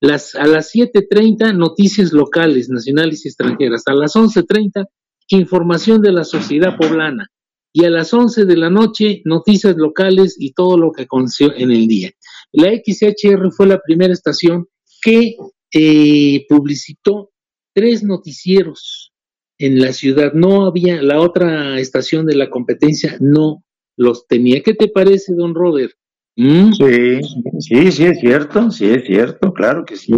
Las, 0.00 0.34
a 0.34 0.46
las 0.46 0.74
7.30 0.74 1.56
noticias 1.56 2.12
locales, 2.12 2.68
nacionales 2.68 3.24
y 3.24 3.28
extranjeras. 3.28 3.84
A 3.86 3.94
las 3.94 4.14
11.30 4.14 4.86
información 5.28 6.00
de 6.02 6.12
la 6.12 6.24
sociedad 6.24 6.76
poblana. 6.76 7.28
Y 7.72 7.84
a 7.84 7.90
las 7.90 8.14
11 8.14 8.44
de 8.44 8.56
la 8.56 8.70
noche 8.70 9.22
noticias 9.24 9.76
locales 9.76 10.36
y 10.38 10.52
todo 10.52 10.78
lo 10.78 10.92
que 10.92 11.02
aconteció 11.02 11.52
en 11.54 11.72
el 11.72 11.88
día. 11.88 12.12
La 12.54 12.70
XHR 12.70 13.50
fue 13.50 13.66
la 13.66 13.80
primera 13.80 14.12
estación 14.12 14.68
que 15.02 15.36
eh, 15.72 16.46
publicitó 16.48 17.32
tres 17.74 18.04
noticieros 18.04 19.12
en 19.58 19.80
la 19.80 19.92
ciudad. 19.92 20.32
No 20.34 20.66
había, 20.66 21.02
la 21.02 21.20
otra 21.20 21.80
estación 21.80 22.26
de 22.26 22.36
la 22.36 22.50
competencia 22.50 23.16
no 23.20 23.64
los 23.96 24.28
tenía. 24.28 24.62
¿Qué 24.62 24.74
te 24.74 24.86
parece, 24.88 25.34
don 25.34 25.54
Robert? 25.54 25.92
¿Mm? 26.36 26.72
Sí, 26.72 27.20
sí, 27.58 27.92
sí, 27.92 28.04
es 28.04 28.20
cierto, 28.20 28.70
sí, 28.70 28.86
es 28.86 29.04
cierto, 29.04 29.52
claro 29.52 29.84
que 29.84 29.96
sí. 29.96 30.12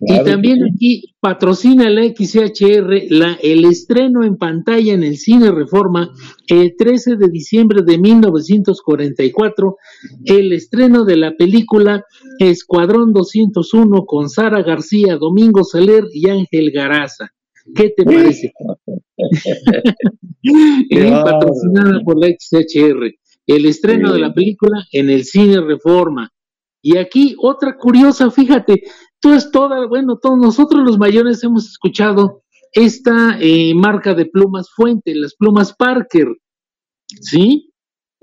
Y 0.00 0.24
también 0.24 0.58
aquí 0.62 1.14
patrocina 1.20 1.88
la 1.88 2.04
XHR 2.04 3.06
la, 3.08 3.38
el 3.42 3.64
estreno 3.64 4.24
en 4.24 4.36
pantalla 4.36 4.92
en 4.92 5.02
el 5.02 5.16
Cine 5.16 5.50
Reforma 5.50 6.12
el 6.48 6.76
13 6.76 7.16
de 7.16 7.28
diciembre 7.28 7.82
de 7.82 7.96
1944, 7.96 9.76
el 10.26 10.52
estreno 10.52 11.04
de 11.04 11.16
la 11.16 11.34
película 11.36 12.04
Escuadrón 12.38 13.12
201 13.12 14.04
con 14.04 14.28
Sara 14.28 14.62
García, 14.62 15.16
Domingo 15.16 15.64
Saler 15.64 16.04
y 16.12 16.28
Ángel 16.28 16.70
Garaza. 16.72 17.30
¿Qué 17.74 17.92
te 17.96 18.04
parece? 18.04 18.52
patrocinada 21.24 22.00
por 22.04 22.18
la 22.18 22.28
XHR. 22.28 23.12
El 23.46 23.66
estreno 23.66 24.12
de 24.12 24.20
la 24.20 24.34
película 24.34 24.84
en 24.92 25.10
el 25.10 25.24
Cine 25.24 25.60
Reforma. 25.60 26.32
Y 26.82 26.98
aquí 26.98 27.34
otra 27.38 27.76
curiosa, 27.76 28.30
fíjate, 28.30 28.82
tú 29.20 29.32
es 29.32 29.50
toda, 29.50 29.86
bueno, 29.86 30.18
todos 30.18 30.38
nosotros 30.38 30.82
los 30.84 30.98
mayores 30.98 31.42
hemos 31.44 31.66
escuchado 31.66 32.42
esta 32.72 33.38
eh, 33.40 33.74
marca 33.74 34.14
de 34.14 34.26
plumas 34.26 34.70
Fuente, 34.74 35.14
las 35.14 35.34
plumas 35.34 35.74
Parker, 35.74 36.28
¿sí? 37.06 37.72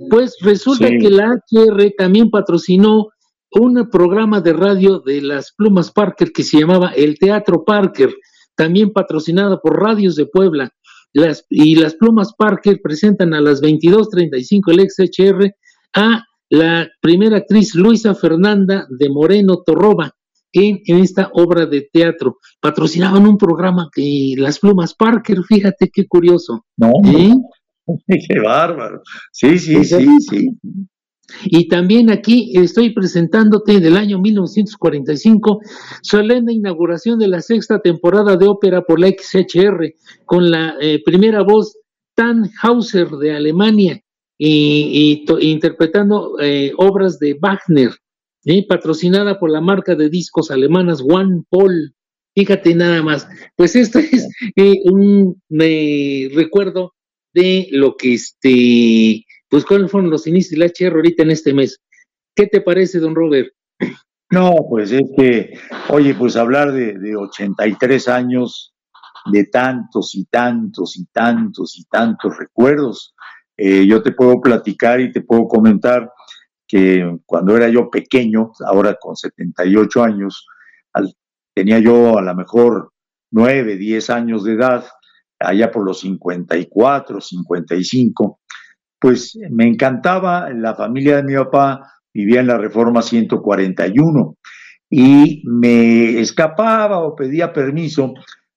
Pues 0.09 0.37
resulta 0.41 0.87
que 0.87 1.09
la 1.09 1.39
HR 1.49 1.93
también 1.97 2.29
patrocinó 2.29 3.07
un 3.51 3.89
programa 3.89 4.41
de 4.41 4.53
radio 4.53 4.99
de 4.99 5.21
las 5.21 5.53
plumas 5.55 5.91
Parker 5.91 6.31
que 6.31 6.43
se 6.43 6.59
llamaba 6.59 6.91
El 6.95 7.17
Teatro 7.17 7.63
Parker, 7.63 8.13
también 8.55 8.91
patrocinada 8.91 9.59
por 9.59 9.79
Radios 9.81 10.15
de 10.15 10.25
Puebla. 10.25 10.71
Las, 11.13 11.45
y 11.49 11.75
las 11.75 11.93
plumas 11.93 12.33
Parker 12.35 12.79
presentan 12.81 13.35
a 13.35 13.41
las 13.41 13.61
22.35 13.61 14.71
el 14.71 14.89
XHR 14.89 15.55
a 15.93 16.23
la 16.49 16.89
primera 17.01 17.37
actriz 17.37 17.75
Luisa 17.75 18.15
Fernanda 18.15 18.87
de 18.89 19.09
Moreno 19.09 19.61
Torroba 19.63 20.15
en, 20.53 20.81
esta 20.85 21.29
obra 21.33 21.65
de 21.65 21.89
teatro. 21.91 22.37
Patrocinaban 22.61 23.27
un 23.27 23.37
programa 23.37 23.89
que 23.93 24.35
las 24.37 24.59
plumas 24.59 24.93
Parker, 24.93 25.43
fíjate 25.43 25.89
qué 25.91 26.07
curioso. 26.07 26.65
No, 26.77 26.91
¿Eh? 27.05 27.33
qué 28.27 28.39
bárbaro. 28.39 29.01
Sí, 29.31 29.57
sí, 29.59 29.83
sí, 29.83 30.07
sí. 30.29 30.49
Y 31.45 31.67
también 31.67 32.11
aquí 32.11 32.51
estoy 32.55 32.93
presentándote 32.93 33.79
del 33.79 33.97
año 33.97 34.19
1945, 34.19 35.61
solemne 36.01 36.53
inauguración 36.53 37.17
de 37.17 37.27
la 37.27 37.41
sexta 37.41 37.79
temporada 37.79 38.37
de 38.37 38.47
ópera 38.47 38.83
por 38.83 38.99
la 38.99 39.07
XHR, 39.07 39.93
con 40.25 40.51
la 40.51 40.75
eh, 40.79 41.01
primera 41.03 41.41
voz 41.41 41.77
Tannhauser 42.15 43.09
de 43.09 43.35
Alemania, 43.35 43.99
y, 44.37 45.25
interpretando 45.41 46.35
eh, 46.39 46.73
obras 46.77 47.19
de 47.19 47.37
Wagner, 47.39 47.91
¿eh? 48.45 48.65
patrocinada 48.67 49.39
por 49.39 49.49
la 49.49 49.61
marca 49.61 49.95
de 49.95 50.09
discos 50.09 50.51
alemanas 50.51 51.01
One 51.01 51.43
Paul. 51.49 51.93
Fíjate 52.35 52.73
nada 52.75 53.01
más. 53.01 53.27
Pues 53.55 53.75
esto 53.75 53.99
es 53.99 54.27
un 54.85 55.41
recuerdo 56.35 56.93
de 57.33 57.67
lo 57.71 57.95
que 57.95 58.13
este 58.13 59.25
pues 59.49 59.65
cuáles 59.65 59.91
fueron 59.91 60.09
los 60.09 60.25
inicios 60.25 60.59
del 60.59 60.71
HR 60.71 60.95
ahorita 60.95 61.21
en 61.21 61.29
este 61.29 61.53
mes. 61.53 61.79
¿Qué 62.35 62.47
te 62.47 62.61
parece, 62.61 62.99
don 62.99 63.13
Robert? 63.13 63.49
No, 64.31 64.55
pues 64.67 64.91
es 64.91 65.03
que, 65.15 65.53
oye, 65.89 66.15
pues 66.15 66.35
hablar 66.35 66.71
de, 66.71 66.97
de 66.97 67.15
83 67.15 68.07
años, 68.07 68.73
de 69.31 69.45
tantos 69.45 70.15
y 70.15 70.25
tantos 70.25 70.97
y 70.97 71.05
tantos 71.05 71.77
y 71.77 71.85
tantos 71.85 72.35
recuerdos. 72.35 73.13
Eh, 73.57 73.85
yo 73.85 74.01
te 74.01 74.11
puedo 74.11 74.41
platicar 74.41 74.99
y 74.99 75.11
te 75.11 75.21
puedo 75.21 75.47
comentar 75.47 76.11
que 76.74 77.19
cuando 77.28 77.55
era 77.55 77.69
yo 77.69 77.88
pequeño, 77.91 78.51
ahora 78.65 78.97
con 78.99 79.15
78 79.15 80.03
años, 80.03 80.47
tenía 81.53 81.78
yo 81.78 82.17
a 82.17 82.21
lo 82.24 82.34
mejor 82.34 82.93
9, 83.30 83.78
10 83.78 84.09
años 84.09 84.43
de 84.43 84.53
edad, 84.53 84.84
allá 85.38 85.69
por 85.69 85.86
los 85.86 85.99
54, 85.99 87.21
55, 87.21 88.39
pues 88.99 89.38
me 89.51 89.67
encantaba, 89.67 90.49
la 90.49 90.74
familia 90.74 91.17
de 91.17 91.24
mi 91.24 91.36
papá 91.36 91.93
vivía 92.11 92.39
en 92.39 92.47
la 92.47 92.57
Reforma 92.57 93.03
141 93.03 94.36
y 94.89 95.43
me 95.45 96.19
escapaba 96.19 97.03
o 97.05 97.15
pedía 97.15 97.53
permiso 97.53 98.15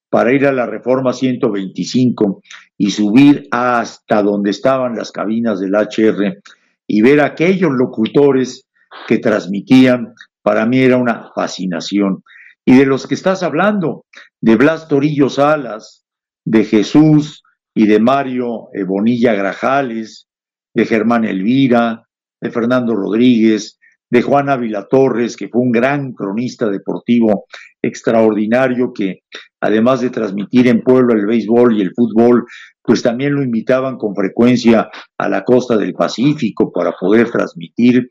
para 0.08 0.32
ir 0.32 0.46
a 0.46 0.52
la 0.52 0.64
Reforma 0.64 1.12
125 1.12 2.40
y 2.78 2.92
subir 2.92 3.46
hasta 3.50 4.22
donde 4.22 4.52
estaban 4.52 4.96
las 4.96 5.12
cabinas 5.12 5.60
del 5.60 5.74
HR 5.74 6.40
y 6.86 7.02
ver 7.02 7.20
aquellos 7.20 7.72
locutores 7.72 8.66
que 9.08 9.18
transmitían, 9.18 10.14
para 10.42 10.66
mí 10.66 10.78
era 10.80 10.96
una 10.96 11.30
fascinación. 11.34 12.22
Y 12.64 12.76
de 12.76 12.86
los 12.86 13.06
que 13.06 13.14
estás 13.14 13.42
hablando, 13.42 14.04
de 14.40 14.56
Blas 14.56 14.88
Torillo 14.88 15.28
Salas, 15.28 16.04
de 16.44 16.64
Jesús 16.64 17.42
y 17.74 17.86
de 17.86 17.98
Mario 17.98 18.68
Bonilla 18.86 19.34
Grajales, 19.34 20.26
de 20.74 20.86
Germán 20.86 21.24
Elvira, 21.24 22.06
de 22.40 22.50
Fernando 22.50 22.94
Rodríguez, 22.94 23.78
de 24.10 24.22
Juan 24.22 24.48
Ávila 24.48 24.86
Torres, 24.88 25.36
que 25.36 25.48
fue 25.48 25.62
un 25.62 25.72
gran 25.72 26.12
cronista 26.12 26.68
deportivo 26.68 27.46
extraordinario 27.82 28.92
que 28.92 29.20
además 29.66 30.00
de 30.00 30.10
transmitir 30.10 30.68
en 30.68 30.82
pueblo 30.82 31.12
el 31.14 31.26
béisbol 31.26 31.76
y 31.76 31.82
el 31.82 31.92
fútbol, 31.94 32.46
pues 32.82 33.02
también 33.02 33.34
lo 33.34 33.42
invitaban 33.42 33.98
con 33.98 34.14
frecuencia 34.14 34.88
a 35.18 35.28
la 35.28 35.42
costa 35.42 35.76
del 35.76 35.92
Pacífico 35.92 36.70
para 36.72 36.92
poder 36.92 37.30
transmitir 37.30 38.08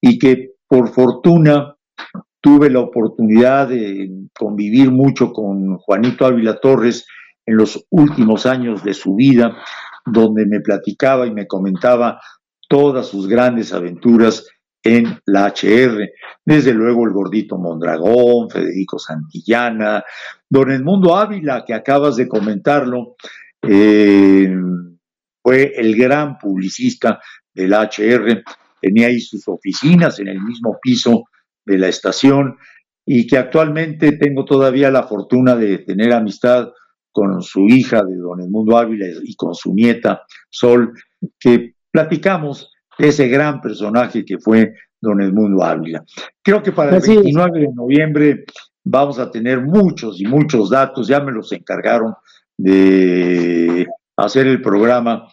y 0.00 0.18
que 0.18 0.52
por 0.66 0.88
fortuna 0.88 1.76
tuve 2.40 2.70
la 2.70 2.80
oportunidad 2.80 3.68
de 3.68 4.10
convivir 4.38 4.90
mucho 4.90 5.32
con 5.32 5.76
Juanito 5.76 6.26
Ávila 6.26 6.58
Torres 6.60 7.06
en 7.46 7.56
los 7.56 7.86
últimos 7.90 8.46
años 8.46 8.82
de 8.82 8.94
su 8.94 9.14
vida 9.14 9.56
donde 10.06 10.46
me 10.46 10.60
platicaba 10.60 11.26
y 11.26 11.32
me 11.32 11.46
comentaba 11.46 12.20
todas 12.68 13.06
sus 13.06 13.28
grandes 13.28 13.72
aventuras 13.72 14.46
en 14.84 15.18
la 15.24 15.46
HR. 15.46 16.10
Desde 16.44 16.74
luego 16.74 17.06
el 17.06 17.12
gordito 17.12 17.56
Mondragón, 17.56 18.50
Federico 18.50 18.98
Santillana, 18.98 20.04
don 20.54 20.70
Edmundo 20.70 21.16
Ávila, 21.16 21.64
que 21.66 21.74
acabas 21.74 22.14
de 22.14 22.28
comentarlo, 22.28 23.16
eh, 23.60 24.54
fue 25.42 25.72
el 25.74 25.96
gran 25.96 26.38
publicista 26.38 27.20
del 27.52 27.72
HR, 27.72 28.44
tenía 28.80 29.08
ahí 29.08 29.18
sus 29.18 29.48
oficinas 29.48 30.20
en 30.20 30.28
el 30.28 30.40
mismo 30.40 30.78
piso 30.80 31.24
de 31.66 31.76
la 31.76 31.88
estación 31.88 32.56
y 33.04 33.26
que 33.26 33.36
actualmente 33.36 34.12
tengo 34.12 34.44
todavía 34.44 34.92
la 34.92 35.02
fortuna 35.02 35.56
de 35.56 35.78
tener 35.78 36.12
amistad 36.12 36.68
con 37.10 37.42
su 37.42 37.66
hija 37.66 38.04
de 38.04 38.16
don 38.16 38.40
Edmundo 38.40 38.78
Ávila 38.78 39.06
y 39.24 39.34
con 39.34 39.56
su 39.56 39.74
nieta 39.74 40.22
Sol, 40.50 40.92
que 41.40 41.74
platicamos 41.90 42.70
de 42.96 43.08
ese 43.08 43.26
gran 43.26 43.60
personaje 43.60 44.24
que 44.24 44.38
fue 44.38 44.72
don 45.00 45.20
Edmundo 45.20 45.64
Ávila. 45.64 46.04
Creo 46.42 46.62
que 46.62 46.70
para 46.70 46.96
el 46.96 47.02
29 47.02 47.58
de 47.58 47.68
noviembre 47.74 48.44
vamos 48.84 49.18
a 49.18 49.30
tener 49.30 49.62
muchos 49.62 50.20
y 50.20 50.26
muchos 50.26 50.70
datos, 50.70 51.08
ya 51.08 51.20
me 51.20 51.32
los 51.32 51.52
encargaron 51.52 52.14
de 52.56 53.86
hacer 54.16 54.46
el 54.46 54.62
programa 54.62 55.28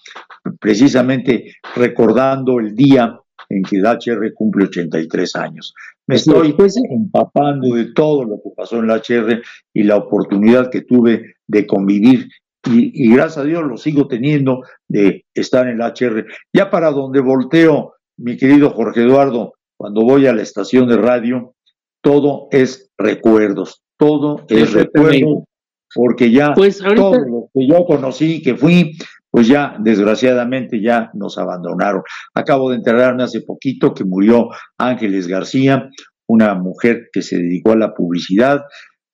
precisamente 0.59 1.53
recordando 1.75 2.59
el 2.59 2.75
día 2.75 3.19
en 3.49 3.63
que 3.63 3.77
el 3.77 3.85
HR 3.85 4.33
cumple 4.33 4.65
83 4.65 5.35
años. 5.35 5.73
Me 6.07 6.15
estoy 6.15 6.53
pues, 6.53 6.75
empapando 6.89 7.75
de 7.75 7.93
todo 7.93 8.23
lo 8.23 8.37
que 8.41 8.49
pasó 8.55 8.77
en 8.77 8.87
la 8.87 8.95
HR 8.95 9.41
y 9.73 9.83
la 9.83 9.97
oportunidad 9.97 10.69
que 10.71 10.81
tuve 10.81 11.35
de 11.47 11.67
convivir 11.67 12.27
y, 12.65 13.11
gracias 13.11 13.39
a 13.39 13.43
Dios 13.43 13.63
lo 13.63 13.77
sigo 13.77 14.07
teniendo 14.07 14.63
de 14.87 15.25
estar 15.33 15.67
en 15.67 15.79
la 15.79 15.87
HR. 15.87 16.25
Ya 16.53 16.69
para 16.69 16.91
donde 16.91 17.19
volteo, 17.19 17.95
mi 18.17 18.37
querido 18.37 18.69
Jorge 18.71 19.01
Eduardo, 19.01 19.53
cuando 19.77 20.01
voy 20.01 20.27
a 20.27 20.33
la 20.33 20.43
estación 20.43 20.87
de 20.87 20.97
radio, 20.97 21.55
todo 22.01 22.47
es 22.51 22.91
recuerdos, 22.97 23.83
todo 23.97 24.45
es 24.49 24.73
recuerdo, 24.73 25.45
porque 25.93 26.31
ya 26.31 26.53
pues 26.53 26.79
todo 26.79 27.19
lo 27.19 27.49
que 27.53 27.67
yo 27.67 27.85
conocí, 27.85 28.41
que 28.41 28.55
fui, 28.55 28.97
pues 29.29 29.47
ya 29.47 29.75
desgraciadamente 29.79 30.81
ya 30.81 31.09
nos 31.13 31.37
abandonaron. 31.37 32.03
Acabo 32.33 32.69
de 32.69 32.77
enterarme 32.77 33.23
hace 33.23 33.41
poquito 33.41 33.93
que 33.93 34.03
murió 34.03 34.49
Ángeles 34.77 35.27
García, 35.27 35.89
una 36.27 36.55
mujer 36.55 37.09
que 37.11 37.21
se 37.21 37.37
dedicó 37.37 37.71
a 37.71 37.77
la 37.77 37.93
publicidad 37.93 38.61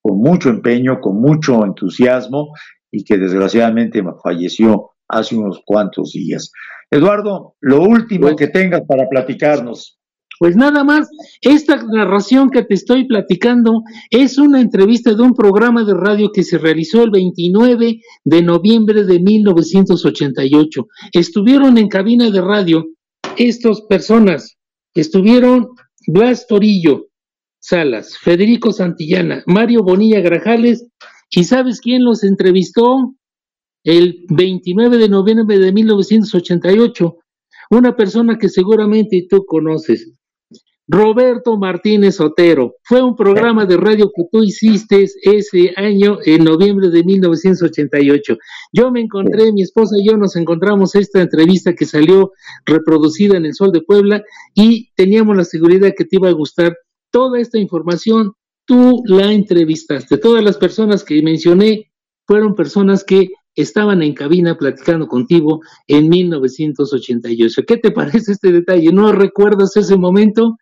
con 0.02 0.20
mucho 0.20 0.50
empeño, 0.50 1.00
con 1.02 1.20
mucho 1.20 1.66
entusiasmo 1.66 2.54
y 2.92 3.04
que 3.04 3.18
desgraciadamente 3.18 4.02
falleció 4.24 4.92
hace 5.10 5.36
unos 5.36 5.62
cuantos 5.66 6.12
días. 6.14 6.52
Eduardo, 6.90 7.56
lo 7.60 7.82
último 7.82 8.28
pues 8.28 8.36
que 8.36 8.48
tengas 8.48 8.82
para 8.88 9.08
platicarnos. 9.10 10.00
Pues 10.40 10.56
nada 10.56 10.84
más, 10.84 11.10
esta 11.42 11.84
narración 11.84 12.50
que 12.50 12.64
te 12.64 12.76
estoy 12.76 13.08
platicando 13.08 13.82
es 14.12 14.38
una 14.38 14.62
entrevista 14.62 15.14
de 15.14 15.22
un 15.22 15.34
programa 15.34 15.84
de 15.84 15.96
radio 15.96 16.32
que 16.32 16.44
se 16.44 16.58
realizó 16.58 17.04
el 17.04 17.12
29 17.12 18.02
de 18.24 18.42
noviembre 18.44 19.04
de 19.04 19.20
1988. 19.20 20.88
Estuvieron 21.12 21.78
en 21.78 21.88
cabina 21.88 22.30
de 22.30 22.42
radio 22.42 22.86
estas 23.36 23.82
personas, 23.82 24.58
estuvieron 24.94 25.70
Blas 26.08 26.48
Torillo 26.48 27.08
Salas, 27.60 28.18
Federico 28.18 28.72
Santillana, 28.72 29.44
Mario 29.46 29.84
Bonilla 29.84 30.22
Grajales, 30.22 30.88
¿y 31.30 31.44
sabes 31.44 31.82
quién 31.82 32.04
los 32.04 32.24
entrevistó? 32.24 33.14
El 33.84 34.26
29 34.30 34.98
de 34.98 35.10
noviembre 35.10 35.60
de 35.60 35.72
1988, 35.72 37.18
una 37.72 37.96
persona 37.96 38.38
que 38.38 38.50
seguramente 38.50 39.26
tú 39.30 39.46
conoces, 39.46 40.14
Roberto 40.88 41.58
Martínez 41.58 42.22
Otero. 42.22 42.76
Fue 42.84 43.02
un 43.02 43.16
programa 43.16 43.66
de 43.66 43.76
radio 43.76 44.10
que 44.16 44.24
tú 44.32 44.42
hiciste 44.44 45.06
ese 45.22 45.74
año, 45.76 46.20
en 46.24 46.46
noviembre 46.46 46.90
de 46.90 47.04
1988. 47.04 48.38
Yo 48.72 48.92
me 48.92 49.02
encontré, 49.02 49.52
mi 49.52 49.64
esposa 49.64 49.96
y 50.00 50.08
yo 50.10 50.16
nos 50.16 50.38
encontramos 50.38 50.96
esta 50.96 51.22
entrevista 51.22 51.74
que 51.76 51.86
salió 51.86 52.32
reproducida 52.66 53.36
en 53.36 53.46
El 53.46 53.54
Sol 53.54 53.72
de 53.72 53.82
Puebla 53.82 54.24
y 54.56 54.90
teníamos 54.96 55.36
la 55.36 55.44
seguridad 55.44 55.94
que 55.98 56.06
te 56.06 56.16
iba 56.16 56.30
a 56.30 56.34
gustar 56.34 56.78
toda 57.12 57.40
esta 57.40 57.58
información. 57.58 58.34
Tú 58.66 59.02
la 59.06 59.34
entrevistaste. 59.34 60.18
Todas 60.18 60.44
las 60.44 60.58
personas 60.58 61.04
que 61.04 61.22
mencioné 61.22 61.92
fueron 62.26 62.56
personas 62.56 63.04
que 63.04 63.30
estaban 63.56 64.04
en 64.04 64.14
cabina 64.14 64.58
platicando 64.58 65.08
contigo 65.08 65.62
en 65.88 66.08
1988. 66.08 67.64
¿Qué 67.68 67.78
te 67.78 67.92
parece 67.92 68.34
este 68.34 68.52
detalle? 68.52 68.92
¿No 68.94 69.12
recuerdas 69.12 69.76
ese 69.76 69.98
momento? 69.98 70.58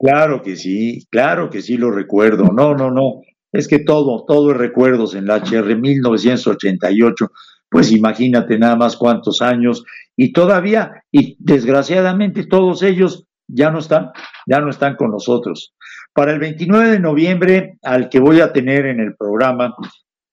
Claro 0.00 0.40
que 0.40 0.56
sí, 0.56 1.06
claro 1.10 1.50
que 1.50 1.60
sí 1.60 1.76
lo 1.76 1.90
recuerdo. 1.90 2.44
No, 2.44 2.74
no, 2.74 2.90
no. 2.90 3.20
Es 3.52 3.68
que 3.68 3.80
todo, 3.80 4.24
todo 4.26 4.52
es 4.52 4.56
recuerdos 4.56 5.14
en 5.14 5.26
la 5.26 5.36
HR 5.36 5.76
1988. 5.76 7.30
Pues 7.68 7.92
imagínate 7.92 8.58
nada 8.58 8.76
más 8.76 8.96
cuántos 8.96 9.42
años 9.42 9.84
y 10.16 10.32
todavía, 10.32 11.04
y 11.12 11.36
desgraciadamente 11.38 12.46
todos 12.46 12.82
ellos 12.82 13.26
ya 13.46 13.70
no 13.70 13.78
están, 13.78 14.10
ya 14.46 14.60
no 14.60 14.70
están 14.70 14.96
con 14.96 15.10
nosotros. 15.10 15.74
Para 16.14 16.32
el 16.32 16.40
29 16.40 16.92
de 16.92 17.00
noviembre, 17.00 17.78
al 17.82 18.08
que 18.08 18.20
voy 18.20 18.40
a 18.40 18.52
tener 18.52 18.86
en 18.86 19.00
el 19.00 19.14
programa, 19.16 19.76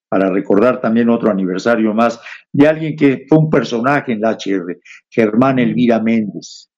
para 0.09 0.30
recordar 0.32 0.80
también 0.80 1.09
otro 1.09 1.30
aniversario 1.30 1.93
más, 1.93 2.22
de 2.53 2.68
alguien 2.68 2.95
que 2.95 3.26
fue 3.28 3.38
un 3.38 3.49
personaje 3.49 4.13
en 4.13 4.22
la 4.22 4.32
HR, 4.32 4.80
Germán 5.09 5.59
Elvira 5.59 5.99
Méndez. 6.01 6.70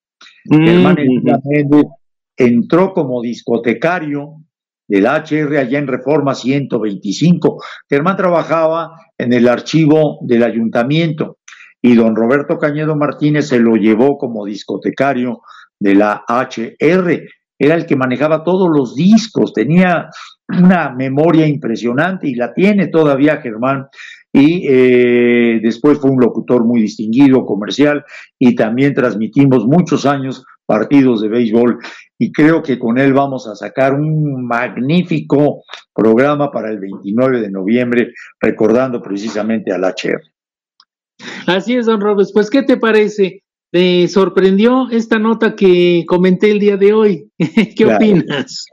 Mm, 0.46 0.66
Germán 0.66 0.98
Elvira 0.98 1.40
Méndez 1.46 1.86
entró 2.40 2.94
como 2.94 3.22
discotecario 3.22 4.38
del 4.88 5.06
HR 5.06 5.58
allá 5.58 5.78
en 5.78 5.88
Reforma 5.88 6.34
125. 6.34 7.62
Germán 7.88 8.18
trabajaba 8.18 8.92
en 9.18 9.34
el 9.34 9.48
archivo 9.48 10.18
del 10.22 10.44
ayuntamiento 10.44 11.38
y 11.82 11.96
don 11.96 12.16
Roberto 12.16 12.58
Cañedo 12.58 12.96
Martínez 12.96 13.50
se 13.50 13.60
lo 13.60 13.76
llevó 13.76 14.18
como 14.18 14.46
discotecario 14.46 15.42
de 15.80 15.96
la 15.96 16.24
HR. 16.28 17.24
Era 17.60 17.76
el 17.76 17.86
que 17.86 17.98
manejaba 17.98 18.44
todos 18.44 18.70
los 18.74 18.96
discos, 18.96 19.54
tenía 19.54 20.10
una 20.48 20.96
memoria 20.96 21.46
impresionante 21.46 22.28
y 22.28 22.36
la 22.36 22.54
tiene 22.54 22.88
todavía 22.88 23.42
Germán. 23.42 23.88
Y 24.32 24.66
eh, 24.70 25.60
después 25.62 26.00
fue 26.00 26.12
un 26.12 26.22
locutor 26.22 26.64
muy 26.64 26.82
distinguido, 26.82 27.46
comercial, 27.46 28.06
y 28.38 28.56
también 28.56 28.94
transmitimos 28.94 29.66
muchos 29.66 30.06
años 30.06 30.46
partidos 30.70 31.22
de 31.22 31.30
béisbol 31.30 31.80
y 32.20 32.32
creo 32.32 32.61
que 32.61 32.78
con 32.78 32.99
él 32.99 33.11
vamos 33.11 33.47
a 33.47 33.55
sacar 33.55 33.95
un 33.95 34.45
magnífico 34.45 35.63
programa 35.95 36.51
para 36.51 36.70
el 36.70 36.80
29 36.80 37.41
de 37.41 37.49
noviembre, 37.49 38.13
recordando 38.39 39.01
precisamente 39.01 39.72
al 39.72 39.84
HR. 39.84 40.22
Así 41.47 41.76
es, 41.76 41.88
don 41.88 41.99
Robes. 41.99 42.32
Pues, 42.32 42.51
¿qué 42.51 42.61
te 42.61 42.78
parece? 42.78 43.41
¿Te 43.72 44.07
sorprendió 44.09 44.88
esta 44.91 45.17
nota 45.17 45.55
que 45.55 46.03
comenté 46.07 46.51
el 46.51 46.59
día 46.59 46.78
de 46.78 46.93
hoy? 46.93 47.32
¿Qué 47.76 47.86
opinas? 47.88 48.65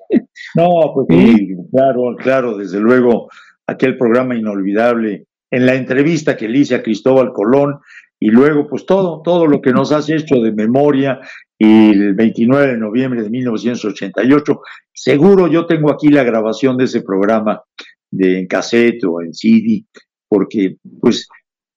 No, 0.54 0.68
pues 0.94 1.06
sí, 1.08 1.48
claro, 1.72 2.14
claro, 2.18 2.58
desde 2.58 2.78
luego, 2.78 3.28
aquel 3.66 3.96
programa 3.96 4.36
inolvidable. 4.36 5.24
En 5.50 5.64
la 5.64 5.74
entrevista 5.74 6.36
que 6.36 6.48
le 6.48 6.58
hice 6.58 6.74
a 6.74 6.82
Cristóbal 6.82 7.32
Colón, 7.32 7.78
y 8.18 8.30
luego 8.30 8.66
pues 8.66 8.86
todo, 8.86 9.22
todo 9.22 9.46
lo 9.46 9.60
que 9.60 9.72
nos 9.72 9.92
has 9.92 10.08
hecho 10.08 10.36
de 10.36 10.52
memoria 10.52 11.20
y 11.58 11.90
el 11.90 12.14
29 12.14 12.72
de 12.72 12.78
noviembre 12.78 13.22
de 13.22 13.30
1988, 13.30 14.60
seguro 14.92 15.48
yo 15.48 15.66
tengo 15.66 15.90
aquí 15.90 16.08
la 16.08 16.22
grabación 16.22 16.76
de 16.76 16.84
ese 16.84 17.02
programa 17.02 17.62
de 18.10 18.40
en 18.40 18.46
cassette 18.46 19.04
o 19.04 19.22
en 19.22 19.32
CD, 19.32 19.84
porque 20.28 20.76
pues 21.00 21.28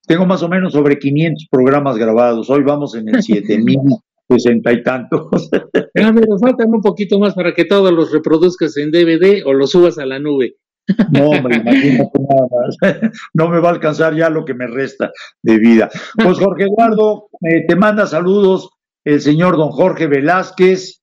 tengo 0.05 0.25
más 0.25 0.43
o 0.43 0.49
menos 0.49 0.73
sobre 0.73 0.99
500 0.99 1.47
programas 1.49 1.97
grabados, 1.97 2.49
hoy 2.49 2.63
vamos 2.63 2.95
en 2.95 3.09
el 3.09 3.23
7060 3.23 4.73
y 4.73 4.83
tantos. 4.83 5.49
Ah, 5.53 6.11
pero 6.13 6.37
faltan 6.39 6.73
un 6.73 6.81
poquito 6.81 7.19
más 7.19 7.33
para 7.33 7.53
que 7.53 7.65
todos 7.65 7.91
los 7.91 8.11
reproduzcas 8.11 8.75
en 8.77 8.91
DVD 8.91 9.43
o 9.45 9.53
los 9.53 9.71
subas 9.71 9.97
a 9.97 10.05
la 10.05 10.19
nube. 10.19 10.55
No, 11.11 11.29
me 11.43 11.55
imagino 11.55 12.11
nada 12.13 12.47
más. 12.51 12.77
No 13.33 13.47
me 13.49 13.59
va 13.59 13.69
a 13.69 13.73
alcanzar 13.73 14.15
ya 14.15 14.29
lo 14.29 14.43
que 14.43 14.53
me 14.53 14.67
resta 14.67 15.11
de 15.43 15.57
vida. 15.59 15.89
Pues 16.15 16.39
Jorge 16.39 16.63
Eduardo, 16.63 17.29
eh, 17.41 17.65
te 17.67 17.75
manda 17.75 18.07
saludos 18.07 18.69
el 19.13 19.21
señor 19.21 19.57
don 19.57 19.71
Jorge 19.71 20.07
Velázquez, 20.07 21.01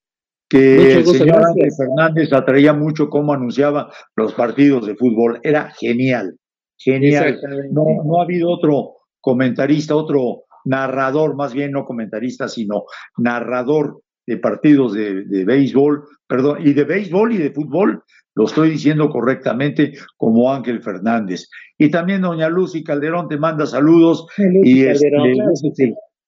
que 0.48 0.98
el 0.98 1.06
señor 1.06 1.42
Fernández 1.76 2.32
atraía 2.32 2.72
mucho 2.72 3.08
cómo 3.08 3.32
anunciaba 3.32 3.90
los 4.14 4.32
partidos 4.34 4.86
de 4.86 4.94
fútbol. 4.94 5.40
Era 5.42 5.72
genial, 5.72 6.36
genial. 6.78 7.40
No, 7.72 7.84
no 8.04 8.20
ha 8.20 8.24
habido 8.24 8.50
otro 8.50 8.94
comentarista, 9.20 9.96
otro 9.96 10.44
narrador, 10.64 11.34
más 11.34 11.52
bien 11.52 11.72
no 11.72 11.84
comentarista, 11.84 12.48
sino 12.48 12.84
narrador 13.16 14.02
de 14.26 14.36
partidos 14.36 14.92
de, 14.92 15.24
de, 15.24 15.44
béisbol, 15.44 16.04
perdón, 16.26 16.58
y 16.64 16.72
de 16.72 16.84
béisbol 16.84 17.32
y 17.32 17.38
de 17.38 17.50
fútbol, 17.50 18.02
lo 18.34 18.44
estoy 18.44 18.70
diciendo 18.70 19.08
correctamente, 19.08 19.94
como 20.16 20.52
Ángel 20.52 20.82
Fernández. 20.82 21.48
Y 21.78 21.90
también 21.90 22.22
doña 22.22 22.48
Lucy 22.48 22.84
Calderón 22.84 23.28
te 23.28 23.38
manda 23.38 23.66
saludos. 23.66 24.26
y 24.62 24.84
este, 24.84 25.08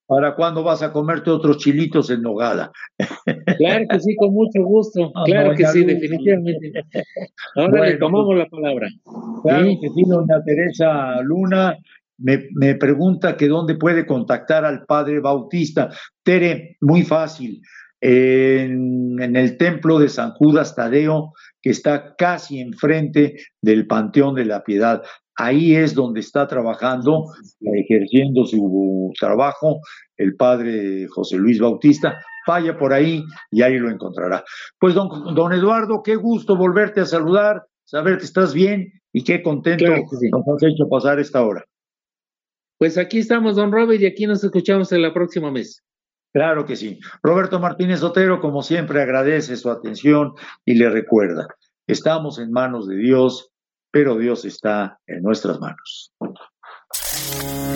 ¿Para 0.08 0.34
cuándo 0.34 0.64
vas 0.64 0.82
a 0.82 0.90
comerte 0.90 1.28
otros 1.28 1.58
chilitos 1.58 2.08
en 2.08 2.22
nogada? 2.22 2.72
Claro 3.58 3.84
que 3.90 4.00
sí, 4.00 4.16
con 4.16 4.32
mucho 4.32 4.62
gusto. 4.62 5.12
Ah, 5.14 5.24
claro 5.26 5.54
que 5.54 5.66
sí, 5.66 5.84
definitivamente. 5.84 6.72
Ahora 7.54 7.86
le 7.86 7.98
tomamos 7.98 8.34
la 8.34 8.46
palabra. 8.46 8.88
Claro 9.42 9.66
que 9.66 9.88
sí, 9.90 10.02
doña 10.06 10.42
Teresa 10.44 11.20
Luna. 11.20 11.76
Me, 12.16 12.48
me, 12.54 12.74
pregunta 12.76 13.36
que 13.36 13.48
dónde 13.48 13.74
puede 13.74 14.06
contactar 14.06 14.64
al 14.64 14.86
padre 14.86 15.20
Bautista. 15.20 15.90
Tere, 16.22 16.78
muy 16.80 17.02
fácil. 17.02 17.60
En, 18.00 19.20
en, 19.20 19.36
el 19.36 19.58
templo 19.58 19.98
de 19.98 20.08
San 20.08 20.30
Judas 20.32 20.74
Tadeo, 20.74 21.34
que 21.60 21.70
está 21.70 22.14
casi 22.16 22.60
enfrente 22.60 23.36
del 23.60 23.86
Panteón 23.86 24.34
de 24.36 24.46
la 24.46 24.64
Piedad. 24.64 25.02
Ahí 25.38 25.76
es 25.76 25.94
donde 25.94 26.18
está 26.18 26.48
trabajando, 26.48 27.26
ejerciendo 27.60 28.44
su 28.44 29.12
trabajo, 29.18 29.80
el 30.16 30.34
padre 30.34 31.06
José 31.06 31.36
Luis 31.36 31.60
Bautista. 31.60 32.20
Vaya 32.46 32.76
por 32.76 32.92
ahí 32.92 33.22
y 33.52 33.62
ahí 33.62 33.78
lo 33.78 33.88
encontrará. 33.88 34.42
Pues 34.80 34.94
don, 34.94 35.34
don 35.36 35.52
Eduardo, 35.52 36.02
qué 36.02 36.16
gusto 36.16 36.56
volverte 36.56 37.02
a 37.02 37.06
saludar, 37.06 37.62
saber 37.84 38.18
que 38.18 38.24
estás 38.24 38.52
bien 38.52 38.92
y 39.12 39.22
qué 39.22 39.40
contento 39.40 39.84
nos 39.86 40.48
has 40.48 40.62
hecho 40.64 40.88
pasar 40.88 41.20
esta 41.20 41.44
hora. 41.44 41.64
Pues 42.76 42.98
aquí 42.98 43.18
estamos, 43.18 43.54
don 43.54 43.70
Robert, 43.70 44.00
y 44.00 44.06
aquí 44.06 44.26
nos 44.26 44.42
escuchamos 44.42 44.90
en 44.90 45.02
la 45.02 45.14
próxima 45.14 45.52
mes. 45.52 45.84
Claro 46.32 46.66
que 46.66 46.74
sí. 46.74 46.98
Roberto 47.22 47.60
Martínez 47.60 48.02
Otero, 48.02 48.40
como 48.40 48.62
siempre, 48.62 49.02
agradece 49.02 49.56
su 49.56 49.70
atención 49.70 50.32
y 50.64 50.74
le 50.74 50.90
recuerda, 50.90 51.46
estamos 51.86 52.40
en 52.40 52.50
manos 52.50 52.88
de 52.88 52.96
Dios 52.96 53.52
pero 53.90 54.16
Dios 54.16 54.44
está 54.44 54.98
en 55.06 55.22
nuestras 55.22 55.60
manos. 55.60 56.12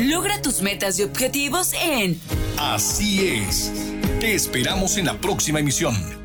Logra 0.01 0.41
tus 0.43 0.63
metas 0.63 0.99
y 0.99 1.03
objetivos 1.03 1.73
en 1.75 2.19
Así 2.59 3.29
es. 3.29 3.73
Te 4.21 4.35
esperamos 4.35 4.97
en 4.97 5.07
la 5.07 5.15
próxima 5.15 5.61
emisión. 5.61 6.22